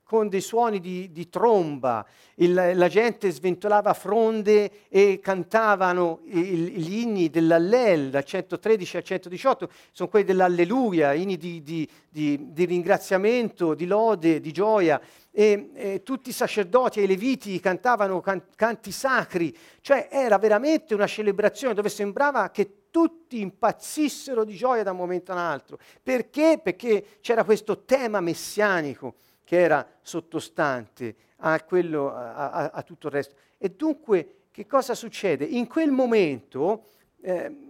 con 0.06 0.30
dei 0.30 0.42
suoni 0.42 0.80
di, 0.80 1.12
di 1.12 1.30
tromba, 1.30 2.06
il, 2.36 2.54
la 2.54 2.88
gente 2.88 3.32
sventolava 3.32 3.96
fronde 3.96 4.88
e 4.88 5.20
cantavano 5.20 6.20
gli 6.24 7.00
inni 7.00 7.32
dell'Allel, 7.32 8.12
da 8.12 8.22
113 8.22 8.98
a 8.98 9.02
118, 9.02 9.70
sono 9.92 10.08
quelli 10.08 10.26
dell'Alleluia, 10.26 11.14
inni 11.14 11.38
di, 11.38 11.64
di, 11.64 11.90
di, 12.08 12.66
ringraziamento, 12.66 13.74
di 13.74 13.88
lode, 13.88 14.40
di 14.40 14.52
gioia. 14.52 15.02
E, 15.32 15.72
e, 15.74 16.04
tutti 16.04 16.30
i 16.30 16.34
sacerdoti 16.34 17.00
e 17.00 17.04
i 17.04 17.08
leviti 17.08 17.60
cantavano 17.60 18.22
can, 18.22 18.44
canti 18.56 18.92
sacri, 18.92 19.54
cioè 19.82 20.08
era 20.12 20.38
veramente 20.38 20.94
una 20.94 21.08
celebrazione 21.08 21.74
dove 21.74 21.90
sembrava 21.90 22.52
che 22.52 22.84
tutti 22.92 23.42
impazzissero 23.42 24.46
di 24.46 24.56
gioia 24.56 24.84
da 24.84 24.92
un 24.92 24.98
momento 24.98 25.32
all'altro. 25.32 25.80
Perché? 26.02 26.60
Perché 26.64 27.18
c'era 27.22 27.44
questo 27.44 27.84
tema 27.84 28.22
messianico 28.22 29.16
che 29.46 29.62
era 29.62 29.88
sottostante 30.02 31.16
a, 31.38 31.64
quello, 31.64 32.14
a, 32.14 32.50
a, 32.52 32.70
a 32.74 32.82
tutto 32.84 33.08
il 33.08 33.14
resto. 33.14 33.36
E 33.58 33.70
dunque 33.70 34.48
che 34.52 34.66
cosa 34.66 34.94
succede? 34.94 35.46
In 35.46 35.68
quel 35.68 35.92
momento 35.92 36.84
eh, 37.22 37.64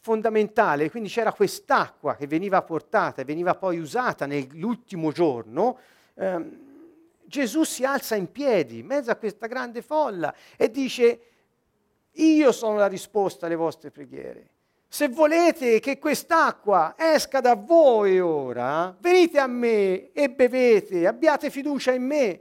fondamentale, 0.00 0.88
quindi 0.88 1.08
c'era 1.08 1.32
quest'acqua 1.32 2.14
che 2.14 2.26
veniva 2.26 2.62
portata 2.62 3.22
e 3.22 3.24
veniva 3.24 3.54
poi 3.56 3.78
usata 3.78 4.24
nell'ultimo 4.24 5.10
giorno, 5.10 5.78
eh, 6.14 6.64
Gesù 7.24 7.64
si 7.64 7.84
alza 7.84 8.14
in 8.14 8.30
piedi 8.30 8.78
in 8.78 8.86
mezzo 8.86 9.10
a 9.10 9.16
questa 9.16 9.48
grande 9.48 9.82
folla 9.82 10.32
e 10.56 10.70
dice, 10.70 11.20
io 12.12 12.52
sono 12.52 12.76
la 12.76 12.86
risposta 12.86 13.46
alle 13.46 13.56
vostre 13.56 13.90
preghiere. 13.90 14.50
Se 14.88 15.08
volete 15.08 15.80
che 15.80 15.98
quest'acqua 15.98 16.94
esca 16.96 17.40
da 17.40 17.54
voi 17.54 18.20
ora, 18.20 18.96
venite 18.98 19.38
a 19.38 19.46
me 19.46 20.12
e 20.12 20.30
bevete, 20.30 21.06
abbiate 21.06 21.50
fiducia 21.50 21.92
in 21.92 22.04
me. 22.04 22.40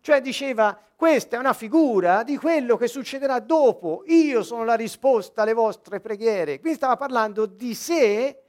Cioè 0.00 0.20
diceva, 0.20 0.78
questa 0.96 1.36
è 1.36 1.38
una 1.38 1.52
figura 1.52 2.22
di 2.22 2.36
quello 2.36 2.76
che 2.76 2.88
succederà 2.88 3.38
dopo. 3.38 4.02
Io 4.06 4.42
sono 4.42 4.64
la 4.64 4.74
risposta 4.74 5.42
alle 5.42 5.54
vostre 5.54 6.00
preghiere. 6.00 6.60
Quindi 6.60 6.78
stava 6.78 6.96
parlando 6.96 7.46
di 7.46 7.74
sé 7.74 8.42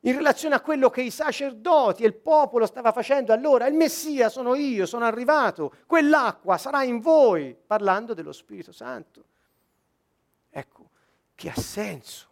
in 0.00 0.16
relazione 0.16 0.54
a 0.54 0.60
quello 0.60 0.88
che 0.88 1.02
i 1.02 1.10
sacerdoti 1.10 2.02
e 2.02 2.06
il 2.06 2.14
popolo 2.14 2.66
stava 2.66 2.92
facendo. 2.92 3.32
Allora, 3.32 3.66
il 3.66 3.74
Messia 3.74 4.28
sono 4.28 4.54
io, 4.54 4.86
sono 4.86 5.04
arrivato, 5.04 5.74
quell'acqua 5.86 6.56
sarà 6.56 6.82
in 6.84 7.00
voi, 7.00 7.56
parlando 7.66 8.14
dello 8.14 8.32
Spirito 8.32 8.72
Santo. 8.72 9.24
Che 11.40 11.48
ha 11.48 11.58
senso. 11.58 12.26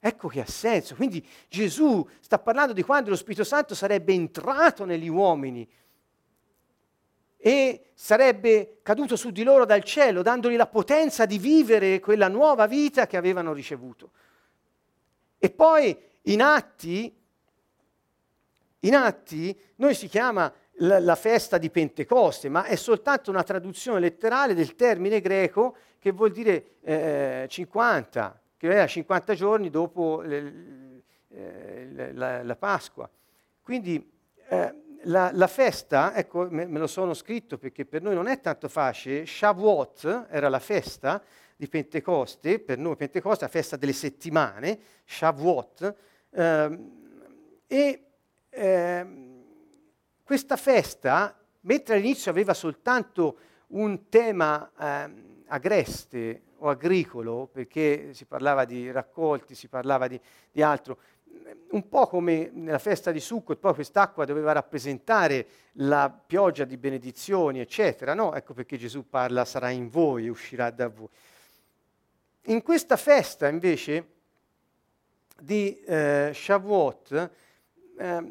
Ecco 0.00 0.26
che 0.26 0.40
ha 0.40 0.46
senso. 0.46 0.96
Quindi 0.96 1.24
Gesù 1.48 2.04
sta 2.18 2.40
parlando 2.40 2.72
di 2.72 2.82
quando 2.82 3.10
lo 3.10 3.14
Spirito 3.14 3.44
Santo 3.44 3.76
sarebbe 3.76 4.12
entrato 4.12 4.84
negli 4.84 5.06
uomini 5.06 5.70
e 7.36 7.90
sarebbe 7.94 8.80
caduto 8.82 9.14
su 9.14 9.30
di 9.30 9.44
loro 9.44 9.64
dal 9.64 9.84
cielo, 9.84 10.22
dandogli 10.22 10.56
la 10.56 10.66
potenza 10.66 11.26
di 11.26 11.38
vivere 11.38 12.00
quella 12.00 12.26
nuova 12.26 12.66
vita 12.66 13.06
che 13.06 13.16
avevano 13.16 13.52
ricevuto. 13.52 14.10
E 15.38 15.48
poi 15.50 15.96
in 16.22 16.42
atti, 16.42 17.16
in 18.80 18.96
atti 18.96 19.56
noi 19.76 19.94
si 19.94 20.08
chiama 20.08 20.52
la, 20.78 20.98
la, 20.98 21.14
festa 21.14 21.56
di 21.56 21.70
Pentecoste, 21.70 22.48
ma 22.48 22.64
è 22.64 22.74
soltanto 22.74 23.30
una 23.30 23.44
traduzione 23.44 24.00
letterale 24.00 24.54
del 24.54 24.74
termine 24.74 25.20
greco 25.20 25.76
che 26.04 26.12
vuol 26.12 26.32
dire 26.32 26.76
eh, 26.82 27.46
50, 27.48 28.42
che 28.58 28.68
era 28.68 28.86
50 28.86 29.32
giorni 29.32 29.70
dopo 29.70 30.20
le, 30.20 31.02
eh, 31.30 32.12
la, 32.12 32.42
la, 32.42 32.56
Pasqua. 32.56 33.08
Quindi 33.62 34.12
eh, 34.48 34.74
la, 35.04 35.30
la, 35.32 35.46
festa, 35.46 36.14
ecco, 36.14 36.46
me, 36.50 36.66
me, 36.66 36.78
lo 36.78 36.88
sono 36.88 37.14
scritto 37.14 37.56
perché 37.56 37.86
per 37.86 38.02
noi 38.02 38.14
non 38.14 38.26
è 38.26 38.38
tanto 38.42 38.68
facile, 38.68 39.24
Shavuot 39.24 40.26
era 40.28 40.50
la 40.50 40.58
festa 40.58 41.22
di 41.56 41.68
Pentecoste, 41.68 42.58
per 42.58 42.76
noi 42.76 42.96
Pentecoste 42.96 43.46
è 43.46 43.46
la 43.46 43.54
festa 43.54 43.76
delle 43.76 43.94
settimane, 43.94 44.78
Shavuot, 45.06 45.94
ehm, 46.32 46.90
e 47.66 48.04
ehm, 48.50 49.42
questa 50.22 50.56
festa, 50.56 51.34
mentre 51.60 51.94
all'inizio 51.94 52.30
aveva 52.30 52.52
soltanto 52.52 53.38
un 53.68 54.10
tema 54.10 54.70
ehm, 54.78 55.32
agreste 55.54 56.42
o 56.58 56.68
agricolo, 56.68 57.48
perché 57.50 58.12
si 58.12 58.24
parlava 58.24 58.64
di 58.64 58.90
raccolti, 58.90 59.54
si 59.54 59.68
parlava 59.68 60.08
di, 60.08 60.20
di 60.50 60.62
altro, 60.62 60.98
un 61.70 61.88
po' 61.88 62.06
come 62.06 62.50
nella 62.52 62.78
festa 62.78 63.10
di 63.10 63.20
Sukkot, 63.20 63.58
poi 63.58 63.74
quest'acqua 63.74 64.24
doveva 64.24 64.52
rappresentare 64.52 65.46
la 65.74 66.10
pioggia 66.10 66.64
di 66.64 66.76
benedizioni, 66.76 67.60
eccetera, 67.60 68.14
no? 68.14 68.34
Ecco 68.34 68.52
perché 68.52 68.76
Gesù 68.76 69.08
parla 69.08 69.44
sarà 69.44 69.70
in 69.70 69.88
voi 69.88 70.28
uscirà 70.28 70.70
da 70.70 70.88
voi. 70.88 71.08
In 72.46 72.62
questa 72.62 72.96
festa 72.96 73.48
invece 73.48 74.08
di 75.40 75.80
eh, 75.80 76.30
Shavuot, 76.34 77.30
eh, 77.98 78.22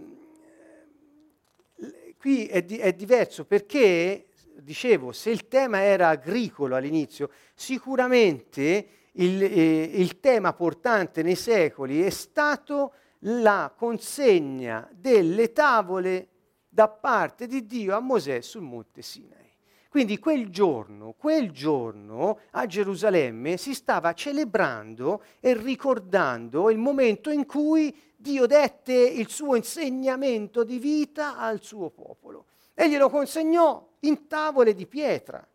qui 2.17 2.47
è, 2.47 2.61
di, 2.63 2.77
è 2.77 2.93
diverso 2.93 3.45
perché, 3.45 4.27
dicevo, 4.59 5.11
se 5.11 5.29
il 5.29 5.47
tema 5.47 5.81
era 5.81 6.09
agricolo 6.09 6.75
all'inizio, 6.75 7.29
sicuramente 7.53 8.87
il, 9.13 9.43
eh, 9.43 9.83
il 9.83 10.19
tema 10.19 10.53
portante 10.53 11.21
nei 11.21 11.35
secoli 11.35 12.01
è 12.01 12.09
stato 12.09 12.93
la 13.25 13.73
consegna 13.75 14.89
delle 14.91 15.51
tavole 15.51 16.27
da 16.67 16.87
parte 16.87 17.47
di 17.47 17.65
Dio 17.65 17.95
a 17.95 17.99
Mosè 17.99 18.41
sul 18.41 18.63
monte 18.63 19.01
Sinai. 19.01 19.41
Quindi 19.89 20.17
quel 20.17 20.49
giorno, 20.49 21.13
quel 21.15 21.51
giorno 21.51 22.39
a 22.51 22.65
Gerusalemme 22.65 23.57
si 23.57 23.75
stava 23.75 24.13
celebrando 24.13 25.21
e 25.39 25.53
ricordando 25.55 26.71
il 26.71 26.79
momento 26.79 27.29
in 27.29 27.45
cui 27.45 27.95
Dio 28.15 28.47
dette 28.47 28.93
il 28.93 29.29
suo 29.29 29.55
insegnamento 29.55 30.63
di 30.63 30.79
vita 30.79 31.37
al 31.37 31.61
suo 31.61 31.91
popolo 31.91 32.45
e 32.73 32.89
glielo 32.89 33.07
consegnò 33.07 33.87
in 34.03 34.27
tavole 34.27 34.73
di 34.73 34.85
pietra. 34.85 35.45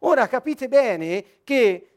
Ora 0.00 0.28
capite 0.28 0.68
bene 0.68 1.24
che 1.44 1.90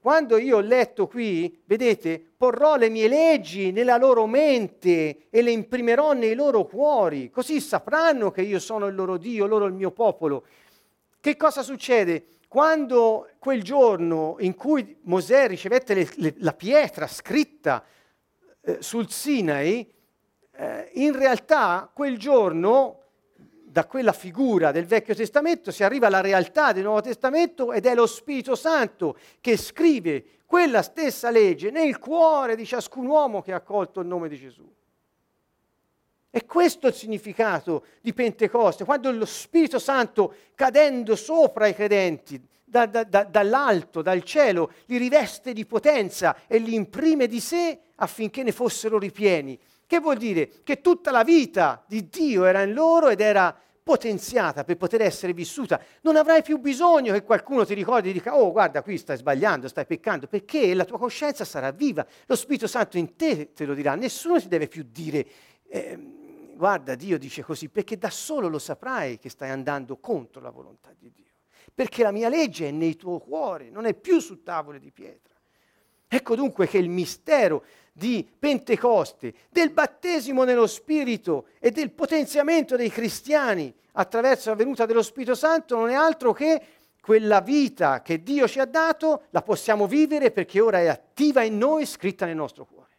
quando 0.00 0.36
io 0.36 0.58
ho 0.58 0.60
letto 0.60 1.08
qui, 1.08 1.62
vedete, 1.64 2.24
porrò 2.36 2.76
le 2.76 2.88
mie 2.88 3.08
leggi 3.08 3.72
nella 3.72 3.96
loro 3.96 4.26
mente 4.26 5.26
e 5.30 5.42
le 5.42 5.50
imprimerò 5.50 6.12
nei 6.12 6.34
loro 6.34 6.64
cuori, 6.64 7.28
così 7.28 7.60
sapranno 7.60 8.30
che 8.30 8.42
io 8.42 8.60
sono 8.60 8.86
il 8.86 8.94
loro 8.94 9.16
Dio, 9.16 9.46
loro 9.46 9.66
il 9.66 9.72
mio 9.72 9.90
popolo. 9.90 10.46
Che 11.20 11.36
cosa 11.36 11.62
succede? 11.62 12.26
Quando 12.46 13.30
quel 13.40 13.64
giorno 13.64 14.36
in 14.38 14.54
cui 14.54 14.96
Mosè 15.02 15.48
ricevette 15.48 15.94
le, 15.94 16.08
le, 16.18 16.34
la 16.38 16.52
pietra 16.52 17.08
scritta 17.08 17.84
eh, 18.60 18.78
sul 18.80 19.10
Sinai, 19.10 19.92
eh, 20.52 20.90
in 20.94 21.16
realtà 21.16 21.90
quel 21.92 22.16
giorno 22.16 23.05
da 23.76 23.84
quella 23.84 24.14
figura 24.14 24.72
del 24.72 24.86
Vecchio 24.86 25.14
Testamento 25.14 25.70
si 25.70 25.84
arriva 25.84 26.06
alla 26.06 26.22
realtà 26.22 26.72
del 26.72 26.84
Nuovo 26.84 27.02
Testamento 27.02 27.74
ed 27.74 27.84
è 27.84 27.94
lo 27.94 28.06
Spirito 28.06 28.54
Santo 28.54 29.18
che 29.38 29.58
scrive 29.58 30.24
quella 30.46 30.80
stessa 30.80 31.28
legge 31.28 31.70
nel 31.70 31.98
cuore 31.98 32.56
di 32.56 32.64
ciascun 32.64 33.04
uomo 33.04 33.42
che 33.42 33.52
ha 33.52 33.56
accolto 33.56 34.00
il 34.00 34.06
nome 34.06 34.30
di 34.30 34.38
Gesù. 34.38 34.66
E 36.30 36.46
questo 36.46 36.86
è 36.86 36.88
il 36.88 36.96
significato 36.96 37.84
di 38.00 38.14
Pentecoste, 38.14 38.86
quando 38.86 39.12
lo 39.12 39.26
Spirito 39.26 39.78
Santo 39.78 40.34
cadendo 40.54 41.14
sopra 41.14 41.66
i 41.66 41.74
credenti 41.74 42.42
da, 42.64 42.86
da, 42.86 43.04
da, 43.04 43.24
dall'alto, 43.24 44.00
dal 44.00 44.22
cielo, 44.22 44.72
li 44.86 44.96
riveste 44.96 45.52
di 45.52 45.66
potenza 45.66 46.34
e 46.46 46.56
li 46.56 46.74
imprime 46.74 47.26
di 47.26 47.40
sé 47.40 47.78
affinché 47.96 48.42
ne 48.42 48.52
fossero 48.52 48.98
ripieni. 48.98 49.58
Che 49.86 50.00
vuol 50.00 50.16
dire? 50.16 50.62
Che 50.64 50.80
tutta 50.80 51.10
la 51.10 51.22
vita 51.22 51.84
di 51.86 52.08
Dio 52.08 52.44
era 52.44 52.62
in 52.62 52.72
loro 52.72 53.08
ed 53.08 53.20
era 53.20 53.54
potenziata 53.86 54.64
per 54.64 54.76
poter 54.76 55.02
essere 55.02 55.32
vissuta. 55.32 55.80
Non 56.00 56.16
avrai 56.16 56.42
più 56.42 56.58
bisogno 56.58 57.12
che 57.12 57.22
qualcuno 57.22 57.64
ti 57.64 57.72
ricordi 57.72 58.10
e 58.10 58.12
dica, 58.12 58.36
oh 58.36 58.50
guarda 58.50 58.82
qui 58.82 58.98
stai 58.98 59.16
sbagliando, 59.16 59.68
stai 59.68 59.86
peccando, 59.86 60.26
perché 60.26 60.74
la 60.74 60.84
tua 60.84 60.98
coscienza 60.98 61.44
sarà 61.44 61.70
viva, 61.70 62.04
lo 62.26 62.34
Spirito 62.34 62.66
Santo 62.66 62.98
in 62.98 63.14
te 63.14 63.52
te 63.52 63.64
lo 63.64 63.74
dirà, 63.74 63.94
nessuno 63.94 64.40
ti 64.40 64.48
deve 64.48 64.66
più 64.66 64.84
dire, 64.90 65.24
eh, 65.68 65.96
guarda 66.56 66.96
Dio 66.96 67.16
dice 67.16 67.44
così, 67.44 67.68
perché 67.68 67.96
da 67.96 68.10
solo 68.10 68.48
lo 68.48 68.58
saprai 68.58 69.20
che 69.20 69.30
stai 69.30 69.50
andando 69.50 69.98
contro 69.98 70.40
la 70.40 70.50
volontà 70.50 70.92
di 70.98 71.12
Dio, 71.14 71.30
perché 71.72 72.02
la 72.02 72.10
mia 72.10 72.28
legge 72.28 72.66
è 72.66 72.72
nei 72.72 72.96
tuoi 72.96 73.20
cuori, 73.20 73.70
non 73.70 73.84
è 73.84 73.94
più 73.94 74.18
su 74.18 74.42
tavole 74.42 74.80
di 74.80 74.90
pietra. 74.90 75.32
Ecco 76.08 76.34
dunque 76.34 76.66
che 76.66 76.78
il 76.78 76.88
mistero 76.88 77.62
di 77.96 78.28
Pentecoste, 78.38 79.32
del 79.48 79.70
battesimo 79.70 80.44
nello 80.44 80.66
Spirito 80.66 81.46
e 81.58 81.70
del 81.70 81.90
potenziamento 81.92 82.76
dei 82.76 82.90
cristiani 82.90 83.74
attraverso 83.92 84.50
la 84.50 84.54
venuta 84.54 84.84
dello 84.84 85.02
Spirito 85.02 85.34
Santo 85.34 85.76
non 85.76 85.88
è 85.88 85.94
altro 85.94 86.34
che 86.34 86.60
quella 87.00 87.40
vita 87.40 88.02
che 88.02 88.22
Dio 88.22 88.46
ci 88.46 88.60
ha 88.60 88.66
dato, 88.66 89.22
la 89.30 89.40
possiamo 89.40 89.86
vivere 89.86 90.30
perché 90.30 90.60
ora 90.60 90.78
è 90.78 90.88
attiva 90.88 91.42
in 91.42 91.56
noi, 91.56 91.86
scritta 91.86 92.26
nel 92.26 92.36
nostro 92.36 92.66
cuore. 92.66 92.90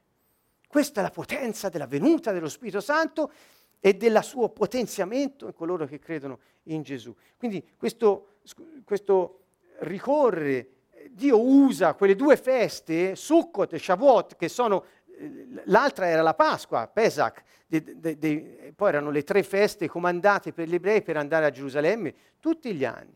Questa 0.68 1.02
è 1.02 1.04
la 1.04 1.12
potenza 1.12 1.70
della 1.70 1.86
venuta 1.86 2.32
dello 2.32 2.50
Spirito 2.50 2.80
Santo 2.82 3.32
e 3.80 3.94
del 3.94 4.20
suo 4.24 4.50
potenziamento 4.50 5.46
in 5.46 5.54
coloro 5.54 5.86
che 5.86 6.00
credono 6.00 6.40
in 6.64 6.82
Gesù. 6.82 7.16
Quindi 7.38 7.64
questo, 7.78 8.38
questo 8.84 9.42
ricorrere 9.82 10.77
Dio 11.12 11.40
usa 11.40 11.94
quelle 11.94 12.16
due 12.16 12.38
feste, 12.38 13.16
Sukkot 13.16 13.74
e 13.74 13.80
Shavuot, 13.80 14.36
che 14.36 14.50
sono, 14.50 14.84
eh, 15.18 15.62
l'altra 15.66 16.08
era 16.08 16.22
la 16.22 16.34
Pasqua, 16.34 16.88
Pesach, 16.88 17.44
de, 17.68 18.00
de, 18.00 18.18
de, 18.18 18.74
poi 18.76 18.90
erano 18.90 19.10
le 19.10 19.24
tre 19.24 19.44
feste 19.44 19.88
comandate 19.88 20.54
per 20.54 20.68
gli 20.68 20.76
ebrei 20.76 21.02
per 21.02 21.18
andare 21.18 21.46
a 21.46 21.52
Gerusalemme 21.52 22.14
tutti 22.40 22.74
gli 22.74 22.86
anni. 22.86 23.16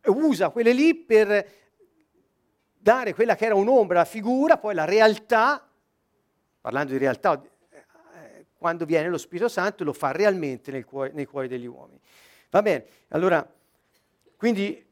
E 0.00 0.10
usa 0.10 0.50
quelle 0.50 0.72
lì 0.72 0.94
per 0.94 1.48
dare 2.76 3.14
quella 3.14 3.34
che 3.34 3.46
era 3.46 3.54
un'ombra, 3.54 3.98
la 3.98 4.04
figura, 4.04 4.58
poi 4.58 4.74
la 4.74 4.84
realtà, 4.84 5.66
parlando 6.60 6.92
di 6.92 6.98
realtà, 6.98 7.42
eh, 7.70 8.46
quando 8.56 8.84
viene 8.84 9.08
lo 9.08 9.18
Spirito 9.18 9.48
Santo 9.48 9.84
lo 9.84 9.92
fa 9.92 10.12
realmente 10.12 10.70
nel 10.70 10.84
cuore, 10.84 11.12
nei 11.12 11.26
cuori 11.26 11.48
degli 11.48 11.66
uomini. 11.66 12.00
Va 12.50 12.62
bene, 12.62 12.86
allora 13.08 13.46
quindi 14.38 14.86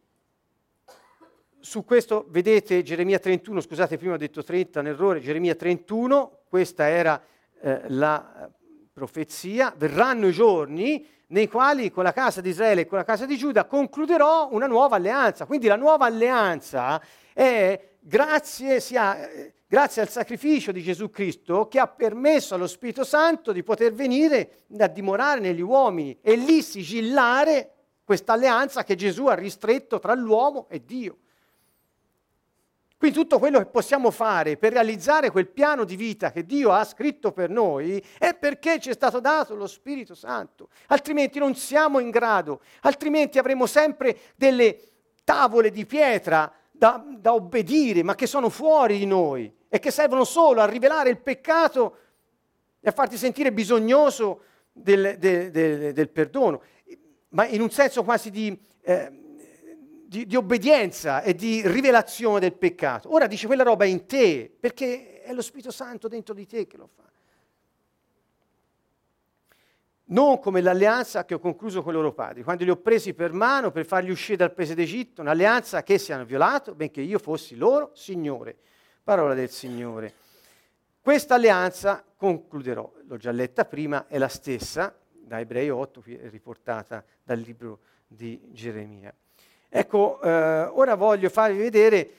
su 1.61 1.84
questo 1.84 2.26
vedete 2.30 2.82
Geremia 2.82 3.20
31, 3.20 3.61
scusate 3.61 3.97
prima 3.97 4.14
ho 4.14 4.16
detto 4.16 4.42
30, 4.42 4.80
un 4.80 4.86
errore, 4.88 5.20
Geremia 5.20 5.55
31, 5.55 6.40
questa 6.49 6.88
era 6.88 7.22
eh, 7.61 7.82
la 7.90 8.51
profezia, 8.92 9.72
verranno 9.76 10.26
i 10.26 10.32
giorni 10.32 11.07
nei 11.28 11.47
quali 11.47 11.92
con 11.92 12.03
la 12.03 12.12
casa 12.12 12.40
di 12.40 12.49
Israele 12.49 12.80
e 12.80 12.86
con 12.86 12.99
la 12.99 13.05
casa 13.05 13.24
di 13.24 13.36
Giuda 13.36 13.66
concluderò 13.66 14.49
una 14.51 14.66
nuova 14.66 14.97
alleanza. 14.97 15.47
Quindi 15.47 15.68
la 15.68 15.76
nuova 15.76 16.07
alleanza 16.07 17.01
è 17.32 17.99
grazie, 18.01 18.80
sia, 18.80 19.16
grazie 19.64 20.03
al 20.03 20.09
sacrificio 20.09 20.72
di 20.72 20.82
Gesù 20.82 21.09
Cristo 21.09 21.68
che 21.68 21.78
ha 21.78 21.86
permesso 21.86 22.57
allo 22.57 22.66
Spirito 22.66 23.05
Santo 23.05 23.53
di 23.53 23.62
poter 23.62 23.92
venire 23.92 24.64
a 24.76 24.88
dimorare 24.88 25.38
negli 25.38 25.62
uomini 25.62 26.18
e 26.20 26.34
lì 26.34 26.62
sigillare 26.62 27.76
questa 28.07 28.34
alleanza 28.34 28.84
che 28.84 28.94
Gesù 28.94 29.26
ha 29.26 29.34
ristretto 29.34 29.98
tra 29.98 30.14
l'uomo 30.14 30.66
e 30.70 30.84
Dio. 30.84 31.16
Quindi 32.96 33.16
tutto 33.16 33.40
quello 33.40 33.59
che 33.59 33.66
possiamo 33.66 34.12
fare 34.12 34.57
per 34.57 34.72
realizzare 34.72 35.32
quel 35.32 35.48
piano 35.48 35.82
di 35.82 35.96
vita 35.96 36.30
che 36.30 36.46
Dio 36.46 36.70
ha 36.70 36.84
scritto 36.84 37.32
per 37.32 37.50
noi 37.50 38.02
è 38.16 38.32
perché 38.32 38.78
ci 38.78 38.90
è 38.90 38.92
stato 38.92 39.18
dato 39.18 39.57
lo 39.57 39.66
Spirito 39.66 40.14
Santo, 40.14 40.68
altrimenti 40.86 41.40
non 41.40 41.57
siamo 41.57 41.98
in 41.98 42.11
grado, 42.11 42.61
altrimenti 42.82 43.40
avremo 43.40 43.66
sempre 43.66 44.16
delle 44.36 44.78
tavole 45.24 45.70
di 45.70 45.84
pietra 45.84 46.50
da, 46.70 47.04
da 47.18 47.34
obbedire, 47.34 48.04
ma 48.04 48.14
che 48.14 48.28
sono 48.28 48.50
fuori 48.50 48.98
di 48.98 49.07
noi 49.07 49.52
e 49.68 49.80
che 49.80 49.90
servono 49.90 50.22
solo 50.22 50.61
a 50.61 50.66
rivelare 50.66 51.11
il 51.11 51.18
peccato 51.18 51.96
e 52.80 52.88
a 52.88 52.92
farti 52.92 53.16
sentire 53.16 53.52
bisognoso 53.52 54.42
del, 54.72 55.16
del, 55.18 55.50
del, 55.50 55.92
del 55.92 56.09
perdono, 56.11 56.62
ma 57.31 57.47
in 57.47 57.61
un 57.61 57.70
senso 57.70 58.05
quasi 58.05 58.31
di, 58.31 58.59
eh, 58.83 59.11
di, 60.07 60.27
di, 60.27 60.37
obbedienza 60.37 61.22
e 61.22 61.35
di 61.35 61.66
rivelazione 61.66 62.41
del 62.41 62.55
peccato. 62.55 63.12
Ora 63.12 63.27
dice 63.27 63.47
quella 63.47 63.62
roba 63.62 63.85
è 63.85 63.89
in 63.89 64.07
te, 64.07 64.55
perché 64.59 65.22
è 65.22 65.33
lo 65.33 65.43
Spirito 65.43 65.70
Santo 65.70 66.09
dentro 66.09 66.35
di 66.35 66.47
te 66.47 66.66
che 66.66 66.77
lo 66.77 66.89
fa. 66.95 67.05
Non 70.09 70.39
come 70.39 70.61
l'alleanza 70.61 71.24
che 71.24 71.35
ho 71.35 71.41
concluso 71.41 71.83
con 71.83 71.93
i 71.93 71.97
loro 71.97 72.12
padri, 72.12 72.45
quando 72.45 72.62
li 72.62 72.70
ho 72.70 72.77
presi 72.77 73.12
per 73.12 73.33
mano 73.33 73.72
per 73.72 73.85
farli 73.85 74.11
uscire 74.11 74.37
dal 74.37 74.53
paese 74.53 74.77
d'Egitto, 74.77 75.20
un'alleanza 75.20 75.83
che 75.83 75.95
essi 75.95 76.12
hanno 76.12 76.24
violato, 76.24 76.77
benché 76.77 77.01
io 77.01 77.18
fossi 77.18 77.57
loro 77.57 77.91
Signore. 77.95 78.57
Parola 79.03 79.35
del 79.35 79.51
Signore. 79.51 80.14
Questa 81.01 81.35
alleanza, 81.35 82.05
concluderò, 82.16 82.93
l'ho 83.05 83.16
già 83.16 83.33
letta 83.33 83.64
prima, 83.64 84.07
è 84.07 84.18
la 84.18 84.29
stessa, 84.29 84.97
da 85.27 85.41
Ebrei 85.41 85.68
8, 85.68 86.03
qui 86.03 86.14
è 86.14 86.31
riportata 86.31 87.05
dal 87.24 87.41
libro 87.41 87.81
di 88.07 88.41
Geremia. 88.53 89.12
Ecco, 89.68 90.20
eh, 90.22 90.31
ora 90.31 90.95
voglio 90.95 91.29
farvi 91.29 91.59
vedere, 91.59 92.11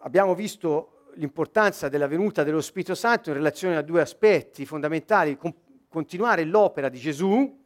abbiamo 0.00 0.34
visto 0.34 1.06
l'importanza 1.14 1.88
della 1.88 2.08
venuta 2.08 2.42
dello 2.42 2.60
Spirito 2.60 2.96
Santo 2.96 3.30
in 3.30 3.36
relazione 3.36 3.76
a 3.76 3.82
due 3.82 4.00
aspetti 4.00 4.66
fondamentali, 4.66 5.36
con, 5.36 5.54
continuare 5.88 6.42
l'opera 6.42 6.88
di 6.88 6.98
Gesù, 6.98 7.56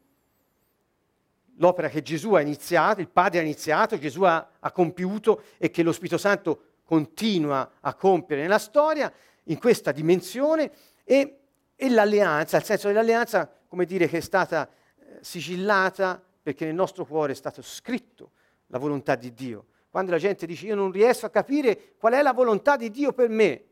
l'opera 1.56 1.88
che 1.88 2.02
Gesù 2.02 2.34
ha 2.34 2.42
iniziato, 2.42 3.00
il 3.00 3.08
Padre 3.08 3.38
ha 3.38 3.42
iniziato, 3.42 3.98
Gesù 3.98 4.22
ha, 4.22 4.50
ha 4.60 4.70
compiuto 4.70 5.44
e 5.56 5.70
che 5.70 5.82
lo 5.82 5.92
Spirito 5.92 6.18
Santo 6.18 6.72
continua 6.84 7.70
a 7.80 7.94
compiere 7.94 8.42
nella 8.42 8.58
storia, 8.58 9.10
in 9.44 9.58
questa 9.58 9.92
dimensione, 9.92 10.70
e, 11.04 11.38
e 11.74 11.88
l'alleanza, 11.88 12.58
il 12.58 12.64
senso 12.64 12.88
dell'alleanza, 12.88 13.50
come 13.74 13.86
dire 13.86 14.06
che 14.06 14.18
è 14.18 14.20
stata 14.20 14.68
eh, 14.68 15.18
sigillata 15.20 16.22
perché 16.40 16.64
nel 16.64 16.76
nostro 16.76 17.04
cuore 17.04 17.32
è 17.32 17.34
stato 17.34 17.60
scritto 17.60 18.30
la 18.68 18.78
volontà 18.78 19.16
di 19.16 19.34
Dio. 19.34 19.66
Quando 19.90 20.12
la 20.12 20.18
gente 20.18 20.46
dice 20.46 20.66
io 20.66 20.76
non 20.76 20.92
riesco 20.92 21.26
a 21.26 21.30
capire 21.30 21.94
qual 21.98 22.12
è 22.12 22.22
la 22.22 22.32
volontà 22.32 22.76
di 22.76 22.88
Dio 22.92 23.12
per 23.12 23.28
me, 23.28 23.64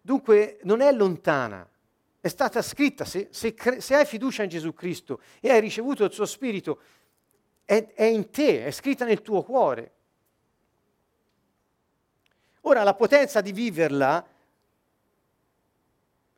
dunque 0.00 0.58
non 0.64 0.80
è 0.80 0.90
lontana, 0.90 1.64
è 2.20 2.26
stata 2.26 2.60
scritta, 2.60 3.04
se, 3.04 3.28
se, 3.30 3.54
se 3.78 3.94
hai 3.94 4.04
fiducia 4.04 4.42
in 4.42 4.48
Gesù 4.48 4.74
Cristo 4.74 5.20
e 5.38 5.52
hai 5.52 5.60
ricevuto 5.60 6.02
il 6.02 6.12
suo 6.12 6.26
Spirito, 6.26 6.80
è, 7.64 7.92
è 7.94 8.04
in 8.04 8.30
te, 8.30 8.64
è 8.64 8.70
scritta 8.72 9.04
nel 9.04 9.22
tuo 9.22 9.44
cuore. 9.44 9.92
Ora 12.62 12.82
la 12.82 12.94
potenza 12.94 13.40
di 13.40 13.52
viverla 13.52 14.26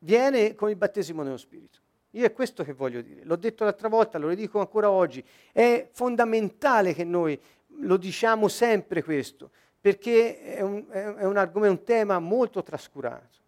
viene 0.01 0.55
con 0.55 0.69
il 0.69 0.77
battesimo 0.77 1.23
nello 1.23 1.39
Spirito. 1.39 1.81
Io 2.15 2.25
è 2.25 2.33
questo 2.33 2.63
che 2.63 2.73
voglio 2.73 3.03
dire. 3.03 3.25
L'ho 3.25 3.37
detto 3.37 3.65
l'altra 3.65 3.89
volta, 3.89 4.19
lo 4.19 4.29
ridico 4.29 4.61
ancora 4.61 4.91
oggi. 4.91 5.25
È 5.53 5.89
fondamentale 5.93 6.95
che 6.95 7.05
noi 7.05 7.39
lo 7.81 7.97
diciamo 7.97 8.47
sempre 8.47 9.03
questo, 9.03 9.51
perché 9.81 10.41
è 10.41 10.61
un, 10.61 10.87
è 10.91 11.25
un 11.25 11.37
argomento, 11.37 11.81
un 11.81 11.85
tema 11.85 12.19
molto 12.21 12.63
trascurato. 12.63 13.43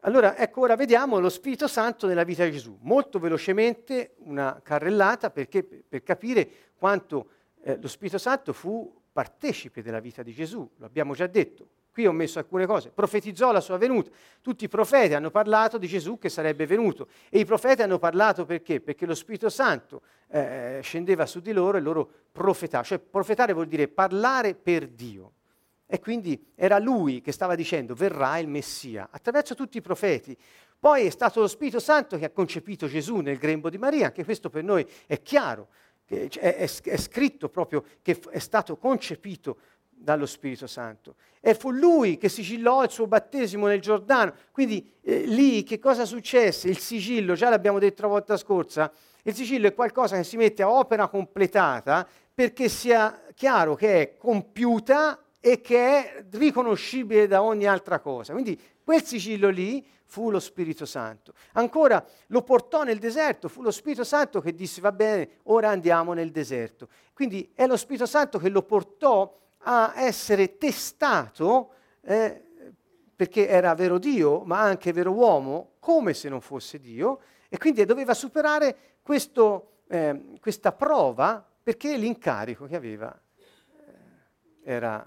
Allora, 0.00 0.36
ecco, 0.36 0.62
ora 0.62 0.74
vediamo 0.74 1.20
lo 1.20 1.28
Spirito 1.28 1.68
Santo 1.68 2.06
nella 2.06 2.24
vita 2.24 2.44
di 2.44 2.52
Gesù. 2.52 2.76
Molto 2.80 3.20
velocemente 3.20 4.14
una 4.24 4.60
carrellata 4.62 5.30
perché, 5.30 5.62
per 5.62 6.02
capire 6.02 6.48
quanto 6.76 7.28
eh, 7.62 7.78
lo 7.80 7.88
Spirito 7.88 8.18
Santo 8.18 8.52
fu 8.52 9.00
partecipe 9.12 9.82
della 9.82 10.00
vita 10.00 10.22
di 10.22 10.32
Gesù, 10.32 10.68
lo 10.76 10.86
abbiamo 10.86 11.14
già 11.14 11.26
detto. 11.26 11.68
Qui 11.98 12.06
ho 12.06 12.12
messo 12.12 12.38
alcune 12.38 12.64
cose. 12.64 12.90
Profetizzò 12.90 13.50
la 13.50 13.60
sua 13.60 13.76
venuta. 13.76 14.08
Tutti 14.40 14.62
i 14.62 14.68
profeti 14.68 15.14
hanno 15.14 15.32
parlato 15.32 15.78
di 15.78 15.88
Gesù 15.88 16.16
che 16.16 16.28
sarebbe 16.28 16.64
venuto. 16.64 17.08
E 17.28 17.40
i 17.40 17.44
profeti 17.44 17.82
hanno 17.82 17.98
parlato 17.98 18.44
perché? 18.44 18.80
Perché 18.80 19.04
lo 19.04 19.16
Spirito 19.16 19.48
Santo 19.48 20.02
eh, 20.28 20.78
scendeva 20.80 21.26
su 21.26 21.40
di 21.40 21.50
loro 21.50 21.76
e 21.76 21.80
loro 21.80 22.08
profetavano. 22.30 22.86
Cioè 22.86 23.00
profetare 23.00 23.52
vuol 23.52 23.66
dire 23.66 23.88
parlare 23.88 24.54
per 24.54 24.86
Dio. 24.86 25.32
E 25.88 25.98
quindi 25.98 26.52
era 26.54 26.78
lui 26.78 27.20
che 27.20 27.32
stava 27.32 27.56
dicendo 27.56 27.94
verrà 27.94 28.38
il 28.38 28.46
Messia 28.46 29.08
attraverso 29.10 29.56
tutti 29.56 29.78
i 29.78 29.80
profeti. 29.80 30.38
Poi 30.78 31.04
è 31.04 31.10
stato 31.10 31.40
lo 31.40 31.48
Spirito 31.48 31.80
Santo 31.80 32.16
che 32.16 32.26
ha 32.26 32.30
concepito 32.30 32.86
Gesù 32.86 33.16
nel 33.16 33.38
grembo 33.38 33.70
di 33.70 33.78
Maria, 33.78 34.06
anche 34.06 34.24
questo 34.24 34.50
per 34.50 34.62
noi 34.62 34.86
è 35.08 35.20
chiaro, 35.20 35.66
è, 36.04 36.28
è, 36.28 36.70
è 36.80 36.96
scritto 36.96 37.48
proprio 37.48 37.84
che 38.02 38.20
è 38.30 38.38
stato 38.38 38.76
concepito 38.76 39.56
dallo 39.98 40.26
Spirito 40.26 40.66
Santo. 40.66 41.16
E 41.40 41.54
fu 41.54 41.70
lui 41.70 42.16
che 42.16 42.28
sigillò 42.28 42.84
il 42.84 42.90
suo 42.90 43.06
battesimo 43.06 43.66
nel 43.66 43.80
Giordano. 43.80 44.32
Quindi 44.52 44.94
eh, 45.02 45.24
lì 45.26 45.62
che 45.64 45.78
cosa 45.78 46.04
successe? 46.04 46.68
Il 46.68 46.78
sigillo, 46.78 47.34
già 47.34 47.48
l'abbiamo 47.48 47.78
detto 47.78 48.02
la 48.02 48.08
volta 48.08 48.36
scorsa, 48.36 48.90
il 49.22 49.34
sigillo 49.34 49.66
è 49.66 49.74
qualcosa 49.74 50.16
che 50.16 50.24
si 50.24 50.36
mette 50.36 50.62
a 50.62 50.70
opera 50.70 51.08
completata 51.08 52.06
perché 52.32 52.68
sia 52.68 53.20
chiaro 53.34 53.74
che 53.74 54.00
è 54.00 54.16
compiuta 54.16 55.20
e 55.40 55.60
che 55.60 55.76
è 55.78 56.24
riconoscibile 56.32 57.26
da 57.26 57.42
ogni 57.42 57.66
altra 57.66 57.98
cosa. 57.98 58.32
Quindi 58.32 58.58
quel 58.82 59.04
sigillo 59.04 59.48
lì 59.48 59.84
fu 60.04 60.30
lo 60.30 60.40
Spirito 60.40 60.86
Santo. 60.86 61.34
Ancora 61.52 62.02
lo 62.28 62.42
portò 62.42 62.82
nel 62.82 62.98
deserto, 62.98 63.48
fu 63.48 63.60
lo 63.60 63.70
Spirito 63.70 64.04
Santo 64.04 64.40
che 64.40 64.54
disse 64.54 64.80
va 64.80 64.92
bene, 64.92 65.28
ora 65.44 65.68
andiamo 65.68 66.14
nel 66.14 66.30
deserto. 66.30 66.88
Quindi 67.12 67.50
è 67.54 67.66
lo 67.66 67.76
Spirito 67.76 68.06
Santo 68.06 68.38
che 68.38 68.48
lo 68.48 68.62
portò 68.62 69.36
a 69.62 69.94
essere 69.96 70.56
testato, 70.56 71.72
eh, 72.02 72.44
perché 73.14 73.48
era 73.48 73.74
vero 73.74 73.98
Dio, 73.98 74.44
ma 74.44 74.60
anche 74.60 74.92
vero 74.92 75.12
uomo, 75.12 75.72
come 75.80 76.14
se 76.14 76.28
non 76.28 76.40
fosse 76.40 76.78
Dio, 76.78 77.20
e 77.48 77.58
quindi 77.58 77.84
doveva 77.84 78.14
superare 78.14 78.98
questo, 79.02 79.80
eh, 79.88 80.34
questa 80.40 80.72
prova 80.72 81.44
perché 81.62 81.96
l'incarico 81.96 82.66
che 82.66 82.76
aveva 82.76 83.12
eh, 83.12 84.70
era 84.70 85.06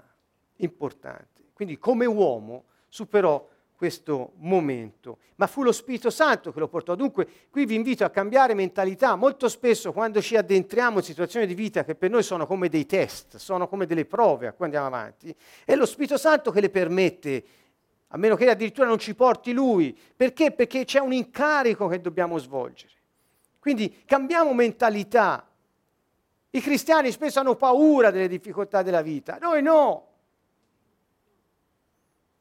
importante. 0.56 1.50
Quindi 1.52 1.78
come 1.78 2.06
uomo 2.06 2.64
superò 2.88 3.48
questo 3.82 4.34
momento, 4.36 5.18
ma 5.34 5.48
fu 5.48 5.64
lo 5.64 5.72
Spirito 5.72 6.08
Santo 6.08 6.52
che 6.52 6.60
lo 6.60 6.68
portò. 6.68 6.94
Dunque, 6.94 7.26
qui 7.50 7.66
vi 7.66 7.74
invito 7.74 8.04
a 8.04 8.10
cambiare 8.10 8.54
mentalità. 8.54 9.16
Molto 9.16 9.48
spesso 9.48 9.92
quando 9.92 10.22
ci 10.22 10.36
addentriamo 10.36 10.98
in 10.98 11.04
situazioni 11.04 11.46
di 11.46 11.54
vita 11.54 11.82
che 11.82 11.96
per 11.96 12.08
noi 12.08 12.22
sono 12.22 12.46
come 12.46 12.68
dei 12.68 12.86
test, 12.86 13.38
sono 13.38 13.66
come 13.66 13.84
delle 13.84 14.04
prove 14.04 14.46
a 14.46 14.52
cui 14.52 14.66
andiamo 14.66 14.86
avanti, 14.86 15.34
è 15.64 15.74
lo 15.74 15.84
Spirito 15.84 16.16
Santo 16.16 16.52
che 16.52 16.60
le 16.60 16.70
permette, 16.70 17.44
a 18.06 18.16
meno 18.18 18.36
che 18.36 18.48
addirittura 18.48 18.86
non 18.86 19.00
ci 19.00 19.16
porti 19.16 19.52
lui. 19.52 19.98
Perché? 20.14 20.52
Perché 20.52 20.84
c'è 20.84 21.00
un 21.00 21.12
incarico 21.12 21.88
che 21.88 22.00
dobbiamo 22.00 22.38
svolgere. 22.38 22.92
Quindi 23.58 24.04
cambiamo 24.04 24.54
mentalità. 24.54 25.44
I 26.50 26.60
cristiani 26.60 27.10
spesso 27.10 27.40
hanno 27.40 27.56
paura 27.56 28.12
delle 28.12 28.28
difficoltà 28.28 28.82
della 28.82 29.02
vita, 29.02 29.38
noi 29.40 29.60
no. 29.60 30.06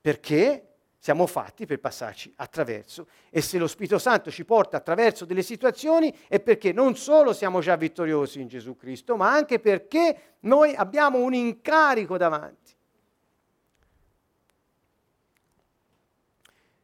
Perché? 0.02 0.71
Siamo 1.04 1.26
fatti 1.26 1.66
per 1.66 1.80
passarci 1.80 2.32
attraverso 2.36 3.08
e 3.32 3.42
se 3.42 3.58
lo 3.58 3.66
Spirito 3.66 3.98
Santo 3.98 4.30
ci 4.30 4.46
porta 4.46 4.78
attraverso 4.78 5.26
delle 5.26 5.42
situazioni 5.42 6.16
è 6.28 6.40
perché 6.40 6.74
non 6.74 6.96
solo 6.96 7.34
siamo 7.34 7.60
già 7.60 7.76
vittoriosi 7.76 8.40
in 8.40 8.48
Gesù 8.48 8.76
Cristo, 8.76 9.16
ma 9.16 9.32
anche 9.34 9.58
perché 9.58 10.36
noi 10.42 10.76
abbiamo 10.76 11.18
un 11.18 11.34
incarico 11.34 12.18
davanti. 12.18 12.76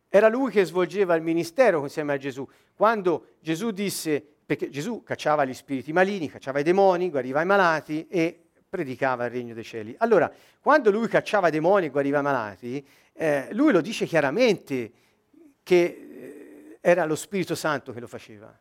Era 0.09 0.30
lui 0.30 0.49
che 0.49 0.65
svolgeva 0.65 1.13
il 1.13 1.22
ministero 1.22 1.84
insieme 1.84 2.13
a 2.13 2.18
Gesù. 2.18 2.49
Quando 2.76 3.36
Gesù 3.39 3.70
disse, 3.70 4.26
perché 4.43 4.72
Gesù 4.72 5.03
cacciava 5.03 5.45
gli 5.45 5.53
spiriti 5.53 5.93
maligni, 5.93 6.28
cacciava 6.28 6.57
i 6.57 6.63
demoni, 6.63 7.11
guariva 7.11 7.43
i 7.43 7.45
malati 7.45 8.07
e 8.07 8.46
predicava 8.70 9.26
il 9.26 9.32
regno 9.32 9.53
dei 9.53 9.63
cieli. 9.63 9.95
Allora, 9.99 10.32
quando 10.59 10.91
lui 10.91 11.07
cacciava 11.07 11.49
demoni 11.49 11.86
e 11.86 11.89
guariva 11.89 12.22
malati, 12.22 12.86
eh, 13.13 13.47
lui 13.51 13.72
lo 13.72 13.82
dice 13.82 14.05
chiaramente 14.05 14.91
che 15.63 15.76
eh, 15.76 16.78
era 16.82 17.05
lo 17.05 17.15
Spirito 17.15 17.55
Santo 17.55 17.93
che 17.93 17.99
lo 17.99 18.07
faceva. 18.07 18.57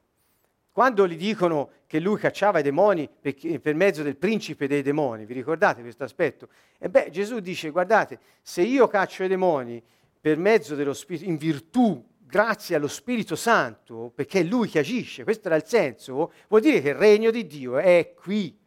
Quando 0.77 1.09
gli 1.09 1.17
dicono 1.17 1.71
che 1.87 2.01
lui 2.01 2.19
cacciava 2.19 2.59
i 2.59 2.63
demoni 2.63 3.09
per, 3.09 3.35
per 3.61 3.75
mezzo 3.75 4.03
del 4.03 4.17
principe 4.17 4.67
dei 4.67 4.83
demoni, 4.83 5.25
vi 5.25 5.33
ricordate 5.33 5.81
questo 5.81 6.05
aspetto? 6.05 6.49
E 6.79 6.91
beh, 6.91 7.09
Gesù 7.11 7.41
dice, 7.41 7.71
guardate, 7.71 8.19
se 8.43 8.61
io 8.61 8.87
caccio 8.87 9.25
i 9.25 9.29
demoni 9.29 9.83
per 10.21 10.37
mezzo 10.37 10.75
dello 10.75 10.93
Spirito, 10.93 11.25
in 11.31 11.39
virtù, 11.39 12.05
grazie 12.19 12.77
allo 12.77 12.89
Spirito 12.89 13.37
Santo, 13.37 14.13
perché 14.15 14.41
è 14.41 14.43
lui 14.43 14.69
che 14.69 14.81
agisce, 14.81 15.25
questo 15.25 15.47
era 15.47 15.57
il 15.57 15.65
senso, 15.65 16.33
vuol 16.49 16.61
dire 16.61 16.83
che 16.83 16.91
il 16.91 16.97
regno 16.97 17.31
di 17.31 17.47
Dio 17.47 17.79
è 17.79 18.13
qui. 18.15 18.65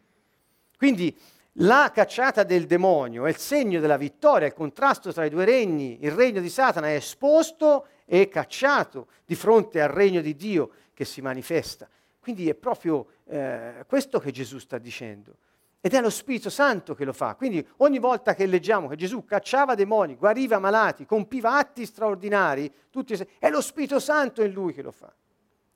Quindi 0.79 1.13
la 1.61 1.91
cacciata 1.93 2.43
del 2.43 2.65
demonio 2.65 3.25
è 3.25 3.29
il 3.29 3.35
segno 3.35 3.81
della 3.81 3.97
vittoria, 3.97 4.47
il 4.47 4.53
contrasto 4.53 5.11
tra 5.11 5.25
i 5.25 5.29
due 5.29 5.43
regni. 5.43 5.97
Il 5.99 6.13
regno 6.13 6.39
di 6.39 6.47
Satana 6.47 6.87
è 6.87 6.93
esposto 6.93 7.87
e 8.05 8.29
cacciato 8.29 9.07
di 9.25 9.35
fronte 9.35 9.81
al 9.81 9.89
regno 9.89 10.21
di 10.21 10.37
Dio 10.37 10.69
che 10.93 11.03
si 11.03 11.19
manifesta. 11.19 11.85
Quindi 12.21 12.47
è 12.47 12.53
proprio 12.53 13.07
eh, 13.25 13.83
questo 13.87 14.19
che 14.19 14.31
Gesù 14.31 14.57
sta 14.57 14.77
dicendo. 14.77 15.35
Ed 15.81 15.93
è 15.93 15.99
lo 15.99 16.09
Spirito 16.09 16.49
Santo 16.49 16.95
che 16.95 17.03
lo 17.03 17.11
fa. 17.11 17.35
Quindi 17.35 17.65
ogni 17.77 17.99
volta 17.99 18.33
che 18.33 18.45
leggiamo 18.45 18.87
che 18.87 18.95
Gesù 18.95 19.25
cacciava 19.25 19.75
demoni, 19.75 20.15
guariva 20.15 20.59
malati, 20.59 21.05
compiva 21.05 21.57
atti 21.57 21.85
straordinari, 21.85 22.73
tutti, 22.89 23.17
è 23.37 23.49
lo 23.49 23.59
Spirito 23.59 23.99
Santo 23.99 24.41
in 24.43 24.53
lui 24.53 24.71
che 24.71 24.81
lo 24.81 24.91
fa. 24.91 25.13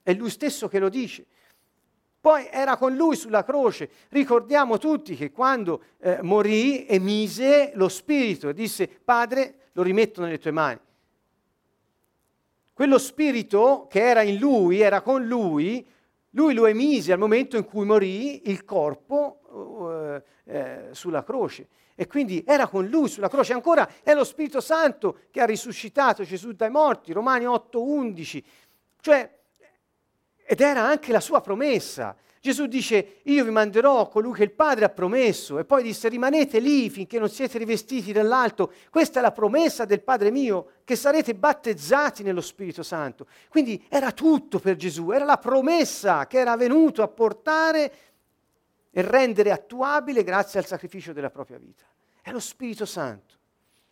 È 0.02 0.14
lui 0.14 0.30
stesso 0.30 0.70
che 0.70 0.80
lo 0.80 0.88
dice. 0.88 1.26
Poi 2.24 2.48
era 2.50 2.78
con 2.78 2.96
lui 2.96 3.18
sulla 3.18 3.44
croce. 3.44 3.90
Ricordiamo 4.08 4.78
tutti 4.78 5.14
che 5.14 5.30
quando 5.30 5.84
eh, 6.00 6.20
morì 6.22 6.88
emise 6.88 7.74
lo 7.76 7.90
Spirito 7.90 8.48
e 8.48 8.54
disse, 8.54 8.88
Padre, 8.88 9.56
lo 9.74 9.82
rimetto 9.84 10.22
nelle 10.22 10.40
tue 10.40 10.52
mani. 10.52 10.80
Quello 12.72 12.98
Spirito 12.98 13.88
che 13.90 14.00
era 14.00 14.22
in 14.22 14.38
lui, 14.38 14.80
era 14.80 15.02
con 15.02 15.26
lui, 15.26 15.86
lui 16.30 16.54
lo 16.54 16.66
emise 16.66 17.12
al 17.12 17.20
momento 17.20 17.58
in 17.58 17.66
cui 17.66 17.84
morì 17.84 18.50
il 18.50 18.64
corpo 18.64 19.42
eh, 19.92 20.24
eh, 20.46 20.88
sulla 20.92 21.26
croce. 21.26 21.68
E 21.94 22.08
quindi 22.08 22.42
era 22.48 22.70
con 22.70 22.86
lui 22.88 23.10
sulla 23.10 23.28
croce. 23.28 23.52
Ancora 23.52 23.86
è 24.02 24.14
lo 24.14 24.24
Spirito 24.24 24.62
Santo 24.62 25.18
che 25.30 25.42
ha 25.42 25.46
risuscitato 25.46 26.24
Gesù 26.24 26.54
dai 26.54 26.70
morti, 26.70 27.12
Romani 27.12 27.44
8:11. 27.44 28.44
Cioè, 29.02 29.30
ed 30.46 30.62
era 30.62 30.84
anche 30.84 31.12
la 31.12 31.20
sua 31.20 31.42
promessa. 31.42 32.16
Gesù 32.44 32.66
dice, 32.66 33.20
io 33.24 33.46
vi 33.46 33.52
manderò 33.52 34.10
colui 34.10 34.34
che 34.34 34.44
il 34.44 34.52
Padre 34.52 34.84
ha 34.84 34.90
promesso, 34.90 35.60
e 35.60 35.64
poi 35.64 35.82
disse, 35.82 36.10
rimanete 36.10 36.60
lì 36.60 36.90
finché 36.90 37.18
non 37.18 37.30
siete 37.30 37.58
rivestiti 37.58 38.12
dall'alto. 38.12 38.74
Questa 38.90 39.20
è 39.20 39.22
la 39.22 39.32
promessa 39.32 39.86
del 39.86 40.02
Padre 40.02 40.30
mio, 40.30 40.72
che 40.84 40.98
sarete 40.98 41.36
battezzati 41.36 42.22
nello 42.22 42.42
Spirito 42.42 42.84
Santo. 42.84 43.28
Quindi 43.48 43.86
era 43.88 44.12
tutto 44.12 44.60
per 44.60 44.76
Gesù, 44.76 45.12
era 45.12 45.24
la 45.24 45.38
promessa 45.38 46.28
che 46.28 46.40
era 46.40 46.58
venuto 46.58 47.02
a 47.02 47.08
portare 47.08 47.94
e 48.92 49.02
rendere 49.02 49.52
attuabile 49.52 50.22
grazie 50.24 50.60
al 50.60 50.66
sacrificio 50.66 51.14
della 51.14 51.30
propria 51.30 51.58
vita. 51.58 51.86
È 52.22 52.30
lo 52.30 52.42
Spirito 52.42 52.86
Santo. 52.86 53.36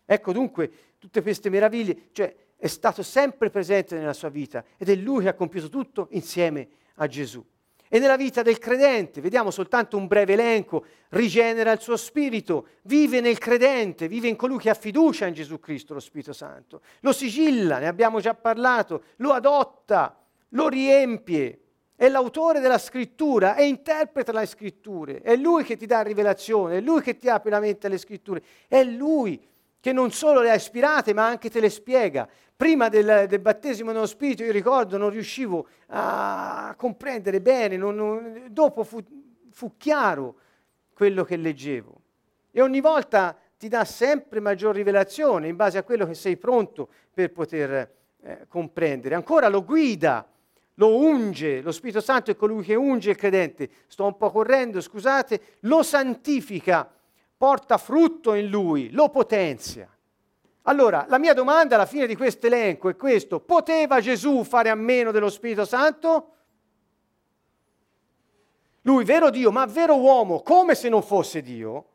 Ecco 0.06 0.34
dunque 0.34 0.72
tutte 1.00 1.22
queste 1.22 1.50
meraviglie, 1.50 2.10
cioè 2.12 2.36
è 2.62 2.68
stato 2.68 3.02
sempre 3.02 3.50
presente 3.50 3.98
nella 3.98 4.14
sua 4.14 4.30
vita 4.30 4.64
ed 4.78 4.88
è 4.88 4.94
lui 4.94 5.24
che 5.24 5.30
ha 5.30 5.34
compiuto 5.34 5.68
tutto 5.68 6.10
insieme 6.12 6.68
a 6.98 7.08
Gesù. 7.08 7.44
E 7.90 7.98
nella 7.98 8.18
vita 8.18 8.44
del 8.44 8.60
credente, 8.60 9.20
vediamo 9.20 9.50
soltanto 9.50 9.98
un 9.98 10.06
breve 10.06 10.34
elenco, 10.34 10.86
rigenera 11.10 11.72
il 11.72 11.82
suo 11.82 11.98
spirito, 11.98 12.68
vive 12.84 13.20
nel 13.20 13.40
credente, 13.40 14.08
vive 14.08 14.28
in 14.28 14.36
colui 14.36 14.60
che 14.60 14.70
ha 14.70 14.76
fiducia 14.76 15.26
in 15.26 15.34
Gesù 15.34 15.60
Cristo, 15.60 15.96
lo 15.96 16.00
Spirito 16.00 16.34
Santo. 16.34 16.82
Lo 17.00 17.14
sigilla, 17.14 17.80
ne 17.80 17.88
abbiamo 17.88 18.20
già 18.20 18.36
parlato, 18.36 19.06
lo 19.16 19.32
adotta, 19.32 20.24
lo 20.50 20.68
riempie, 20.68 21.62
è 21.96 22.10
l'autore 22.10 22.60
della 22.60 22.78
scrittura 22.78 23.56
e 23.56 23.66
interpreta 23.66 24.32
le 24.32 24.46
scritture, 24.46 25.22
è 25.22 25.36
lui 25.36 25.64
che 25.64 25.78
ti 25.78 25.88
dà 25.88 26.02
rivelazione, 26.02 26.78
è 26.78 26.82
lui 26.82 27.02
che 27.02 27.18
ti 27.18 27.28
apre 27.28 27.50
la 27.50 27.60
mente 27.60 27.88
alle 27.88 27.98
scritture, 27.98 28.44
è 28.68 28.84
lui 28.84 29.50
che 29.82 29.92
non 29.92 30.12
solo 30.12 30.40
le 30.42 30.52
ha 30.52 30.56
ispirate 30.56 31.14
ma 31.14 31.28
anche 31.28 31.50
te 31.50 31.60
le 31.60 31.70
spiega. 31.70 32.26
Prima 32.56 32.88
del, 32.88 33.26
del 33.28 33.40
battesimo 33.40 33.92
nello 33.92 34.06
Spirito 34.06 34.44
io 34.44 34.52
ricordo 34.54 34.96
non 34.98 35.10
riuscivo 35.10 35.68
a 35.88 36.74
comprendere 36.78 37.42
bene, 37.42 37.76
non, 37.76 37.96
non, 37.96 38.46
dopo 38.50 38.86
fu, 38.86 39.04
fu 39.50 39.76
chiaro 39.76 40.36
quello 40.94 41.26
che 41.26 41.36
leggevo 41.36 42.00
e 42.52 42.62
ogni 42.62 42.80
volta 42.80 43.36
ti 43.58 43.68
dà 43.68 43.84
sempre 43.84 44.40
maggior 44.40 44.76
rivelazione 44.76 45.48
in 45.48 45.56
base 45.56 45.78
a 45.78 45.84
quello 45.84 46.06
che 46.06 46.14
sei 46.14 46.38
pronto 46.38 46.88
per 47.14 47.32
poter 47.32 47.92
eh, 48.22 48.46
comprendere. 48.48 49.16
Ancora 49.16 49.50
lo 49.50 49.64
guida 49.64 50.26
lo 50.76 50.96
unge, 50.96 51.62
lo 51.62 51.72
Spirito 51.72 52.02
Santo 52.02 52.32
è 52.32 52.36
colui 52.36 52.64
che 52.64 52.74
unge 52.74 53.12
il 53.12 53.16
credente, 53.16 53.70
sto 53.86 54.06
un 54.06 54.18
po' 54.18 54.32
correndo, 54.32 54.82
scusate, 54.82 55.58
lo 55.62 55.84
santifica, 55.84 56.92
porta 57.42 57.80
frutto 57.80 58.36
in 58.36 58.52
lui, 58.52 58.92
lo 58.92 59.10
potenzia. 59.10 59.90
Allora, 60.66 61.08
la 61.10 61.18
mia 61.18 61.34
domanda 61.34 61.74
alla 61.74 61.88
fine 61.88 62.06
di 62.06 62.16
questo 62.16 62.46
elenco 62.46 62.88
è 62.88 62.96
questo, 62.96 63.40
poteva 63.40 64.00
Gesù 64.00 64.44
fare 64.44 64.70
a 64.70 64.76
meno 64.76 65.10
dello 65.10 65.32
Spirito 65.32 65.66
Santo? 65.66 66.34
Lui, 68.82 69.04
vero 69.06 69.32
Dio, 69.32 69.52
ma 69.52 69.66
vero 69.66 69.98
uomo, 69.98 70.44
come 70.44 70.76
se 70.76 70.88
non 70.88 71.02
fosse 71.02 71.42
Dio, 71.42 71.86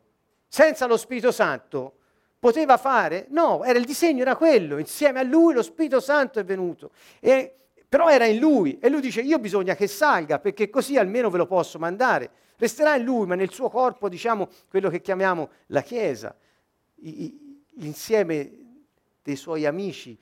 senza 0.49 0.85
lo 0.85 0.97
Spirito 0.97 1.31
Santo, 1.31 1.93
poteva 2.37 2.75
fare? 2.75 3.27
No, 3.29 3.63
era 3.63 3.79
il 3.79 3.85
disegno, 3.85 4.23
era 4.23 4.35
quello, 4.35 4.77
insieme 4.79 5.21
a 5.21 5.23
lui 5.23 5.53
lo 5.53 5.63
Spirito 5.63 6.01
Santo 6.01 6.39
è 6.39 6.43
venuto. 6.43 6.91
E 7.21 7.55
però 7.89 8.09
era 8.09 8.25
in 8.25 8.39
lui 8.39 8.77
e 8.79 8.89
lui 8.89 8.99
dice 8.99 9.21
io 9.21 9.39
bisogna 9.39 9.75
che 9.75 9.87
salga 9.87 10.39
perché 10.39 10.69
così 10.69 10.97
almeno 10.97 11.29
ve 11.29 11.37
lo 11.37 11.45
posso 11.45 11.79
mandare. 11.79 12.29
Resterà 12.57 12.95
in 12.95 13.03
lui, 13.03 13.27
ma 13.27 13.35
nel 13.35 13.51
suo 13.51 13.69
corpo, 13.69 14.09
diciamo, 14.09 14.49
quello 14.67 14.89
che 14.89 14.99
chiamiamo 14.99 15.49
la 15.67 15.81
Chiesa, 15.81 16.35
i, 16.95 17.23
i, 17.23 17.63
l'insieme 17.75 18.51
dei 19.21 19.35
suoi 19.35 19.65
amici. 19.65 20.17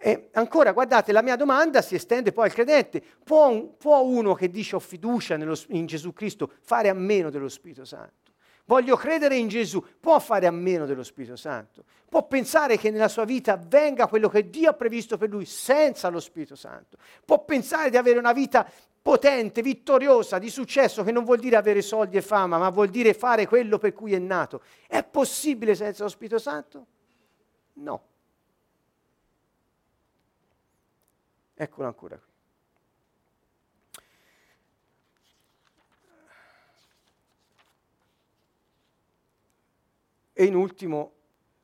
E 0.00 0.30
ancora, 0.32 0.72
guardate, 0.72 1.12
la 1.12 1.22
mia 1.22 1.36
domanda 1.36 1.82
si 1.82 1.94
estende 1.94 2.32
poi 2.32 2.46
al 2.46 2.52
credente. 2.54 3.02
Può, 3.22 3.64
può 3.76 4.00
uno 4.00 4.34
che 4.34 4.48
dice 4.48 4.76
ho 4.76 4.80
fiducia 4.80 5.36
nello, 5.36 5.56
in 5.68 5.86
Gesù 5.86 6.12
Cristo 6.12 6.52
fare 6.62 6.88
a 6.88 6.94
meno 6.94 7.30
dello 7.30 7.48
Spirito 7.48 7.84
Santo? 7.84 8.27
Voglio 8.68 8.96
credere 8.96 9.36
in 9.36 9.48
Gesù, 9.48 9.82
può 9.98 10.18
fare 10.18 10.46
a 10.46 10.50
meno 10.50 10.84
dello 10.84 11.02
Spirito 11.02 11.36
Santo, 11.36 11.84
può 12.06 12.26
pensare 12.26 12.76
che 12.76 12.90
nella 12.90 13.08
sua 13.08 13.24
vita 13.24 13.54
avvenga 13.54 14.06
quello 14.06 14.28
che 14.28 14.50
Dio 14.50 14.70
ha 14.70 14.74
previsto 14.74 15.16
per 15.16 15.30
lui 15.30 15.46
senza 15.46 16.10
lo 16.10 16.20
Spirito 16.20 16.54
Santo, 16.54 16.98
può 17.24 17.44
pensare 17.44 17.88
di 17.88 17.96
avere 17.96 18.18
una 18.18 18.32
vita 18.32 18.70
potente, 19.00 19.62
vittoriosa, 19.62 20.38
di 20.38 20.50
successo, 20.50 21.02
che 21.02 21.12
non 21.12 21.24
vuol 21.24 21.38
dire 21.38 21.56
avere 21.56 21.80
soldi 21.80 22.18
e 22.18 22.22
fama, 22.22 22.58
ma 22.58 22.68
vuol 22.68 22.88
dire 22.88 23.14
fare 23.14 23.46
quello 23.46 23.78
per 23.78 23.94
cui 23.94 24.12
è 24.12 24.18
nato. 24.18 24.60
È 24.86 25.02
possibile 25.02 25.74
senza 25.74 26.02
lo 26.02 26.10
Spirito 26.10 26.38
Santo? 26.38 26.86
No. 27.74 28.02
Eccolo 31.54 31.86
ancora 31.86 32.18
qui. 32.18 32.27
E 40.40 40.44
in 40.44 40.54
ultimo 40.54 41.14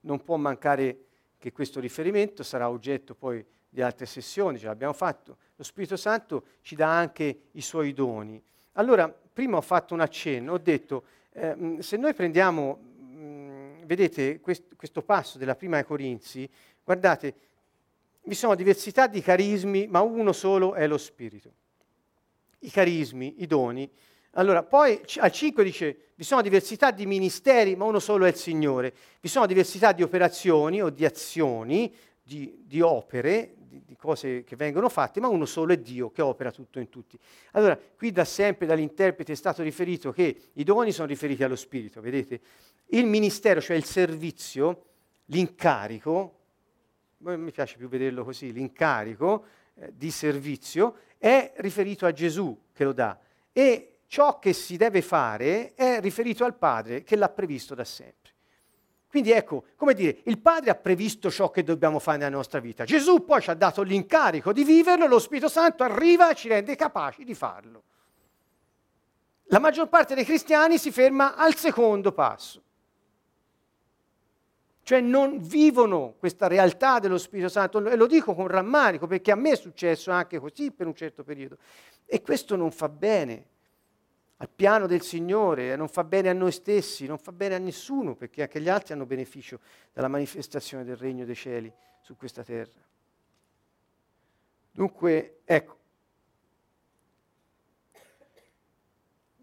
non 0.01 0.25
può 0.25 0.37
mancare 0.37 1.05
che 1.39 1.53
questo 1.53 1.79
riferimento 1.79 2.43
sarà 2.43 2.69
oggetto 2.69 3.15
poi 3.15 3.45
di 3.69 3.81
altre 3.81 4.05
sessioni, 4.05 4.59
ce 4.59 4.67
l'abbiamo 4.67 4.93
fatto. 4.93 5.37
Lo 5.55 5.63
Spirito 5.63 5.97
Santo 5.97 6.47
ci 6.61 6.75
dà 6.75 6.91
anche 6.91 7.43
i 7.53 7.61
suoi 7.61 7.93
doni. 7.93 8.43
Allora, 8.73 9.09
prima 9.09 9.59
ho 9.59 9.61
fatto 9.61 9.95
un 9.95 10.01
accenno, 10.01 10.55
ho 10.55 10.59
detto, 10.59 11.05
eh, 11.35 11.77
se 11.79 11.97
noi 11.97 12.15
prendiamo, 12.15 12.75
mh, 12.75 13.87
vedete, 13.87 14.41
quest- 14.41 14.75
questo 14.75 15.03
passo 15.03 15.39
della 15.39 15.55
prima 15.55 15.77
ai 15.77 15.85
Corinzi, 15.85 16.51
guardate, 16.83 17.35
vi 18.25 18.35
sono 18.35 18.57
diversità 18.57 19.07
di 19.07 19.21
carismi, 19.21 19.87
ma 19.87 20.01
uno 20.01 20.33
solo 20.33 20.75
è 20.75 20.89
lo 20.89 20.99
Spirito. 20.99 21.53
I 22.59 22.71
carismi, 22.71 23.37
i 23.39 23.47
doni, 23.47 23.89
allora, 24.35 24.63
poi 24.63 25.01
al 25.19 25.31
5 25.33 25.65
dice, 25.65 25.97
vi 26.17 26.25
sono 26.25 26.43
diversità 26.43 26.91
di 26.91 27.07
ministeri, 27.07 27.77
ma 27.77 27.85
uno 27.85 27.99
solo 27.99 28.25
è 28.25 28.29
il 28.29 28.35
Signore. 28.37 28.93
Vi 29.21 29.29
sono 29.29 29.47
diversità 29.47 29.93
di 29.93 30.03
operazioni 30.03 30.83
o 30.83 30.91
di 30.91 31.05
azioni, 31.05 31.95
di, 32.23 32.63
di 32.65 32.81
opere, 32.81 33.55
di, 33.59 33.83
di, 33.85 33.97
cose 33.97 34.43
che 34.45 34.57
vengono 34.57 34.89
fatte, 34.89 35.21
ma 35.21 35.29
uno 35.29 35.45
solo 35.45 35.73
è 35.73 35.77
Dio 35.77 36.11
che 36.11 36.23
opera 36.23 36.51
tutto 36.51 36.79
in 36.79 36.89
tutti. 36.89 37.19
Allora, 37.53 37.79
qui 37.97 38.11
da 38.11 38.25
sempre 38.25 38.67
dall'interprete 38.67 39.33
è 39.33 39.37
stato 39.37 39.63
riferito 39.63 40.11
che 40.11 40.51
i 40.53 40.65
doni 40.65 40.91
sono 40.91 41.09
riferiti 41.09 41.45
allo 41.45 41.57
Spirito, 41.57 42.01
vedete? 42.01 42.41
Il 42.87 43.07
ministero, 43.07 43.61
cioè 43.61 43.77
il 43.77 43.85
servizio, 43.85 44.85
l'incarico, 45.27 46.39
mi 47.19 47.53
piace 47.53 47.77
più 47.77 47.89
vederlo 47.89 48.25
così, 48.25 48.53
l'incarico 48.53 49.45
eh, 49.75 49.93
di 49.95 50.11
servizio 50.11 50.97
è 51.19 51.53
riferito 51.57 52.05
a 52.05 52.13
Gesù 52.13 52.57
che 52.73 52.85
lo 52.85 52.93
dà. 52.93 53.19
E 53.53 53.94
ciò 54.07 54.39
che 54.39 54.53
si 54.53 54.77
deve 54.77 55.03
fare 55.03 55.75
è 55.75 56.01
riferito 56.01 56.45
al 56.45 56.55
Padre 56.55 57.03
che 57.03 57.17
l'ha 57.17 57.29
previsto 57.29 57.75
da 57.75 57.85
sempre. 57.85 58.33
Quindi 59.15 59.31
ecco, 59.31 59.67
come 59.77 59.95
dire, 59.95 60.23
il 60.25 60.41
Padre 60.41 60.71
ha 60.71 60.75
previsto 60.75 61.31
ciò 61.31 61.49
che 61.51 61.63
dobbiamo 61.63 62.01
fare 62.01 62.19
nella 62.19 62.31
nostra 62.31 62.59
vita. 62.59 62.85
Gesù 62.85 63.25
poi 63.25 63.41
ci 63.41 63.49
ha 63.51 63.55
dato 63.55 63.83
l'incarico 63.83 64.53
di 64.53 64.65
viverlo, 64.65 65.07
lo 65.07 65.21
Spirito 65.21 65.49
Santo 65.49 65.85
arriva 65.85 66.31
e 66.31 66.35
ci 66.35 66.49
rende 66.49 66.75
capaci 66.75 67.23
di 67.23 67.33
farlo. 67.33 67.83
La 69.45 69.61
maggior 69.61 69.89
parte 69.89 70.17
dei 70.17 70.25
cristiani 70.25 70.79
si 70.79 70.91
ferma 70.91 71.37
al 71.37 71.55
secondo 71.55 72.11
passo. 72.11 72.63
Cioè 74.83 75.01
non 75.01 75.39
vivono 75.39 76.17
questa 76.19 76.49
realtà 76.49 76.99
dello 76.99 77.17
Spirito 77.17 77.49
Santo, 77.49 77.87
e 77.87 77.95
lo 77.95 78.07
dico 78.07 78.35
con 78.35 78.49
rammarico 78.49 79.07
perché 79.07 79.31
a 79.31 79.37
me 79.37 79.53
è 79.53 79.57
successo 79.57 80.11
anche 80.11 80.41
così 80.41 80.73
per 80.73 80.89
un 80.89 80.95
certo 80.97 81.23
periodo. 81.23 81.59
E 82.05 82.21
questo 82.21 82.57
non 82.57 82.73
fa 82.73 82.89
bene 82.89 83.47
al 84.39 84.49
piano 84.49 84.87
del 84.87 85.03
Signore, 85.03 85.77
non 85.77 85.89
fa 85.89 86.05
bene 86.05 86.29
a 86.29 86.33
noi 86.33 86.53
stessi, 86.53 87.07
non 87.07 87.19
fa 87.19 87.33
bene 87.33 87.55
a 87.55 87.59
nessuno, 87.59 88.15
perché 88.15 88.43
anche 88.43 88.61
gli 88.61 88.69
altri 88.69 88.93
hanno 88.93 89.07
beneficio 89.07 89.61
dalla 89.93 90.09
manifestazione 90.09 90.85
del 90.85 90.97
regno 90.97 91.25
dei 91.25 91.35
cieli 91.35 91.73
su 92.01 92.17
questa 92.17 92.43
terra. 92.43 92.83
Dunque, 94.73 95.41
ecco, 95.45 95.79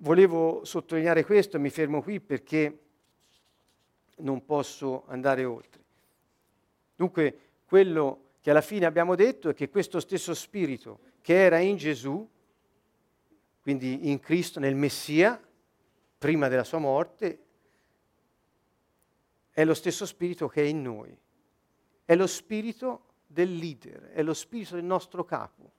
volevo 0.02 0.66
sottolineare 0.66 1.24
questo, 1.24 1.60
mi 1.60 1.70
fermo 1.70 2.02
qui 2.02 2.20
perché 2.20 2.80
non 4.18 4.46
posso 4.46 5.06
andare 5.08 5.46
oltre. 5.46 5.82
Dunque, 6.96 7.39
quello 7.66 8.32
che 8.42 8.52
alla 8.52 8.62
fine 8.62 8.86
abbiamo 8.86 9.16
detto 9.16 9.50
è 9.50 9.54
che 9.54 9.70
questo 9.70 10.00
stesso 10.00 10.34
spirito 10.34 11.00
che 11.22 11.36
era 11.36 11.60
in 11.60 11.78
Gesù, 11.78 12.28
quindi 13.62 14.09
in 14.09 14.20
Cristo, 14.20 14.59
nel 14.59 14.76
Messia, 14.76 15.39
prima 16.18 16.47
della 16.47 16.64
sua 16.64 16.80
morte, 16.80 17.45
è 19.51 19.64
lo 19.64 19.74
stesso 19.74 20.05
spirito 20.05 20.47
che 20.47 20.64
è 20.64 20.66
in 20.66 20.82
noi. 20.82 21.16
È 22.03 22.16
lo 22.16 22.28
spirito 22.28 23.05
del 23.28 23.55
leader, 23.55 24.12
è 24.12 24.24
lo 24.24 24.34
spirito 24.34 24.76
del 24.76 24.84
nostro 24.84 25.24
capo. 25.24 25.72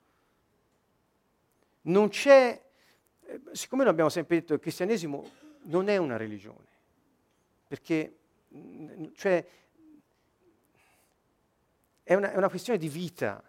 Non 1.82 2.08
c'è, 2.08 2.62
eh, 3.24 3.40
siccome 3.52 3.82
noi 3.82 3.92
abbiamo 3.92 4.10
sempre 4.10 4.36
detto 4.36 4.48
che 4.48 4.54
il 4.54 4.60
cristianesimo 4.60 5.30
non 5.62 5.88
è 5.88 5.96
una 5.96 6.16
religione, 6.16 6.68
perché 7.66 8.18
mm, 8.54 9.06
cioè, 9.14 9.46
è 12.04 12.14
una, 12.14 12.32
è 12.32 12.36
una 12.36 12.48
questione 12.48 12.78
di 12.78 12.88
vita, 12.88 13.42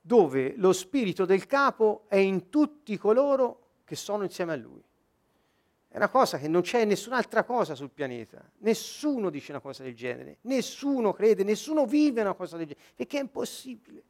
dove 0.00 0.54
lo 0.56 0.72
spirito 0.72 1.24
del 1.24 1.46
capo 1.46 2.04
è 2.08 2.16
in 2.16 2.48
tutti 2.48 2.96
coloro 2.96 3.68
che 3.84 3.96
sono 3.96 4.24
insieme 4.24 4.52
a 4.52 4.56
lui. 4.56 4.82
È 5.88 5.96
una 5.96 6.08
cosa 6.08 6.38
che 6.38 6.46
non 6.46 6.62
c'è 6.62 6.84
nessun'altra 6.84 7.42
cosa 7.42 7.74
sul 7.74 7.90
pianeta. 7.90 8.48
Nessuno 8.58 9.28
dice 9.28 9.50
una 9.50 9.60
cosa 9.60 9.82
del 9.82 9.94
genere, 9.94 10.38
nessuno 10.42 11.12
crede, 11.12 11.42
nessuno 11.42 11.84
vive 11.84 12.20
una 12.20 12.34
cosa 12.34 12.56
del 12.56 12.66
genere, 12.66 12.86
perché 12.94 13.18
è 13.18 13.22
impossibile. 13.22 14.04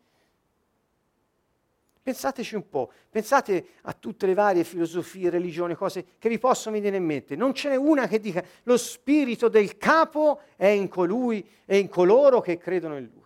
Pensateci 2.03 2.55
un 2.55 2.69
po', 2.69 2.91
pensate 3.09 3.67
a 3.83 3.93
tutte 3.93 4.27
le 4.27 4.35
varie 4.35 4.65
filosofie, 4.65 5.31
religioni, 5.31 5.75
cose 5.75 6.05
che 6.19 6.29
vi 6.29 6.39
possono 6.39 6.75
venire 6.75 6.97
in 6.97 7.05
mente. 7.05 7.37
Non 7.37 7.55
ce 7.55 7.69
n'è 7.69 7.77
una 7.77 8.07
che 8.07 8.21
dica 8.21 8.43
lo 8.65 8.77
spirito 8.77 9.49
del 9.49 9.77
capo 9.77 10.41
è 10.57 10.67
in 10.67 10.89
colui 10.89 11.47
e 11.65 11.79
in 11.79 11.89
coloro 11.89 12.41
che 12.41 12.57
credono 12.57 12.97
in 12.97 13.11
lui. 13.13 13.25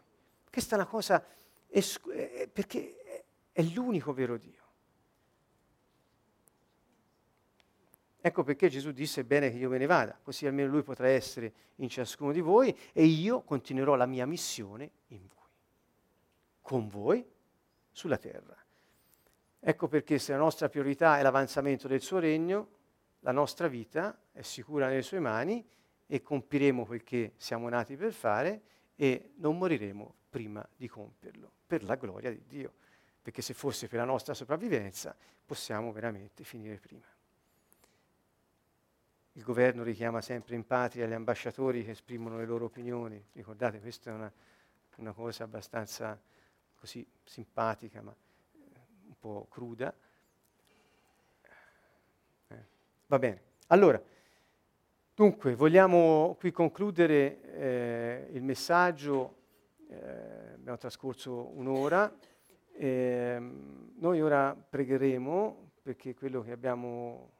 Questa 0.50 0.76
è 0.76 0.78
una 0.78 0.88
cosa, 0.88 1.24
perché 2.52 3.24
è 3.50 3.62
l'unico 3.62 4.12
vero 4.12 4.36
Dio. 4.36 4.62
Ecco 8.20 8.42
perché 8.42 8.68
Gesù 8.68 8.92
disse 8.92 9.20
è 9.20 9.24
bene 9.24 9.50
che 9.50 9.58
io 9.58 9.68
me 9.68 9.76
ne 9.76 9.86
vada, 9.86 10.18
così 10.22 10.46
almeno 10.46 10.70
lui 10.70 10.82
potrà 10.82 11.08
essere 11.08 11.52
in 11.76 11.90
ciascuno 11.90 12.32
di 12.32 12.40
voi 12.40 12.74
e 12.92 13.04
io 13.04 13.42
continuerò 13.42 13.96
la 13.96 14.06
mia 14.06 14.24
missione 14.24 14.90
in 15.08 15.26
voi, 15.26 15.50
con 16.62 16.88
voi 16.88 17.26
sulla 17.90 18.16
terra. 18.16 18.56
Ecco 19.60 19.88
perché 19.88 20.18
se 20.18 20.32
la 20.32 20.38
nostra 20.38 20.68
priorità 20.68 21.18
è 21.18 21.22
l'avanzamento 21.22 21.86
del 21.86 22.00
suo 22.00 22.18
regno, 22.18 22.68
la 23.20 23.32
nostra 23.32 23.68
vita 23.68 24.18
è 24.32 24.42
sicura 24.42 24.88
nelle 24.88 25.02
sue 25.02 25.20
mani 25.20 25.66
e 26.06 26.22
compiremo 26.22 26.86
quel 26.86 27.02
che 27.02 27.32
siamo 27.36 27.68
nati 27.68 27.94
per 27.96 28.12
fare 28.12 28.62
e 28.94 29.32
non 29.36 29.58
moriremo 29.58 30.14
prima 30.34 30.66
di 30.76 30.88
compierlo, 30.88 31.48
per 31.64 31.84
la 31.84 31.94
gloria 31.94 32.28
di 32.28 32.42
Dio, 32.44 32.72
perché 33.22 33.40
se 33.40 33.54
fosse 33.54 33.86
per 33.86 34.00
la 34.00 34.04
nostra 34.04 34.34
sopravvivenza 34.34 35.14
possiamo 35.46 35.92
veramente 35.92 36.42
finire 36.42 36.78
prima. 36.78 37.06
Il 39.34 39.44
governo 39.44 39.84
richiama 39.84 40.20
sempre 40.20 40.56
in 40.56 40.66
patria 40.66 41.06
gli 41.06 41.12
ambasciatori 41.12 41.84
che 41.84 41.92
esprimono 41.92 42.38
le 42.38 42.46
loro 42.46 42.64
opinioni. 42.64 43.24
Ricordate, 43.30 43.78
questa 43.78 44.10
è 44.10 44.12
una, 44.12 44.32
una 44.96 45.12
cosa 45.12 45.44
abbastanza 45.44 46.20
così 46.74 47.06
simpatica, 47.22 48.02
ma 48.02 48.10
eh, 48.10 48.80
un 49.06 49.14
po' 49.16 49.46
cruda. 49.48 49.94
Eh, 52.48 52.64
va 53.06 53.18
bene. 53.20 53.42
Allora, 53.68 54.02
dunque, 55.14 55.54
vogliamo 55.54 56.34
qui 56.40 56.50
concludere 56.50 57.40
eh, 57.52 58.28
il 58.32 58.42
messaggio. 58.42 59.42
Eh, 60.02 60.52
abbiamo 60.54 60.78
trascorso 60.78 61.56
un'ora. 61.56 62.12
Ehm, 62.76 63.92
noi 63.96 64.20
ora 64.20 64.54
pregheremo 64.54 65.70
perché 65.82 66.14
quello 66.14 66.42
che 66.42 66.50
abbiamo 66.50 67.32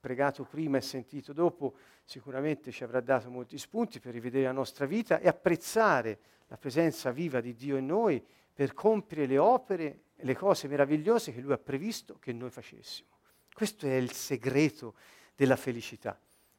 pregato 0.00 0.44
prima 0.44 0.78
e 0.78 0.80
sentito 0.80 1.32
dopo, 1.32 1.74
sicuramente 2.04 2.72
ci 2.72 2.82
avrà 2.82 3.00
dato 3.00 3.30
molti 3.30 3.58
spunti 3.58 4.00
per 4.00 4.12
rivedere 4.14 4.44
la 4.44 4.52
nostra 4.52 4.86
vita 4.86 5.20
e 5.20 5.28
apprezzare 5.28 6.18
la 6.46 6.56
presenza 6.56 7.10
viva 7.10 7.40
di 7.40 7.54
Dio 7.54 7.76
in 7.76 7.86
noi 7.86 8.24
per 8.52 8.72
compiere 8.72 9.26
le 9.26 9.38
opere 9.38 10.00
e 10.16 10.24
le 10.24 10.34
cose 10.34 10.66
meravigliose 10.66 11.32
che 11.32 11.40
Lui 11.40 11.52
ha 11.52 11.58
previsto 11.58 12.18
che 12.18 12.32
noi 12.32 12.50
facessimo. 12.50 13.08
Questo 13.52 13.86
è 13.86 13.94
il 13.94 14.12
segreto 14.12 14.94
della 15.36 15.56
felicità. 15.56 16.18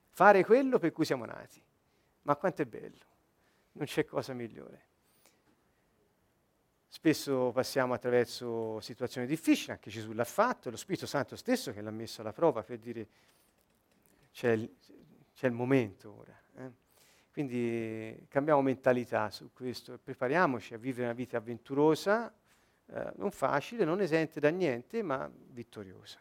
Fare 0.10 0.46
quello 0.46 0.78
per 0.78 0.92
cui 0.92 1.06
siamo 1.06 1.26
nati. 1.26 1.62
Ma 2.24 2.36
quanto 2.36 2.62
è 2.62 2.66
bello. 2.66 3.06
Non 3.74 3.86
c'è 3.86 4.06
cosa 4.06 4.34
migliore. 4.34 4.90
Spesso 6.94 7.52
passiamo 7.54 7.94
attraverso 7.94 8.82
situazioni 8.82 9.26
difficili, 9.26 9.72
anche 9.72 9.90
Gesù 9.90 10.12
l'ha 10.12 10.26
fatto, 10.26 10.68
è 10.68 10.72
lo 10.72 10.78
Spirito 10.78 11.06
Santo 11.06 11.38
stesso 11.38 11.72
che 11.72 11.80
l'ha 11.80 11.90
messo 11.90 12.20
alla 12.20 12.34
prova 12.34 12.64
per 12.64 12.80
dire 12.80 13.08
c'è 14.34 14.52
il, 14.52 14.76
c'è 15.34 15.48
il 15.48 15.54
momento 15.54 16.14
ora. 16.20 16.38
Eh? 16.58 16.72
Quindi 17.32 18.26
cambiamo 18.28 18.62
mentalità 18.62 19.32
su 19.32 19.52
questo 19.54 20.00
prepariamoci 20.04 20.74
a 20.74 20.78
vivere 20.78 21.06
una 21.06 21.14
vita 21.14 21.38
avventurosa, 21.38 22.30
eh, 22.88 23.12
non 23.16 23.32
facile, 23.32 23.86
non 23.86 24.02
esente 24.02 24.42
da 24.42 24.50
niente, 24.50 25.02
ma 25.02 25.32
vittoriosa 25.34 26.20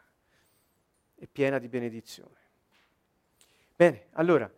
e 1.15 1.27
piena 1.27 1.59
di 1.59 1.67
benedizione. 1.67 2.39
Bene, 3.75 4.05
allora, 4.11 4.49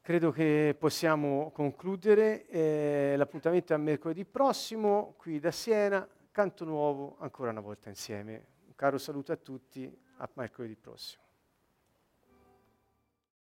credo 0.00 0.30
che 0.30 0.76
possiamo 0.78 1.50
concludere. 1.52 2.46
Eh, 2.46 3.14
l'appuntamento 3.16 3.74
a 3.74 3.78
mercoledì 3.78 4.24
prossimo, 4.24 5.14
qui 5.16 5.38
da 5.38 5.50
Siena, 5.50 6.06
canto 6.30 6.64
nuovo, 6.64 7.16
ancora 7.20 7.50
una 7.50 7.60
volta 7.60 7.88
insieme. 7.88 8.46
Un 8.66 8.74
caro 8.74 8.98
saluto 8.98 9.32
a 9.32 9.36
tutti, 9.36 9.90
a 10.16 10.28
mercoledì 10.34 10.76
prossimo. 10.76 11.29